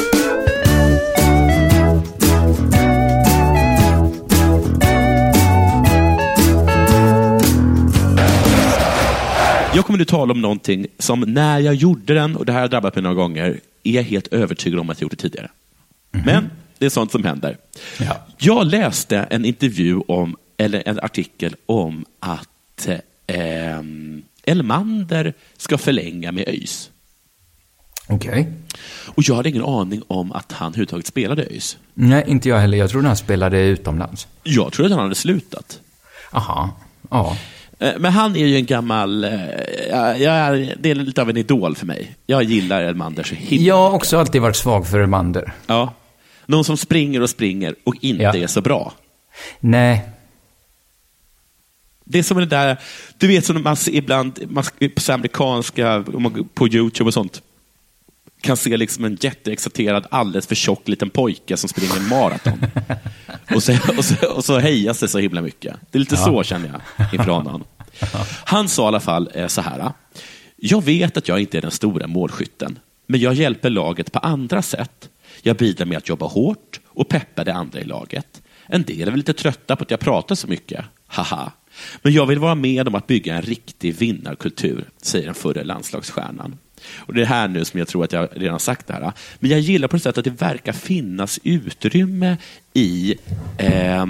Jag 9.76 9.84
kommer 9.84 9.98
nu 9.98 10.04
tala 10.04 10.32
om 10.32 10.40
någonting 10.40 10.86
som 10.98 11.20
när 11.20 11.58
jag 11.58 11.74
gjorde 11.74 12.14
den, 12.14 12.36
och 12.36 12.46
det 12.46 12.52
här 12.52 12.60
har 12.60 12.68
drabbat 12.68 12.94
mig 12.94 13.02
några 13.02 13.14
gånger, 13.14 13.60
är 13.82 13.92
jag 13.92 14.02
helt 14.02 14.26
övertygad 14.26 14.80
om 14.80 14.90
att 14.90 15.00
jag 15.00 15.02
gjort 15.02 15.10
det 15.10 15.16
tidigare. 15.16 15.50
Men 16.10 16.50
det 16.78 16.86
är 16.86 16.90
sånt 16.90 17.12
som 17.12 17.24
händer. 17.24 17.56
Ja. 18.00 18.26
Jag 18.38 18.66
läste 18.66 19.18
en 19.18 19.44
intervju 19.44 20.00
om, 20.08 20.36
eller 20.56 20.82
en 20.86 21.00
artikel 21.00 21.56
om 21.66 22.04
att 22.20 22.88
eh, 23.26 23.78
Elmander 24.44 25.34
ska 25.56 25.78
förlänga 25.78 26.32
med 26.32 26.48
ÖIS. 26.48 26.90
Okej. 28.08 28.52
Och 29.06 29.22
jag 29.26 29.34
hade 29.34 29.48
ingen 29.48 29.64
aning 29.64 30.02
om 30.06 30.32
att 30.32 30.52
han 30.52 30.68
överhuvudtaget 30.68 31.06
spelade 31.06 31.42
ÖIS. 31.42 31.78
Nej, 31.94 32.24
inte 32.26 32.48
jag 32.48 32.58
heller. 32.58 32.78
Jag 32.78 32.90
trodde 32.90 33.06
han 33.06 33.16
spelade 33.16 33.60
utomlands. 33.60 34.28
Jag 34.42 34.72
trodde 34.72 34.86
att 34.86 34.96
han 34.96 35.02
hade 35.02 35.14
slutat. 35.14 35.80
Aha. 36.32 36.70
Ja. 37.10 37.36
Eh, 37.78 37.92
Men 37.98 38.12
han 38.12 38.36
är 38.36 38.46
ju 38.46 38.56
en 38.56 38.66
gammal, 38.66 39.24
eh, 39.24 39.30
ja, 39.90 40.16
jag 40.16 40.72
det 40.80 40.90
är 40.90 40.94
lite 40.94 41.22
av 41.22 41.30
en 41.30 41.36
idol 41.36 41.76
för 41.76 41.86
mig. 41.86 42.16
Jag 42.26 42.42
gillar 42.42 42.82
Elmander 42.82 43.22
så 43.22 43.34
himla 43.34 43.66
Jag 43.66 43.76
har 43.76 43.90
också 43.90 44.18
alltid 44.18 44.42
varit 44.42 44.56
svag 44.56 44.86
för 44.88 45.00
Elmander. 45.00 45.52
Ja. 45.66 45.94
Någon 46.46 46.64
som 46.64 46.76
springer 46.76 47.22
och 47.22 47.30
springer 47.30 47.74
och 47.84 47.94
inte 48.00 48.22
Ja. 48.22 48.36
är 48.36 48.46
så 48.46 48.60
bra. 48.60 48.92
Nej. 49.60 50.08
Det 52.04 52.18
är 52.18 52.22
som 52.22 52.36
det 52.38 52.46
där, 52.46 52.76
du 53.18 53.26
vet 53.26 53.44
som 53.46 53.62
man 53.62 53.76
ser 53.76 53.94
ibland 53.94 54.34
på 54.94 55.12
amerikanska, 55.12 56.04
på 56.54 56.68
YouTube 56.68 57.08
och 57.08 57.14
sånt, 57.14 57.42
kan 58.40 58.56
se 58.56 58.76
liksom 58.76 59.04
en 59.04 59.18
jätteexalterad, 59.20 60.06
alldeles 60.10 60.46
för 60.46 60.54
tjock 60.54 60.88
liten 60.88 61.10
pojke 61.10 61.56
som 61.56 61.68
springer 61.68 62.08
maraton. 62.08 62.66
och, 63.54 63.62
så, 63.62 63.72
och, 63.98 64.04
så, 64.04 64.26
och 64.26 64.44
så 64.44 64.58
hejas 64.58 65.00
det 65.00 65.08
så 65.08 65.18
himla 65.18 65.42
mycket. 65.42 65.76
Det 65.90 65.98
är 65.98 66.00
lite 66.00 66.16
så 66.16 66.42
känner 66.42 66.68
jag 66.68 67.14
inför 67.14 67.30
honom. 67.30 67.64
Han 68.44 68.68
sa 68.68 68.84
i 68.84 68.86
alla 68.86 69.00
fall 69.00 69.30
eh, 69.34 69.46
så 69.46 69.60
här. 69.60 69.92
Jag 70.56 70.84
vet 70.84 71.16
att 71.16 71.28
jag 71.28 71.40
inte 71.40 71.58
är 71.58 71.62
den 71.62 71.70
stora 71.70 72.06
målskytten, 72.06 72.78
men 73.06 73.20
jag 73.20 73.34
hjälper 73.34 73.70
laget 73.70 74.12
på 74.12 74.18
andra 74.18 74.62
sätt. 74.62 75.08
Jag 75.42 75.56
bidrar 75.56 75.86
med 75.86 75.98
att 75.98 76.08
jobba 76.08 76.26
hårt 76.26 76.80
och 76.88 77.08
peppa 77.08 77.44
de 77.44 77.52
andra 77.52 77.80
i 77.80 77.84
laget. 77.84 78.42
En 78.66 78.82
del 78.82 79.00
är 79.02 79.10
väl 79.10 79.16
lite 79.16 79.32
trötta 79.32 79.76
på 79.76 79.84
att 79.84 79.90
jag 79.90 80.00
pratar 80.00 80.34
så 80.34 80.46
mycket. 80.46 80.84
Haha. 81.06 81.52
Men 82.02 82.12
jag 82.12 82.26
vill 82.26 82.38
vara 82.38 82.54
med 82.54 82.88
om 82.88 82.94
att 82.94 83.06
bygga 83.06 83.34
en 83.34 83.42
riktig 83.42 83.94
vinnarkultur, 83.94 84.84
säger 85.02 85.26
den 85.26 85.34
förre 85.34 85.64
landslagsstjärnan. 85.64 86.58
Och 86.96 87.14
Det 87.14 87.22
är 87.22 87.26
här 87.26 87.48
nu 87.48 87.64
som 87.64 87.78
jag 87.78 87.88
tror 87.88 88.04
att 88.04 88.12
jag 88.12 88.28
redan 88.32 88.60
sagt 88.60 88.86
det 88.86 88.92
här. 88.92 89.12
Men 89.38 89.50
jag 89.50 89.60
gillar 89.60 89.88
på 89.88 89.96
något 89.96 90.02
sätt 90.02 90.18
att 90.18 90.24
det 90.24 90.42
verkar 90.42 90.72
finnas 90.72 91.40
utrymme 91.42 92.36
i, 92.72 93.14
eh, 93.58 94.06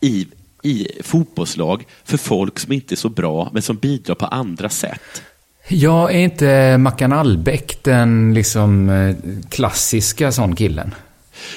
i, 0.00 0.26
i 0.62 0.88
fotbollslag 1.02 1.84
för 2.04 2.16
folk 2.16 2.58
som 2.58 2.72
inte 2.72 2.94
är 2.94 2.96
så 2.96 3.08
bra, 3.08 3.50
men 3.52 3.62
som 3.62 3.76
bidrar 3.76 4.14
på 4.14 4.26
andra 4.26 4.68
sätt. 4.68 5.22
Ja, 5.68 6.10
är 6.10 6.18
inte 6.18 6.78
Mackan 6.78 7.12
Albeck 7.12 7.78
den 7.82 8.34
liksom 8.34 8.90
eh, 8.90 9.16
klassiska 9.48 10.32
sån 10.32 10.56
killen? 10.56 10.94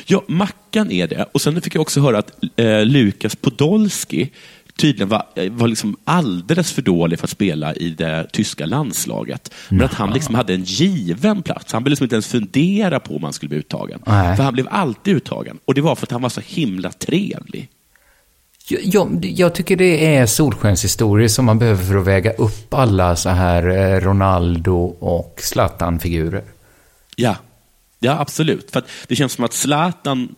Ja, 0.05 0.23
Mackan 0.27 0.91
är 0.91 1.07
det. 1.07 1.25
Och 1.31 1.41
sen 1.41 1.61
fick 1.61 1.75
jag 1.75 1.81
också 1.81 2.01
höra 2.01 2.17
att 2.17 2.31
eh, 2.55 2.85
Lukas 2.85 3.35
Podolski 3.35 4.31
tydligen 4.77 5.09
var, 5.09 5.49
var 5.49 5.67
liksom 5.67 5.97
alldeles 6.03 6.71
för 6.71 6.81
dålig 6.81 7.19
för 7.19 7.25
att 7.27 7.31
spela 7.31 7.75
i 7.75 7.89
det 7.89 8.27
tyska 8.31 8.65
landslaget. 8.65 9.53
Men 9.69 9.85
att 9.85 9.93
han 9.93 10.13
liksom 10.13 10.35
hade 10.35 10.53
en 10.53 10.63
given 10.63 11.41
plats. 11.41 11.73
Han 11.73 11.83
ville 11.83 11.91
liksom 11.91 12.03
inte 12.03 12.15
ens 12.15 12.27
fundera 12.27 12.99
på 12.99 13.15
om 13.15 13.23
han 13.23 13.33
skulle 13.33 13.49
bli 13.49 13.57
uttagen. 13.57 13.99
Nej. 14.05 14.35
För 14.35 14.43
han 14.43 14.53
blev 14.53 14.67
alltid 14.71 15.15
uttagen. 15.15 15.59
Och 15.65 15.73
det 15.73 15.81
var 15.81 15.95
för 15.95 16.05
att 16.05 16.11
han 16.11 16.21
var 16.21 16.29
så 16.29 16.41
himla 16.45 16.91
trevlig. 16.91 17.69
Jag, 18.67 18.81
jag, 18.83 19.25
jag 19.25 19.55
tycker 19.55 19.75
det 19.77 20.15
är 20.15 20.25
solskenshistorier 20.25 21.27
som 21.27 21.45
man 21.45 21.59
behöver 21.59 21.83
för 21.83 21.95
att 21.95 22.07
väga 22.07 22.31
upp 22.33 22.73
alla 22.73 23.15
så 23.15 23.29
här 23.29 23.67
eh, 23.67 23.99
Ronaldo 23.99 24.95
och 24.99 25.39
Zlatan-figurer. 25.43 26.43
Ja, 27.15 27.35
ja 27.99 28.19
absolut. 28.19 28.71
För 28.71 28.83
det 29.07 29.15
känns 29.15 29.33
som 29.33 29.45
att 29.45 29.53
Zlatan 29.53 30.35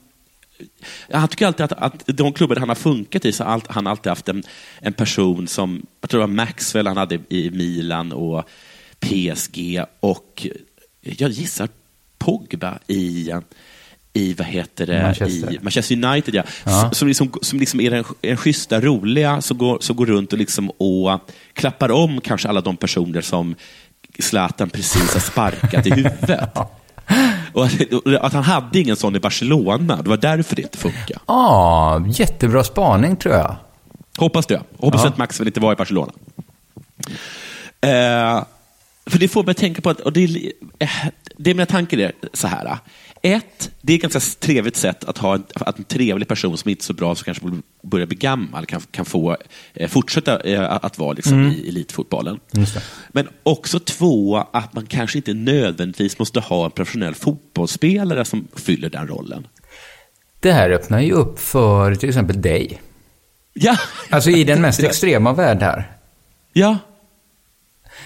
han 1.12 1.28
tycker 1.28 1.47
alltid 1.47 1.64
att, 1.64 1.72
att 1.72 2.03
de 2.05 2.34
klubbar 2.34 2.55
han 2.55 2.70
har 2.70 2.76
funkat 2.76 3.26
i 3.26 3.32
så 3.32 3.43
har 3.43 3.62
han 3.68 3.88
alltid 3.88 4.10
haft 4.10 4.30
en, 4.30 4.43
en 4.80 4.93
person 4.93 5.47
som, 5.47 5.86
jag 6.01 6.10
tror 6.10 6.22
det 6.22 6.28
var 6.28 6.34
Maxwell 6.34 6.88
han 6.88 6.97
hade 6.97 7.20
i 7.30 7.49
Milan 7.49 8.12
och 8.12 8.49
PSG 8.99 9.82
och 9.99 10.47
jag 11.01 11.30
gissar 11.30 11.70
Pogba 12.18 12.80
i, 12.88 13.32
i 14.14 14.34
vad 14.34 14.47
heter 14.47 14.86
det, 14.86 15.01
Manchester. 15.03 15.53
i 15.53 15.60
Manchester 15.62 16.05
United. 16.05 16.36
Ja. 16.36 16.43
Ja. 16.66 16.91
Som, 16.93 17.08
liksom, 17.08 17.32
som 17.41 17.60
liksom 17.60 17.80
är 17.80 17.91
den, 17.91 18.03
den 18.22 18.38
schyssta, 18.38 18.82
roliga, 18.82 19.41
som 19.41 19.58
går, 19.58 19.78
som 19.82 19.95
går 19.95 20.05
runt 20.05 20.34
och, 20.34 20.39
liksom 20.39 20.70
och 20.70 21.20
klappar 21.53 21.91
om 21.91 22.22
kanske 22.22 22.47
alla 22.47 22.62
de 22.62 22.78
personer 22.78 23.22
som 23.22 23.55
Zlatan 24.20 24.70
precis 24.70 25.14
har 25.14 25.20
sparkat 25.20 25.88
i 25.88 25.89
huvudet. 25.89 26.49
Att, 28.22 28.34
han 28.34 28.43
hade 28.43 28.80
ingen 28.80 28.95
sån 28.95 29.16
i 29.16 29.20
Barcelona, 29.20 30.01
det 30.01 30.10
var 30.10 30.18
därför 30.18 30.55
det 30.55 30.62
inte 30.62 30.78
funkade. 30.78 31.20
Ja, 31.28 32.03
jättebra 32.08 32.64
spaning 32.64 33.16
tror 33.16 33.36
jag. 33.36 33.55
Hoppas 34.18 34.45
det. 34.45 34.62
Hoppas 34.78 35.01
Ja. 35.03 35.10
att 35.10 35.18
Maxwell 35.18 35.47
inte 35.47 35.60
var 35.60 35.74
i 35.74 35.76
Barcelona. 35.76 36.12
Eh, 37.82 38.43
för 39.05 39.20
det 39.20 39.28
får 39.28 39.43
mig 39.43 39.51
att 39.51 39.58
tänka 39.58 39.82
på 39.82 39.89
att, 39.89 39.99
och 39.99 40.14
det, 40.14 40.24
är 40.24 40.51
eh, 40.80 40.89
det 41.38 41.53
mina 41.53 41.66
tankar 41.66 41.97
är 41.97 42.12
så 42.34 42.47
här. 42.47 42.78
Ett, 43.22 43.72
det 43.82 43.93
är 43.93 43.95
ett 43.97 44.01
ganska 44.01 44.20
trevligt 44.39 44.76
sätt 44.76 45.03
att 45.03 45.18
ha 45.18 45.36
en, 45.36 45.43
att 45.55 45.78
en 45.78 45.84
trevlig 45.84 46.28
person 46.28 46.57
som 46.57 46.70
inte 46.70 46.82
är 46.82 46.84
så 46.84 46.93
bra, 46.93 47.15
som 47.15 47.26
kanske 47.26 47.45
börjar 47.84 48.07
bli 48.07 48.18
gammal, 48.18 48.65
kan, 48.65 48.82
kan 48.91 49.05
få 49.05 49.38
eh, 49.74 49.89
fortsätta 49.89 50.39
eh, 50.39 50.72
att 50.72 50.97
vara 50.97 51.13
liksom, 51.13 51.51
i 51.51 51.70
elitfotbollen. 51.70 52.39
Men 53.11 53.28
också 53.43 53.80
två, 53.80 54.38
att 54.53 54.74
man 54.74 54.86
kanske 54.86 55.18
inte 55.18 55.34
nödvändigtvis 55.34 56.20
måste 56.20 56.39
ha 56.39 56.65
en 56.65 56.72
professionell 56.72 57.15
fotbollsspelare 57.15 58.26
som 58.26 58.47
fyller 58.55 58.89
den 58.89 59.07
rollen. 59.07 59.47
Det 60.39 60.51
här 60.51 60.70
öppnar 60.70 60.99
ju 60.99 61.11
upp 61.11 61.39
för 61.39 61.95
till 61.95 62.09
exempel 62.09 62.41
dig. 62.41 62.82
Ja, 63.53 63.78
Alltså 64.09 64.30
i 64.30 64.43
den 64.43 64.61
mest 64.61 64.80
extrema 64.84 65.34
värld 65.34 65.61
här. 65.61 65.91
ja. 66.53 66.78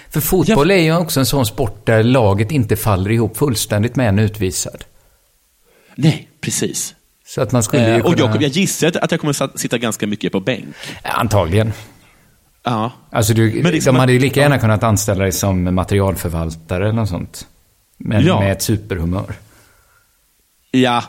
För 0.09 0.21
fotboll 0.21 0.71
är 0.71 0.77
ju 0.77 0.97
också 0.97 1.19
en 1.19 1.25
sån 1.25 1.45
sport 1.45 1.85
där 1.85 2.03
laget 2.03 2.51
inte 2.51 2.75
faller 2.75 3.11
ihop 3.11 3.37
fullständigt 3.37 3.95
med 3.95 4.09
en 4.09 4.19
utvisad. 4.19 4.83
Nej, 5.95 6.29
precis. 6.41 6.95
Så 7.25 7.41
att 7.41 7.51
man 7.51 7.63
skulle 7.63 7.95
Eh, 7.95 8.05
och 8.05 8.15
kunna... 8.17 8.31
jag, 8.33 8.41
jag 8.43 8.49
gissar 8.51 8.87
att- 9.01 9.11
jag 9.11 9.19
kommer 9.21 9.57
sitta 9.57 9.77
ganska 9.77 10.07
mycket 10.07 10.31
på 10.31 10.39
bänk. 10.39 10.65
Antagligen. 11.03 11.73
Ja. 12.63 12.91
Alltså 13.09 13.33
du, 13.33 13.61
Men 13.63 13.71
liksom 13.71 13.95
de 13.95 13.99
hade 13.99 14.13
ju 14.13 14.19
lika 14.19 14.39
gärna 14.39 14.59
kunnat 14.59 14.83
anställa 14.83 15.23
dig 15.23 15.31
som 15.31 15.75
materialförvaltare 15.75 16.83
eller 16.83 16.93
något 16.93 17.09
sånt. 17.09 17.47
Men 17.97 18.25
Ja. 18.25 18.39
med 18.39 18.51
ett 18.51 18.61
superhumör. 18.61 19.33
Ja. 20.71 21.03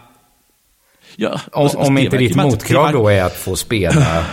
ja. 1.16 1.41
Om, 1.53 1.66
och 1.66 1.87
om 1.87 1.99
inte 1.99 2.16
ditt 2.16 2.37
motkrav 2.37 2.93
då 2.93 3.09
är 3.09 3.22
att 3.22 3.37
få 3.37 3.57
spela, 3.57 4.24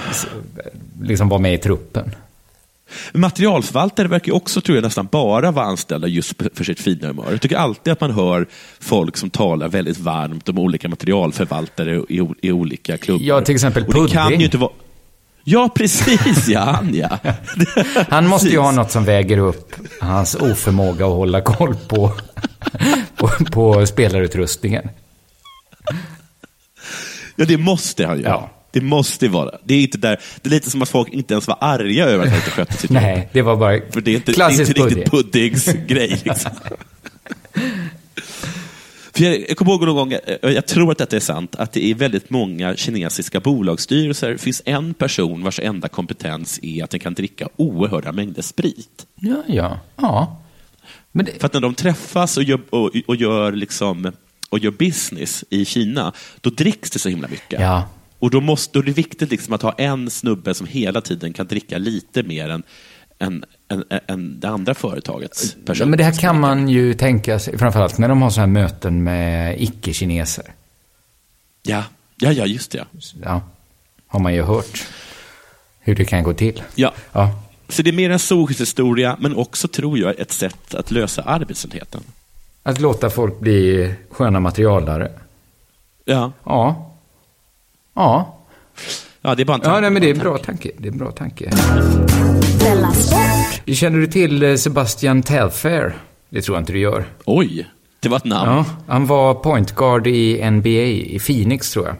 liksom 1.01 1.29
vara 1.29 1.41
med 1.41 1.53
i 1.53 1.57
truppen. 1.57 2.15
Materialförvaltare 3.13 4.07
verkar 4.07 4.31
också, 4.33 4.61
tror 4.61 4.77
jag, 4.77 4.83
nästan 4.83 5.07
bara 5.11 5.51
vara 5.51 5.65
anställda 5.65 6.07
just 6.07 6.33
för 6.53 6.63
sitt 6.63 6.79
fina 6.79 7.07
humör. 7.07 7.31
Jag 7.31 7.41
tycker 7.41 7.57
alltid 7.57 7.93
att 7.93 8.01
man 8.01 8.11
hör 8.11 8.47
folk 8.79 9.17
som 9.17 9.29
talar 9.29 9.67
väldigt 9.67 9.97
varmt 9.97 10.49
om 10.49 10.59
olika 10.59 10.89
materialförvaltare 10.89 11.95
i, 12.09 12.27
i 12.41 12.51
olika 12.51 12.97
klubbar. 12.97 13.25
Ja, 13.25 13.41
till 13.41 13.55
exempel 13.55 13.83
Och 13.83 13.93
det 13.93 14.11
kan 14.11 14.25
Pudding. 14.25 14.39
ju 14.39 14.45
inte 14.45 14.57
vara... 14.57 14.71
Ja, 15.43 15.69
precis, 15.75 16.47
ja, 16.47 16.59
han 16.61 16.95
ja. 16.95 17.17
Han 18.09 18.27
måste 18.27 18.47
ju 18.49 18.59
ha 18.59 18.71
något 18.71 18.91
som 18.91 19.05
väger 19.05 19.37
upp 19.37 19.73
hans 20.01 20.35
oförmåga 20.35 21.05
att 21.05 21.11
hålla 21.11 21.41
koll 21.41 21.75
på, 21.87 22.11
på, 23.15 23.27
på 23.51 23.85
spelarutrustningen. 23.85 24.89
Ja, 27.35 27.45
det 27.45 27.57
måste 27.57 28.05
han 28.05 28.17
ju. 28.17 28.23
Ja. 28.23 28.49
Det 28.71 28.81
måste 28.81 29.27
vara. 29.27 29.51
Det 29.63 29.73
är, 29.73 29.81
inte 29.81 29.97
där, 29.97 30.19
det 30.41 30.49
är 30.49 30.51
lite 30.51 30.69
som 30.69 30.81
att 30.81 30.89
folk 30.89 31.13
inte 31.13 31.33
ens 31.33 31.47
var 31.47 31.57
arga 31.61 32.05
över 32.05 32.23
att 32.23 32.29
han 32.29 32.39
inte 32.39 32.51
skötte 32.51 32.73
sitt 32.73 32.91
jobb. 32.91 33.01
Nej, 33.01 33.29
det 33.31 33.41
var 33.41 33.55
bara 33.55 33.79
För 33.91 34.01
det 34.01 34.11
är 34.11 34.15
inte, 34.15 34.31
det 34.31 34.41
är 34.41 34.51
inte 34.51 34.63
riktigt 34.63 34.77
Pudding. 34.85 35.09
Puddings 35.09 35.65
grej. 35.87 36.21
Liksom. 36.23 36.51
För 39.13 39.23
jag, 39.23 39.49
jag 39.49 39.57
kommer 39.57 39.71
ihåg 39.71 39.85
någon 39.85 39.95
gång, 39.95 40.19
jag 40.41 40.67
tror 40.67 40.91
att 40.91 40.97
detta 40.97 41.15
är 41.15 41.19
sant, 41.19 41.55
att 41.55 41.71
det 41.71 41.85
i 41.85 41.93
väldigt 41.93 42.29
många 42.29 42.75
kinesiska 42.75 43.39
bolagsstyrelser 43.39 44.37
finns 44.37 44.61
en 44.65 44.93
person 44.93 45.43
vars 45.43 45.59
enda 45.59 45.87
kompetens 45.87 46.59
är 46.63 46.83
att 46.83 46.89
den 46.89 46.99
kan 46.99 47.13
dricka 47.13 47.47
oerhörda 47.55 48.11
mängder 48.11 48.41
sprit. 48.41 49.05
Ja, 49.15 49.43
ja. 49.47 49.79
ja. 49.95 50.41
Det, 51.11 51.39
För 51.39 51.45
att 51.45 51.53
när 51.53 51.61
de 51.61 51.73
träffas 51.73 52.37
och 52.37 52.43
gör, 52.43 52.59
och, 52.69 52.91
och 53.07 53.15
gör, 53.15 53.51
liksom, 53.51 54.11
och 54.49 54.59
gör 54.59 54.71
business 54.71 55.43
i 55.49 55.65
Kina, 55.65 56.13
då 56.41 56.49
dricks 56.49 56.91
det 56.91 56.99
så 56.99 57.09
himla 57.09 57.27
mycket. 57.27 57.61
ja. 57.61 57.87
Och 58.19 58.29
då, 58.31 58.41
måste, 58.41 58.73
då 58.73 58.79
är 58.79 58.83
det 58.85 58.91
viktigt 58.91 59.31
liksom 59.31 59.53
att 59.53 59.61
ha 59.61 59.71
en 59.71 60.09
snubbe 60.09 60.53
som 60.53 60.67
hela 60.67 61.01
tiden 61.01 61.33
kan 61.33 61.47
dricka 61.47 61.77
lite 61.77 62.23
mer 62.23 62.49
än, 62.49 62.63
än, 63.19 63.43
än, 63.69 63.83
än 64.07 64.39
det 64.39 64.49
andra 64.49 64.73
företagets 64.73 65.55
Ja, 65.59 65.65
person. 65.65 65.89
men 65.89 65.97
det 65.97 66.03
här 66.03 66.11
kan 66.19 66.39
man 66.39 66.69
ju 66.69 66.93
tänka 66.93 67.39
sig, 67.39 67.57
framförallt 67.57 67.97
när 67.97 68.09
de 68.09 68.21
har 68.21 68.29
så 68.29 68.39
här 68.39 68.47
möten 68.47 69.03
med 69.03 69.61
icke-kineser. 69.61 70.45
Ja, 71.63 71.83
ja, 72.17 72.31
ja 72.31 72.45
just 72.45 72.71
det. 72.71 72.85
Ja, 73.23 73.41
har 74.07 74.19
man 74.19 74.33
ju 74.33 74.41
hört 74.41 74.87
hur 75.79 75.95
det 75.95 76.05
kan 76.05 76.23
gå 76.23 76.33
till. 76.33 76.61
Ja. 76.75 76.93
Ja, 77.11 77.43
Så 77.69 77.81
det 77.81 77.89
är 77.89 77.93
mer 77.93 78.09
en 78.09 78.19
solskenshistoria, 78.19 79.17
men 79.19 79.35
också, 79.35 79.67
tror 79.67 79.97
jag, 79.99 80.19
ett 80.19 80.31
sätt 80.31 80.75
att 80.75 80.91
lösa 80.91 81.21
arbetslösheten. 81.21 82.01
att 82.63 82.79
låta 82.79 83.09
folk 83.09 83.39
bli 83.39 83.93
sköna 84.11 84.39
materialare. 84.39 85.11
Ja, 86.05 86.31
Ja. 86.43 86.85
Ja, 87.99 88.39
ja 89.21 89.35
det 89.35 89.43
är 89.43 89.45
bara 89.45 89.53
en 89.55 89.61
ja 89.63 89.69
tanke, 89.69 89.81
nej, 89.81 89.89
men 89.89 90.01
det 90.01 90.07
är 90.09 90.13
en 90.13 90.19
bra 90.19 90.37
tanke. 90.37 90.71
Det 90.77 90.87
är 90.87 90.91
en 90.91 90.97
bra 90.97 91.11
tanke. 91.11 91.51
Känner 93.67 93.99
du 93.99 94.07
till 94.07 94.43
eh, 94.43 94.55
Sebastian 94.55 95.23
Telfair? 95.23 95.93
Det 96.29 96.41
tror 96.41 96.57
jag 96.57 96.61
inte 96.61 96.73
du 96.73 96.79
gör. 96.79 97.05
Oj, 97.25 97.67
det 97.99 98.09
var 98.09 98.17
ett 98.17 98.25
namn. 98.25 98.51
Ja, 98.51 98.65
han 98.87 99.05
var 99.05 99.33
point 99.33 99.75
guard 99.75 100.07
i 100.07 100.49
NBA 100.51 100.69
i 100.69 101.19
Phoenix, 101.27 101.71
tror 101.71 101.85
jag. 101.85 101.95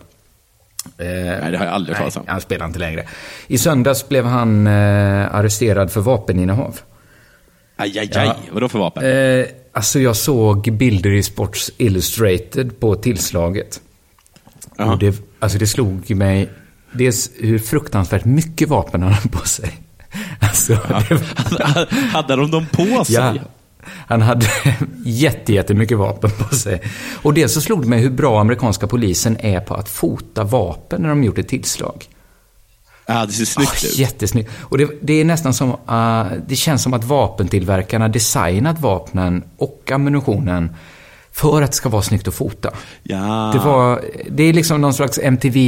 Eh, 1.08 1.40
Nej, 1.42 1.52
det 1.52 1.58
har 1.58 1.66
jag 1.66 1.74
aldrig 1.74 1.96
hört 1.96 2.02
talas 2.02 2.18
om. 2.18 2.24
han 2.28 2.42
spelar 2.42 2.66
inte 2.66 2.80
längre. 2.80 3.04
I 3.48 3.58
söndags 3.58 4.10
blev 4.10 4.26
han 4.26 4.68
eh, 4.68 5.36
arresterad 5.36 5.92
för 5.92 6.02
vapeninnehav. 6.02 6.80
Aj, 7.76 8.00
aj, 8.00 8.10
Ja. 8.14 8.22
aj. 8.22 8.36
Vadå 8.52 8.70
för 8.70 8.80
vapen? 8.80 9.04
Eh, 9.40 9.46
alltså 9.72 10.00
jag 10.00 10.16
såg 10.16 10.72
bilder 10.72 11.12
i 11.12 11.24
Sports 11.24 11.72
Illustrated 11.78 12.80
på 12.80 12.96
tillslaget. 12.96 13.82
Och 14.80 15.00
det, 15.00 15.22
alltså 15.40 15.58
det 15.58 15.68
slog 15.68 16.16
mig 16.16 16.50
dels 16.92 17.30
hur 17.36 17.60
fruktansvärt 17.60 18.26
mycket 18.26 18.70
vapen 18.70 19.02
han 19.04 19.14
hade 19.14 19.30
på 19.30 19.46
sig. 19.48 19.72
Alltså, 20.40 20.74
det 20.74 21.16
var, 21.16 22.12
Hade 22.12 22.36
de 22.36 22.52
dem 22.52 22.66
på 22.72 23.06
sig? 23.06 23.16
ja, 23.16 23.34
han 24.08 24.22
hade 24.22 24.46
jätte, 25.06 25.54
jättemycket 25.54 25.98
vapen 25.98 26.32
på 26.32 26.56
sig. 26.56 26.82
Och 27.22 27.34
dels 27.34 27.54
så 27.54 27.62
slog 27.62 27.82
det 27.82 27.88
mig 27.88 28.00
hur 28.00 28.10
bra 28.10 28.42
amerikanska 28.42 28.88
polisen 28.88 29.38
är 29.40 29.60
på 29.60 29.74
att 29.76 29.90
fota 29.90 30.44
vapen 30.44 31.02
när 31.02 31.10
de 31.10 31.24
gjort 31.24 31.38
ett 31.38 31.48
tillslag. 31.48 32.06
Ja, 33.06 33.26
det 33.26 33.32
ser 33.32 33.46
snyggt 33.46 33.72
Ah, 33.84 33.88
ut. 33.88 33.98
jättesnyggt. 33.98 34.50
Och 34.60 34.78
det, 34.78 34.90
det 35.02 35.14
är 35.14 35.26
nästan 35.26 35.54
som, 35.54 35.70
uh, 35.70 36.26
det 36.48 36.56
känns 36.56 36.84
som 36.84 36.94
att 36.94 37.04
vapentillverkarna 37.04 38.08
designat 38.08 38.80
vapnen 38.82 39.44
och 39.58 39.92
ammunitionen 39.94 40.76
För 41.32 41.62
att 41.62 41.72
det 41.72 41.78
ska 41.78 41.90
vara 41.90 42.02
snyggt 42.02 42.28
att 42.28 42.34
fota. 42.34 42.74
Ja. 43.04 43.52
Det, 43.54 43.60
var, 43.60 44.02
det 44.30 44.44
är 44.44 44.54
liksom 44.54 44.82
någon 44.82 44.94
slags 44.94 45.20
MTV 45.24 45.60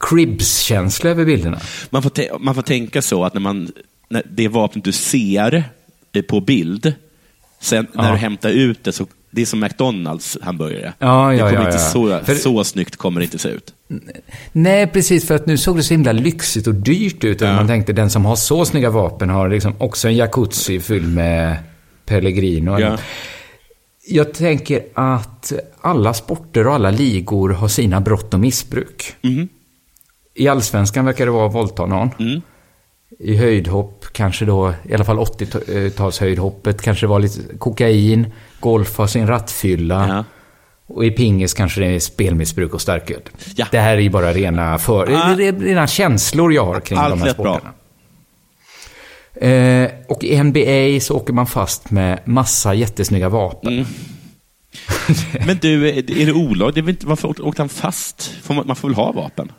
Cribs-känsla 0.00 1.10
över 1.10 1.24
bilderna. 1.24 1.58
Man 1.90 2.02
får, 2.02 2.38
man 2.38 2.54
får 2.54 2.62
tänka 2.62 3.02
så 3.02 3.24
att 3.24 3.34
när, 3.34 3.40
man, 3.40 3.72
när 4.08 4.22
det 4.30 4.48
vapnet 4.48 4.84
du 4.84 4.92
ser 4.92 5.64
eh, 6.14 6.22
på 6.22 6.40
bild, 6.40 6.94
sen 7.60 7.86
när 7.92 8.04
Ja. 8.04 8.10
du 8.12 8.16
hämtar 8.16 8.50
ut 8.50 8.84
det, 8.84 8.92
så 8.92 9.06
det 9.30 9.42
är 9.42 9.46
som 9.46 9.60
McDonalds 9.60 10.38
hamburgare. 10.42 10.92
Ja, 10.98 11.28
det 11.28 11.36
ja, 11.36 11.46
kommer 11.48 11.60
ja, 11.60 11.66
inte. 11.66 11.78
Så, 11.78 12.20
För- 12.24 12.34
så 12.34 12.64
snyggt 12.64 12.96
kommer 12.96 13.20
det 13.20 13.24
inte 13.24 13.38
se 13.38 13.48
ut. 13.48 13.72
Nej, 14.52 14.86
precis, 14.86 15.26
för 15.26 15.34
att 15.34 15.46
nu 15.46 15.56
såg 15.58 15.76
det 15.76 15.82
så 15.82 15.94
himla 15.94 16.12
lyxigt 16.12 16.66
och 16.66 16.74
dyrt 16.74 17.24
ut. 17.24 17.42
Och 17.42 17.48
man 17.48 17.66
tänkte, 17.66 17.92
den 17.92 18.10
som 18.10 18.24
har 18.24 18.36
så 18.36 18.64
snygga 18.64 18.90
vapen 18.90 19.30
har 19.30 19.48
liksom 19.48 19.74
också 19.78 20.08
en 20.08 20.16
jacuzzi 20.16 20.80
fylld 20.80 21.14
med 21.14 21.56
Pellegrino. 22.06 22.78
Ja. 22.80 22.98
Jag 24.08 24.34
tänker 24.34 24.84
att 24.94 25.52
alla 25.80 26.14
sporter 26.14 26.66
och 26.66 26.74
alla 26.74 26.90
ligor 26.90 27.48
har 27.50 27.68
sina 27.68 28.00
brott 28.00 28.34
och 28.34 28.40
missbruk. 28.40 29.14
Mhm. 29.22 29.48
I 30.34 30.48
allsvenskan 30.48 31.04
verkar 31.04 31.26
det 31.26 31.32
vara 31.32 31.46
att 31.46 31.54
våldta 31.54 31.86
någon. 31.86 32.10
Mm. 32.18 32.40
I 33.18 33.36
höjdhopp, 33.36 34.04
kanske 34.12 34.44
då, 34.44 34.74
i 34.88 34.94
alla 34.94 35.04
fall 35.04 35.18
80-talshöjdhoppet, 35.18 36.82
kanske 36.82 37.06
det 37.06 37.10
var 37.10 37.18
lite 37.18 37.56
kokain, 37.58 38.32
golf 38.60 38.98
har 38.98 39.06
sin 39.06 39.26
rattfylla. 39.26 40.08
Ja. 40.08 40.24
Och 40.94 41.04
i 41.04 41.10
pingis 41.10 41.54
kanske 41.54 41.80
det 41.80 41.86
är 41.86 42.00
spelmissbruk 42.00 42.74
och 42.74 42.80
starköl. 42.80 43.20
Ja. 43.54 43.66
Det 43.70 43.78
här 43.78 43.96
är 43.96 44.00
ju 44.00 44.10
bara 44.10 44.32
rena, 44.32 44.78
för, 44.78 45.12
Ah. 45.12 45.34
rena 45.36 45.86
känslor 45.86 46.52
jag 46.52 46.64
har 46.66 46.80
kring 46.80 46.98
Allt 46.98 47.10
de 47.12 47.18
här 47.20 47.26
lät 47.26 47.36
bra. 47.36 47.60
Eh, 49.40 49.90
och 50.08 50.24
i 50.24 50.42
NBA 50.42 51.00
så 51.00 51.16
åker 51.16 51.32
man 51.32 51.46
fast 51.46 51.90
med 51.90 52.20
massa 52.24 52.74
jättesnygga 52.74 53.28
vapen. 53.28 53.72
Mm. 53.72 53.86
Men 55.46 55.58
du, 55.60 55.88
är 55.88 56.26
det 56.26 56.32
olagligt? 56.32 57.04
Varför 57.04 57.46
åkte 57.46 57.62
han 57.62 57.68
fast? 57.68 58.34
Man, 58.48 58.66
man 58.66 58.76
får 58.76 58.88
väl 58.88 58.94
ha 58.94 59.12
vapen? 59.12 59.52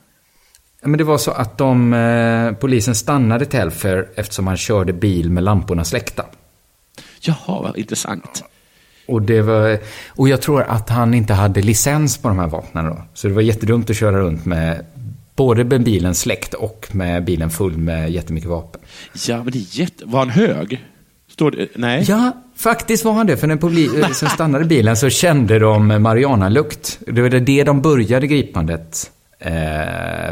Ja, 0.82 0.88
Men 0.88 0.98
det 0.98 1.04
var 1.04 1.18
så 1.18 1.32
att 1.32 1.58
de, 1.58 1.94
eh, 1.94 2.52
polisen 2.52 2.96
stannade 2.96 3.46
Telfer 3.46 4.10
eftersom 4.16 4.48
han 4.48 4.58
körde 4.58 4.94
bil 4.94 5.30
med 5.32 5.44
lamporna 5.44 5.84
släckta. 5.84 6.26
Jaha, 7.22 7.62
vad 7.62 7.78
intressant. 7.78 8.44
Och, 9.08 9.22
det 9.22 9.42
var, 9.42 9.80
och 10.08 10.30
jag 10.30 10.42
tror 10.42 10.62
att 10.62 10.90
han 10.90 11.14
inte 11.14 11.34
hade 11.34 11.62
licens 11.62 12.18
på 12.18 12.28
de 12.28 12.40
här 12.40 12.48
vapnen 12.48 12.86
då. 12.86 13.02
Så 13.14 13.28
det 13.28 13.34
var 13.34 13.42
jättedumt 13.42 13.90
att 13.90 13.98
köra 13.98 14.20
runt 14.20 14.46
med 14.46 14.86
både 15.38 15.64
med 15.64 15.84
bilen 15.84 16.16
släckt 16.16 16.54
och 16.54 16.88
med 16.92 17.26
bilen 17.26 17.50
full 17.50 17.78
med 17.78 18.12
jättemycket 18.12 18.50
vapen. 18.50 18.82
Ja, 19.28 19.38
men 19.44 19.52
det 19.52 19.58
är 19.58 19.80
jätte... 19.80 20.06
Var 20.06 20.20
han 20.20 20.30
hög? 20.30 20.86
Står 21.32 21.52
det... 21.52 21.68
Nej? 21.76 22.06
Ja, 22.08 22.32
faktiskt 22.56 23.06
var 23.06 23.14
han 23.14 23.28
det. 23.28 23.38
För 23.38 23.48
när 23.48 23.56
polisen 23.56 24.30
stannade 24.30 24.66
bilen 24.66 24.98
så 24.98 25.10
kände 25.10 25.60
de 25.60 25.88
marijuana-lukt. 26.02 27.00
Det 27.08 27.22
var 27.22 27.30
det 27.30 27.64
de 27.64 27.82
började 27.82 28.28
gripandet 28.28 29.12
eh, 29.40 29.52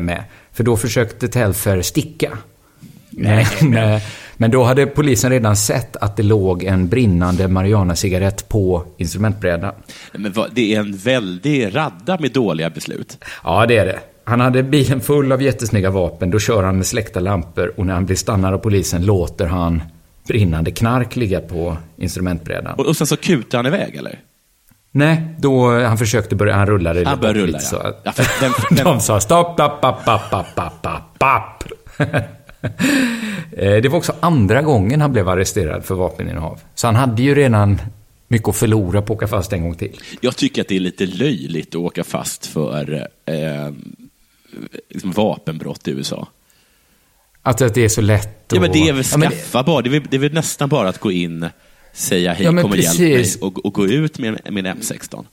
med. 0.01 0.23
För 0.53 0.63
då 0.63 0.77
försökte 0.77 1.27
Telfer 1.27 1.81
sticka. 1.81 2.37
Men, 3.09 3.77
eh, 3.77 4.01
men 4.37 4.51
då 4.51 4.63
hade 4.63 4.85
polisen 4.85 5.31
redan 5.31 5.55
sett 5.55 5.95
att 5.95 6.17
det 6.17 6.23
låg 6.23 6.63
en 6.63 6.87
brinnande 6.87 7.47
marijuana-cigarett 7.47 8.49
på 8.49 8.85
instrumentbrädan. 8.97 9.73
Men 10.13 10.31
vad, 10.31 10.49
det 10.53 10.75
är 10.75 10.79
en 10.79 10.97
väldig 10.97 11.75
radda 11.75 12.17
med 12.19 12.31
dåliga 12.31 12.69
beslut. 12.69 13.17
Ja, 13.43 13.65
det 13.65 13.77
är 13.77 13.85
det. 13.85 13.99
Han 14.27 14.39
hade 14.39 14.63
bilen 14.63 15.01
full 15.01 15.31
av 15.31 15.41
jättesnygga 15.41 15.89
vapen. 15.89 16.31
Då 16.31 16.39
kör 16.39 16.63
han 16.63 16.77
med 16.77 16.85
släckta 16.85 17.19
lampor 17.19 17.73
och 17.77 17.85
när 17.85 17.93
han 17.93 18.05
blir 18.05 18.15
stannad 18.15 18.53
av 18.53 18.57
polisen 18.57 19.05
låter 19.05 19.45
han 19.45 19.83
brinnande 20.27 20.71
knark 20.71 21.15
ligga 21.15 21.39
på 21.39 21.77
instrumentbrädan. 21.97 22.73
Och, 22.75 22.85
och 22.85 22.97
sen 22.97 23.07
så 23.07 23.17
kutar 23.17 23.57
han 23.57 23.65
iväg, 23.65 23.95
eller? 23.95 24.19
Nej, 24.91 25.21
då 25.39 25.79
han 25.79 25.97
försökte 25.97 26.35
börja, 26.35 26.55
han 26.55 26.67
rullade 26.67 27.05
Han 27.09 27.19
började 27.19 27.39
rulla, 27.39 27.57
lite 27.57 27.69
ja. 27.83 27.93
Ja, 28.03 28.11
för 28.11 28.41
den- 28.41 28.53
den- 28.77 28.85
De 28.85 28.99
sa 28.99 29.19
stopp, 29.19 29.57
papp, 29.57 29.81
papp, 29.81 30.05
papp, 30.05 30.29
papp, 30.31 30.55
papp, 30.55 30.81
papp, 30.83 31.19
papp. 31.19 31.63
Eh, 33.57 33.81
Det 33.81 33.89
var 33.89 33.97
också 33.97 34.13
andra 34.19 34.61
gången 34.61 35.01
han 35.01 35.11
blev 35.11 35.29
arresterad 35.29 35.85
för 35.85 35.95
vapeninnehav. 35.95 36.59
Så 36.75 36.87
han 36.87 36.95
hade 36.95 37.21
ju 37.23 37.35
redan 37.35 37.81
mycket 38.27 38.49
att 38.49 38.55
förlora 38.55 39.01
på 39.01 39.13
att 39.13 39.17
åka 39.17 39.27
fast 39.27 39.53
en 39.53 39.61
gång 39.61 39.75
till. 39.75 39.99
Jag 40.21 40.35
tycker 40.35 40.61
att 40.61 40.67
det 40.67 40.75
är 40.75 40.79
lite 40.79 41.05
löjligt 41.05 41.69
att 41.69 41.75
åka 41.75 42.03
fast 42.03 42.45
för 42.45 43.07
eh, 43.25 43.35
liksom 44.89 45.11
vapenbrott 45.11 45.87
i 45.87 45.91
USA. 45.91 46.27
Att, 47.41 47.61
att 47.61 47.73
det 47.73 47.85
är 47.85 47.89
så 47.89 48.01
lätt 48.01 48.45
Ja, 48.49 48.55
och... 48.57 48.61
men 48.61 48.71
det 48.71 48.89
är 48.89 48.93
väl 48.93 49.05
Ja, 49.11 49.17
men- 49.17 49.31
skaffa 49.31 49.63
bara. 49.63 49.81
Det 49.81 49.89
är, 49.89 49.91
väl, 49.91 50.03
det 50.09 50.17
är 50.17 50.19
väl 50.19 50.33
nästan 50.33 50.69
bara 50.69 50.89
att 50.89 50.99
gå 50.99 51.11
in, 51.11 51.49
säga 51.93 52.33
hej, 52.33 52.45
Ja, 52.45 52.61
kom 52.61 52.71
och 52.71 52.77
hjälp 52.77 52.99
mig 52.99 53.33
och, 53.41 53.65
och 53.65 53.73
gå 53.73 53.87
ut 53.87 54.19
med, 54.19 54.39
med 54.53 54.65
en 54.65 54.77
M16. 54.77 55.25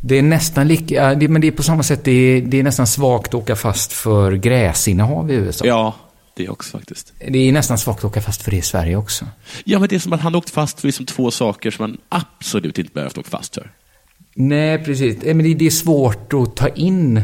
Det 0.00 0.18
är 0.18 0.22
nästan 0.22 0.68
lika, 0.68 0.94
ja, 0.94 1.14
det, 1.14 1.28
men 1.28 1.40
det 1.40 1.46
är 1.46 1.52
på 1.52 1.62
samma 1.62 1.82
sätt, 1.82 2.04
det 2.04 2.10
är, 2.10 2.42
det 2.42 2.58
är 2.58 2.62
nästan 2.62 2.86
svagt 2.86 3.28
att 3.28 3.34
åka 3.34 3.56
fast 3.56 3.92
för 3.92 4.32
gräsinnehav 4.32 5.30
i 5.30 5.34
USA. 5.34 5.66
Ja, 5.66 5.94
det 6.36 6.48
också 6.48 6.78
faktiskt. 6.78 7.12
Det 7.28 7.38
är 7.38 7.52
nästan 7.52 7.78
svagt 7.78 7.98
att 7.98 8.04
åka 8.04 8.20
fast 8.20 8.42
för 8.42 8.50
det 8.50 8.56
i 8.56 8.62
Sverige 8.62 8.96
också. 8.96 9.26
Ja, 9.64 9.78
men 9.78 9.88
det 9.88 9.94
är 9.94 10.00
som 10.00 10.12
att 10.12 10.20
han 10.20 10.34
åkt 10.34 10.50
fast 10.50 10.80
för 10.80 10.88
liksom 10.88 11.06
två 11.06 11.30
saker 11.30 11.70
som 11.70 11.82
man 11.82 11.98
absolut 12.08 12.78
inte 12.78 12.92
behövt 12.92 13.18
åka 13.18 13.30
fast 13.30 13.54
för. 13.54 13.70
Nej, 14.34 14.84
precis. 14.84 15.16
Men 15.24 15.58
det 15.58 15.66
är 15.66 15.70
svårt 15.70 16.32
att 16.32 16.56
ta 16.56 16.68
in 16.68 17.22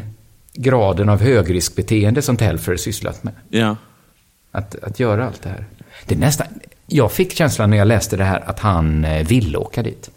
graden 0.55 1.09
av 1.09 1.21
högriskbeteende 1.21 2.23
som 2.23 2.37
Telfer 2.37 2.77
sysslat 2.77 3.25
med. 3.25 3.35
Ja. 3.49 3.77
Att, 4.53 4.83
att 4.83 5.01
göra 5.01 5.27
allt 5.27 5.43
det 5.43 5.49
här. 5.49 5.65
Det 6.07 6.15
är 6.15 6.19
nästan, 6.19 6.47
jag 6.87 7.13
fick 7.13 7.33
känslan 7.33 7.71
när 7.71 7.77
jag 7.77 7.89
läste 7.89 8.17
det 8.17 8.25
här 8.25 8.41
att 8.47 8.59
han 8.61 9.05
eh, 9.05 9.27
ville 9.27 9.59
åka 9.59 9.83
dit. 9.83 10.11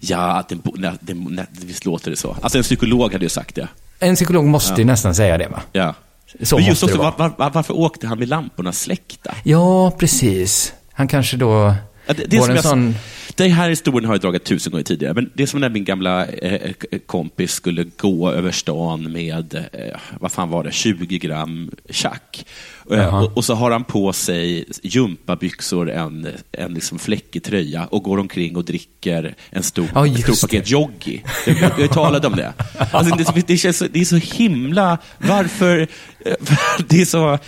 Ja, 0.00 0.18
att 0.18 0.48
det, 0.48 0.58
nej, 0.74 0.92
det, 1.00 1.14
nej, 1.14 1.46
visst 1.50 1.84
låter 1.84 2.10
det 2.10 2.16
så. 2.16 2.36
Alltså 2.40 2.58
en 2.58 2.64
psykolog 2.64 3.12
hade 3.12 3.24
ju 3.24 3.28
sagt 3.28 3.54
det. 3.54 3.68
En 3.98 4.14
psykolog 4.14 4.44
måste 4.44 4.80
ju 4.80 4.84
nästan 4.84 5.14
säga 5.14 5.38
det, 5.38 5.48
va? 5.48 5.62
Ja. 5.72 5.94
Så 6.42 6.56
Men 6.56 6.64
just 6.64 6.82
måste 6.82 6.96
det 6.96 7.00
också, 7.00 7.18
vara. 7.18 7.28
var, 7.28 7.38
var, 7.38 7.50
varför 7.50 7.74
åkte 7.76 8.06
han 8.06 8.18
med 8.18 8.28
lamporna 8.28 8.72
släckta? 8.72 9.34
Ja, 9.42 9.90
precis. 9.90 10.72
Han 10.92 11.08
kanske 11.08 11.36
då 11.36 11.74
Ja, 12.06 12.14
det, 12.14 12.24
det, 12.24 12.38
var 12.38 12.48
en 12.48 12.54
jag, 12.54 12.64
sån... 12.64 12.94
det 13.36 13.48
här 13.48 13.68
historien 13.68 14.04
har 14.04 14.14
jag 14.14 14.20
dragit 14.20 14.44
tusen 14.44 14.70
gånger 14.70 14.84
tidigare, 14.84 15.14
men 15.14 15.30
det 15.34 15.42
är 15.42 15.46
som 15.46 15.60
när 15.60 15.68
min 15.68 15.84
gamla 15.84 16.26
eh, 16.26 16.72
kompis 17.06 17.52
skulle 17.52 17.84
gå 17.96 18.30
över 18.30 18.50
stan 18.50 19.12
med, 19.12 19.54
eh, 19.54 19.98
vad 20.20 20.32
fan 20.32 20.50
var 20.50 20.64
det, 20.64 20.72
20 20.72 21.18
gram 21.18 21.70
tjack. 21.90 22.46
Eh, 22.90 22.96
Jaha. 22.96 23.24
och, 23.24 23.36
och 23.36 23.44
så 23.44 23.54
har 23.54 23.70
han 23.70 23.84
på 23.84 24.12
sig 24.12 24.64
gympabyxor, 24.82 25.90
en, 25.90 26.28
en 26.52 26.74
liksom 26.74 26.98
fläckig 26.98 27.42
tröja 27.42 27.86
och 27.86 28.02
går 28.02 28.18
omkring 28.18 28.56
och 28.56 28.64
dricker 28.64 29.34
en 29.50 29.62
stor, 29.62 29.84
ett 29.84 30.06
just 30.06 30.36
stort 30.36 30.50
paket 30.50 30.70
Joggi. 30.70 31.22
Jag, 31.46 31.72
jag, 31.78 31.92
talade 31.92 32.26
om 32.26 32.36
det. 32.36 32.52
Alltså, 32.92 33.16
det, 33.16 33.46
det, 33.46 33.56
känns 33.56 33.78
det 33.78 34.00
är 34.00 34.04
så 34.04 34.16
himla, 34.16 34.98
varför, 35.18 35.88
det 36.88 37.00
är 37.00 37.04
så... 37.04 37.38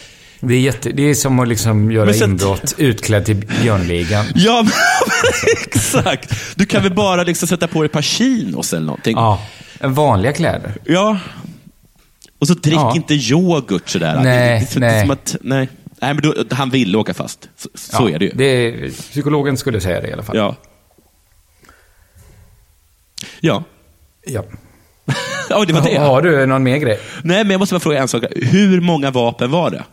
Det 0.40 0.54
är, 0.54 0.60
jätte, 0.60 0.90
det 0.92 1.02
är 1.02 1.14
som 1.14 1.38
att 1.38 1.48
liksom 1.48 1.92
göra 1.92 2.12
så 2.12 2.24
inbrott 2.24 2.74
utklädd 2.78 3.24
till 3.24 3.36
Björnligan. 3.36 4.24
Ja, 4.34 4.62
men, 4.62 4.72
exakt. 5.66 6.32
Du 6.54 6.66
kan 6.66 6.82
väl 6.82 6.94
bara 6.94 7.22
liksom 7.22 7.48
sätta 7.48 7.68
på 7.68 7.82
dig 7.82 7.86
ett 7.86 7.92
par 7.92 8.02
chinos 8.02 8.72
eller 8.72 8.86
någonting. 8.86 9.16
Ja, 9.16 9.42
vanliga 9.80 10.32
kläder. 10.32 10.74
Ja. 10.84 11.18
Och 12.38 12.46
så 12.46 12.54
drick 12.54 12.74
Ja. 12.74 12.92
inte 12.96 13.14
yoghurt 13.14 13.88
sådär. 13.88 14.20
Nej, 14.22 14.68
det, 14.74 14.80
det, 14.80 14.86
nej. 14.86 15.10
att, 15.10 15.36
nej. 15.40 15.68
Nej, 16.00 16.14
men 16.14 16.22
då, 16.22 16.34
han 16.50 16.70
ville 16.70 16.98
åka 16.98 17.14
fast. 17.14 17.48
Så, 17.56 17.68
så 17.74 17.96
Ja, 18.02 18.10
är 18.10 18.18
det 18.18 18.24
ju. 18.24 18.30
Det, 18.34 18.90
psykologen 18.90 19.56
skulle 19.56 19.80
säga 19.80 20.00
det 20.00 20.08
i 20.08 20.12
alla 20.12 20.22
fall. 20.22 20.36
Ja. 20.36 20.56
Ja. 23.40 23.64
Ja. 24.26 24.44
ja, 25.50 25.64
det 25.64 25.72
var 25.72 25.82
det. 25.82 25.98
Har 25.98 26.22
du 26.22 26.46
någon 26.46 26.62
mer 26.62 26.76
grej? 26.76 27.00
Nej, 27.22 27.44
men 27.44 27.50
jag 27.50 27.58
måste 27.58 27.74
bara 27.74 27.80
fråga 27.80 27.98
en 27.98 28.08
sak. 28.08 28.24
Hur 28.36 28.80
många 28.80 29.10
vapen 29.10 29.50
var 29.50 29.70
det? 29.70 29.84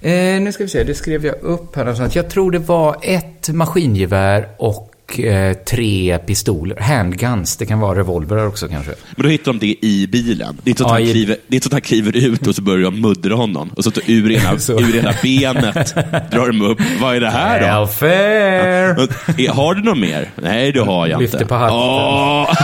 Eh, 0.00 0.12
nu 0.40 0.52
ska 0.52 0.64
vi 0.64 0.70
se, 0.70 0.84
det 0.84 0.94
skrev 0.94 1.26
jag 1.26 1.34
upp 1.42 1.76
här 1.76 1.84
någonstans. 1.84 2.16
Jag 2.16 2.30
tror 2.30 2.50
det 2.50 2.58
var 2.58 2.96
ett 3.02 3.48
maskingevär 3.48 4.48
och 4.58 5.20
eh, 5.20 5.52
tre 5.56 6.18
pistoler. 6.26 6.76
Handguns, 6.80 7.56
det 7.56 7.66
kan 7.66 7.80
vara 7.80 7.98
revolverar 7.98 8.46
också 8.46 8.68
kanske. 8.68 8.92
Men 9.16 9.22
då 9.22 9.28
hittar 9.28 9.52
de 9.52 9.58
det 9.58 9.86
i 9.86 10.06
bilen. 10.12 10.58
Det 10.62 10.68
är 10.68 10.70
inte 10.70 10.82
så 10.82 10.88
att, 10.88 11.00
Ja, 11.00 11.04
han, 11.04 11.12
kliver, 11.12 11.36
det 11.48 11.54
är 11.54 11.56
inte 11.56 11.68
så 11.68 11.74
han 11.74 11.80
kliver 11.80 12.16
ut 12.16 12.46
och 12.46 12.54
så 12.54 12.62
börjar 12.62 12.84
de 12.84 13.00
muddra 13.00 13.34
honom. 13.34 13.70
Och 13.76 13.84
så 13.84 13.90
tar 13.90 14.02
ur 14.06 14.30
ena, 14.32 14.52
ur 14.68 14.96
ena 14.96 15.14
benet 15.22 15.94
drar 16.30 16.46
de 16.46 16.62
upp. 16.62 16.78
Vad 17.00 17.16
är 17.16 17.20
det 17.20 17.30
här 17.30 17.60
då? 17.60 17.66
Welfare! 17.66 18.90
Och, 18.92 19.40
eh, 19.40 19.54
Har 19.54 19.74
du 19.74 19.82
något 19.82 19.98
mer? 19.98 20.30
Nej, 20.42 20.72
det 20.72 20.80
har 20.80 21.06
jag 21.06 21.20
Lyfter 21.22 21.38
inte. 21.38 21.48
på 21.48 21.54
hatten. 21.54 21.76
Åh! 21.76 22.54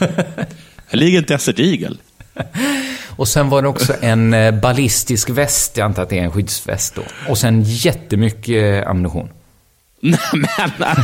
Här 0.88 0.98
ligger 0.98 1.18
en 1.18 1.24
Desert 1.24 1.58
Eagle. 1.58 1.96
Och 3.16 3.28
sen 3.28 3.48
var 3.48 3.62
det 3.62 3.68
också 3.68 3.94
en 4.00 4.34
eh, 4.34 4.54
ballistisk 4.54 5.30
väst, 5.30 5.76
jag 5.76 5.84
antar 5.84 6.02
att 6.02 6.08
det 6.08 6.18
är 6.18 6.24
en 6.24 6.32
skyddsväst 6.32 6.94
då. 6.94 7.02
Och 7.28 7.38
sen 7.38 7.62
jättemycket 7.62 8.84
eh, 8.84 8.90
ammunition. 8.90 9.28
Nej, 10.00 10.18
men... 10.78 10.96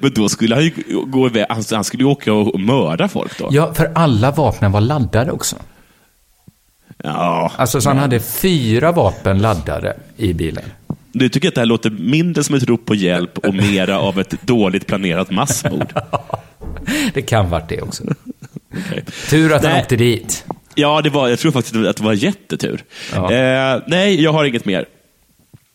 Men 0.00 0.12
då 0.14 0.28
skulle 0.28 0.54
han 0.54 0.64
ju 0.64 0.72
gå 1.06 1.26
iväg, 1.26 1.46
han, 1.48 1.84
skulle 1.84 2.02
ju 2.02 2.08
åka 2.08 2.32
och 2.32 2.60
mörda 2.60 3.08
folk 3.08 3.38
då. 3.38 3.48
Ja, 3.50 3.74
för 3.74 3.92
alla 3.94 4.30
vapnen 4.30 4.72
var 4.72 4.80
laddade 4.80 5.32
också. 5.32 5.56
Ja. 7.04 7.52
Alltså, 7.56 7.80
så 7.80 7.88
han 7.88 7.98
hade 7.98 8.20
fyra 8.20 8.92
vapen 8.92 9.38
laddade 9.38 9.96
i 10.16 10.32
bilen. 10.34 10.64
Du 11.12 11.28
tycker 11.28 11.48
att 11.48 11.54
det 11.54 11.60
här 11.60 11.66
låter 11.66 11.90
mindre 11.90 12.44
som 12.44 12.54
ett 12.54 12.62
rop 12.62 12.84
på 12.84 12.94
hjälp 12.94 13.38
och 13.38 13.54
mera 13.54 13.98
av 13.98 14.20
ett 14.20 14.42
dåligt 14.42 14.86
planerat 14.86 15.30
massmord? 15.30 15.92
det 17.14 17.22
kan 17.22 17.50
varit 17.50 17.68
det 17.68 17.82
också. 17.82 18.04
Okej. 18.78 19.04
Tur 19.30 19.52
att 19.52 19.64
han 19.64 19.80
åkte 19.80 19.96
dit. 19.96 20.44
Ja, 20.74 21.00
det 21.02 21.10
var, 21.10 21.28
jag 21.28 21.38
tror 21.38 21.52
faktiskt 21.52 21.76
att 21.76 21.96
det 21.96 22.04
var 22.04 22.12
jättetur. 22.12 22.84
Ja. 23.14 23.32
Eh, 23.32 23.82
nej, 23.86 24.22
jag 24.22 24.32
har 24.32 24.44
inget 24.44 24.64
mer. 24.64 24.86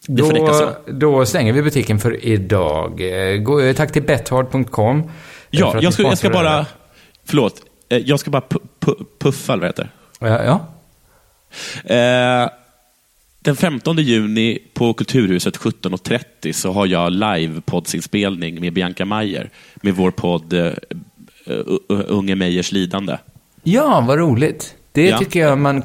Då, 0.07 0.75
då 0.87 1.25
stänger 1.25 1.53
vi 1.53 1.61
butiken 1.61 1.99
för 1.99 2.25
idag. 2.25 3.01
Eh, 3.01 3.37
Gå, 3.37 3.61
eh, 3.61 3.75
tack 3.75 3.91
till 3.91 4.03
bethard.com. 4.03 4.99
eh, 4.99 5.05
Ja, 5.49 5.75
jag 5.81 5.93
ska, 5.93 6.03
jag 6.03 6.17
ska 6.17 6.29
bara... 6.29 6.49
här. 6.49 6.65
Förlåt. 7.25 7.61
Jag 7.89 8.19
ska 8.19 8.31
bara 8.31 8.41
pu, 8.41 8.59
pu, 8.79 8.91
puffa, 9.19 9.53
eller 9.53 9.61
vad 9.61 9.69
heter. 9.69 9.91
Ja, 10.19 10.43
ja. 10.43 10.67
Eh, 11.95 12.49
den 13.39 13.55
15 13.55 13.97
juni 13.97 14.59
på 14.73 14.93
Kulturhuset 14.93 15.57
17.30 15.57 16.51
så 16.51 16.71
har 16.71 16.85
jag 16.85 17.11
live-poddsinspelning 17.13 18.61
med 18.61 18.73
Bianca 18.73 19.05
Mayer 19.05 19.49
med 19.75 19.95
vår 19.95 20.11
podd 20.11 20.53
Unge 22.07 22.35
Meyers 22.35 22.71
lidande. 22.71 23.17
ja, 23.63 24.03
vad 24.07 24.17
roligt. 24.17 24.75
Det 24.91 25.05
Ja. 25.09 25.17
tycker 25.19 25.39
jag 25.39 25.57
man... 25.57 25.81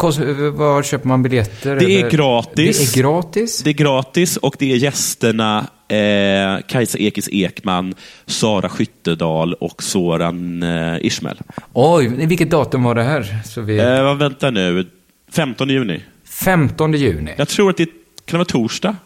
Var 0.54 0.82
köper 0.82 1.08
man 1.08 1.22
biljetter? 1.22 1.76
Det 1.76 1.84
är 1.84 1.98
eller? 1.98 2.10
gratis. 2.10 2.92
Det 2.92 2.98
är 2.98 3.02
gratis? 3.02 3.62
Det 3.62 3.70
är 3.70 3.74
gratis 3.74 4.36
och 4.36 4.56
det 4.58 4.72
är 4.72 4.76
gästerna 4.76 5.58
eh, 5.88 6.66
Kajsa 6.68 6.98
Ekis 6.98 7.28
Ekman, 7.32 7.94
Sara 8.26 8.68
Skyttedal 8.68 9.54
och 9.54 9.82
Soran 9.82 10.62
eh, 10.62 10.96
Ismail. 11.06 11.36
Oj, 11.72 12.08
vilket 12.26 12.50
datum 12.50 12.82
var 12.82 12.94
det 12.94 13.02
här? 13.02 13.36
Så 13.44 13.60
vi... 13.60 13.78
Eh, 13.78 14.14
vänta 14.14 14.50
nu, 14.50 14.86
15 15.32 15.68
juni. 15.68 16.00
15 16.24 16.92
juni. 16.94 17.30
Jag 17.36 17.48
tror 17.48 17.70
att 17.70 17.76
det 17.76 17.84
kan 17.86 17.92
det 18.26 18.36
vara 18.36 18.44
torsdag. 18.44 18.96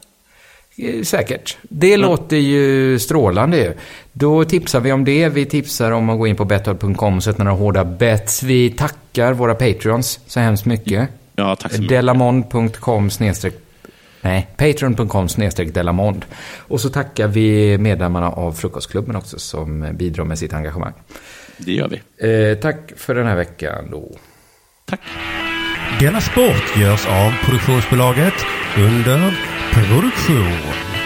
Eh, 0.78 1.02
Säkert. 1.02 1.56
Det 1.62 1.96
låter 1.96 2.36
ju 2.36 2.98
strålande 2.98 3.56
ju. 3.56 3.74
Då 4.12 4.44
tipsar 4.44 4.80
vi 4.80 4.92
om 4.92 5.04
det. 5.04 5.28
Vi 5.28 5.46
tipsar 5.46 5.90
om 5.90 6.10
att 6.10 6.18
gå 6.18 6.26
in 6.26 6.36
på 6.36 6.44
betthard.com 6.44 7.16
och 7.16 7.22
sätta 7.22 7.44
några 7.44 7.56
hårda 7.56 7.84
bets. 7.84 8.42
Vi 8.42 8.70
tackar 8.70 9.32
våra 9.32 9.54
patreons 9.54 10.20
så 10.26 10.40
hemskt 10.40 10.64
mycket. 10.66 11.08
Ja, 11.36 11.56
tack 11.56 11.72
så 11.72 11.80
mycket. 11.82 11.96
Delamond.com 11.96 13.10
snedstreck... 13.10 13.54
Nej, 14.20 14.48
patreon.com 14.56 15.28
snedstreck 15.28 15.74
Delamond. 15.74 16.24
Och 16.56 16.80
så 16.80 16.88
tackar 16.88 17.28
vi 17.28 17.78
medlemmarna 17.78 18.30
av 18.30 18.52
Frukostklubben 18.52 19.16
också 19.16 19.38
som 19.38 19.96
bidrar 19.96 20.24
med 20.24 20.38
sitt 20.38 20.52
engagemang. 20.52 20.92
Det 21.56 21.72
gör 21.72 21.88
vi. 21.88 22.50
Eh, 22.50 22.58
tack 22.58 22.92
för 22.96 23.14
den 23.14 23.26
här 23.26 23.36
veckan 23.36 23.88
då. 23.90 24.16
Tack. 24.84 25.00
Denna 26.00 26.20
sport 26.20 26.76
görs 26.76 27.06
av 27.06 27.32
produktionsbolaget 27.44 28.34
under 28.76 29.34
produktion. 29.72 30.97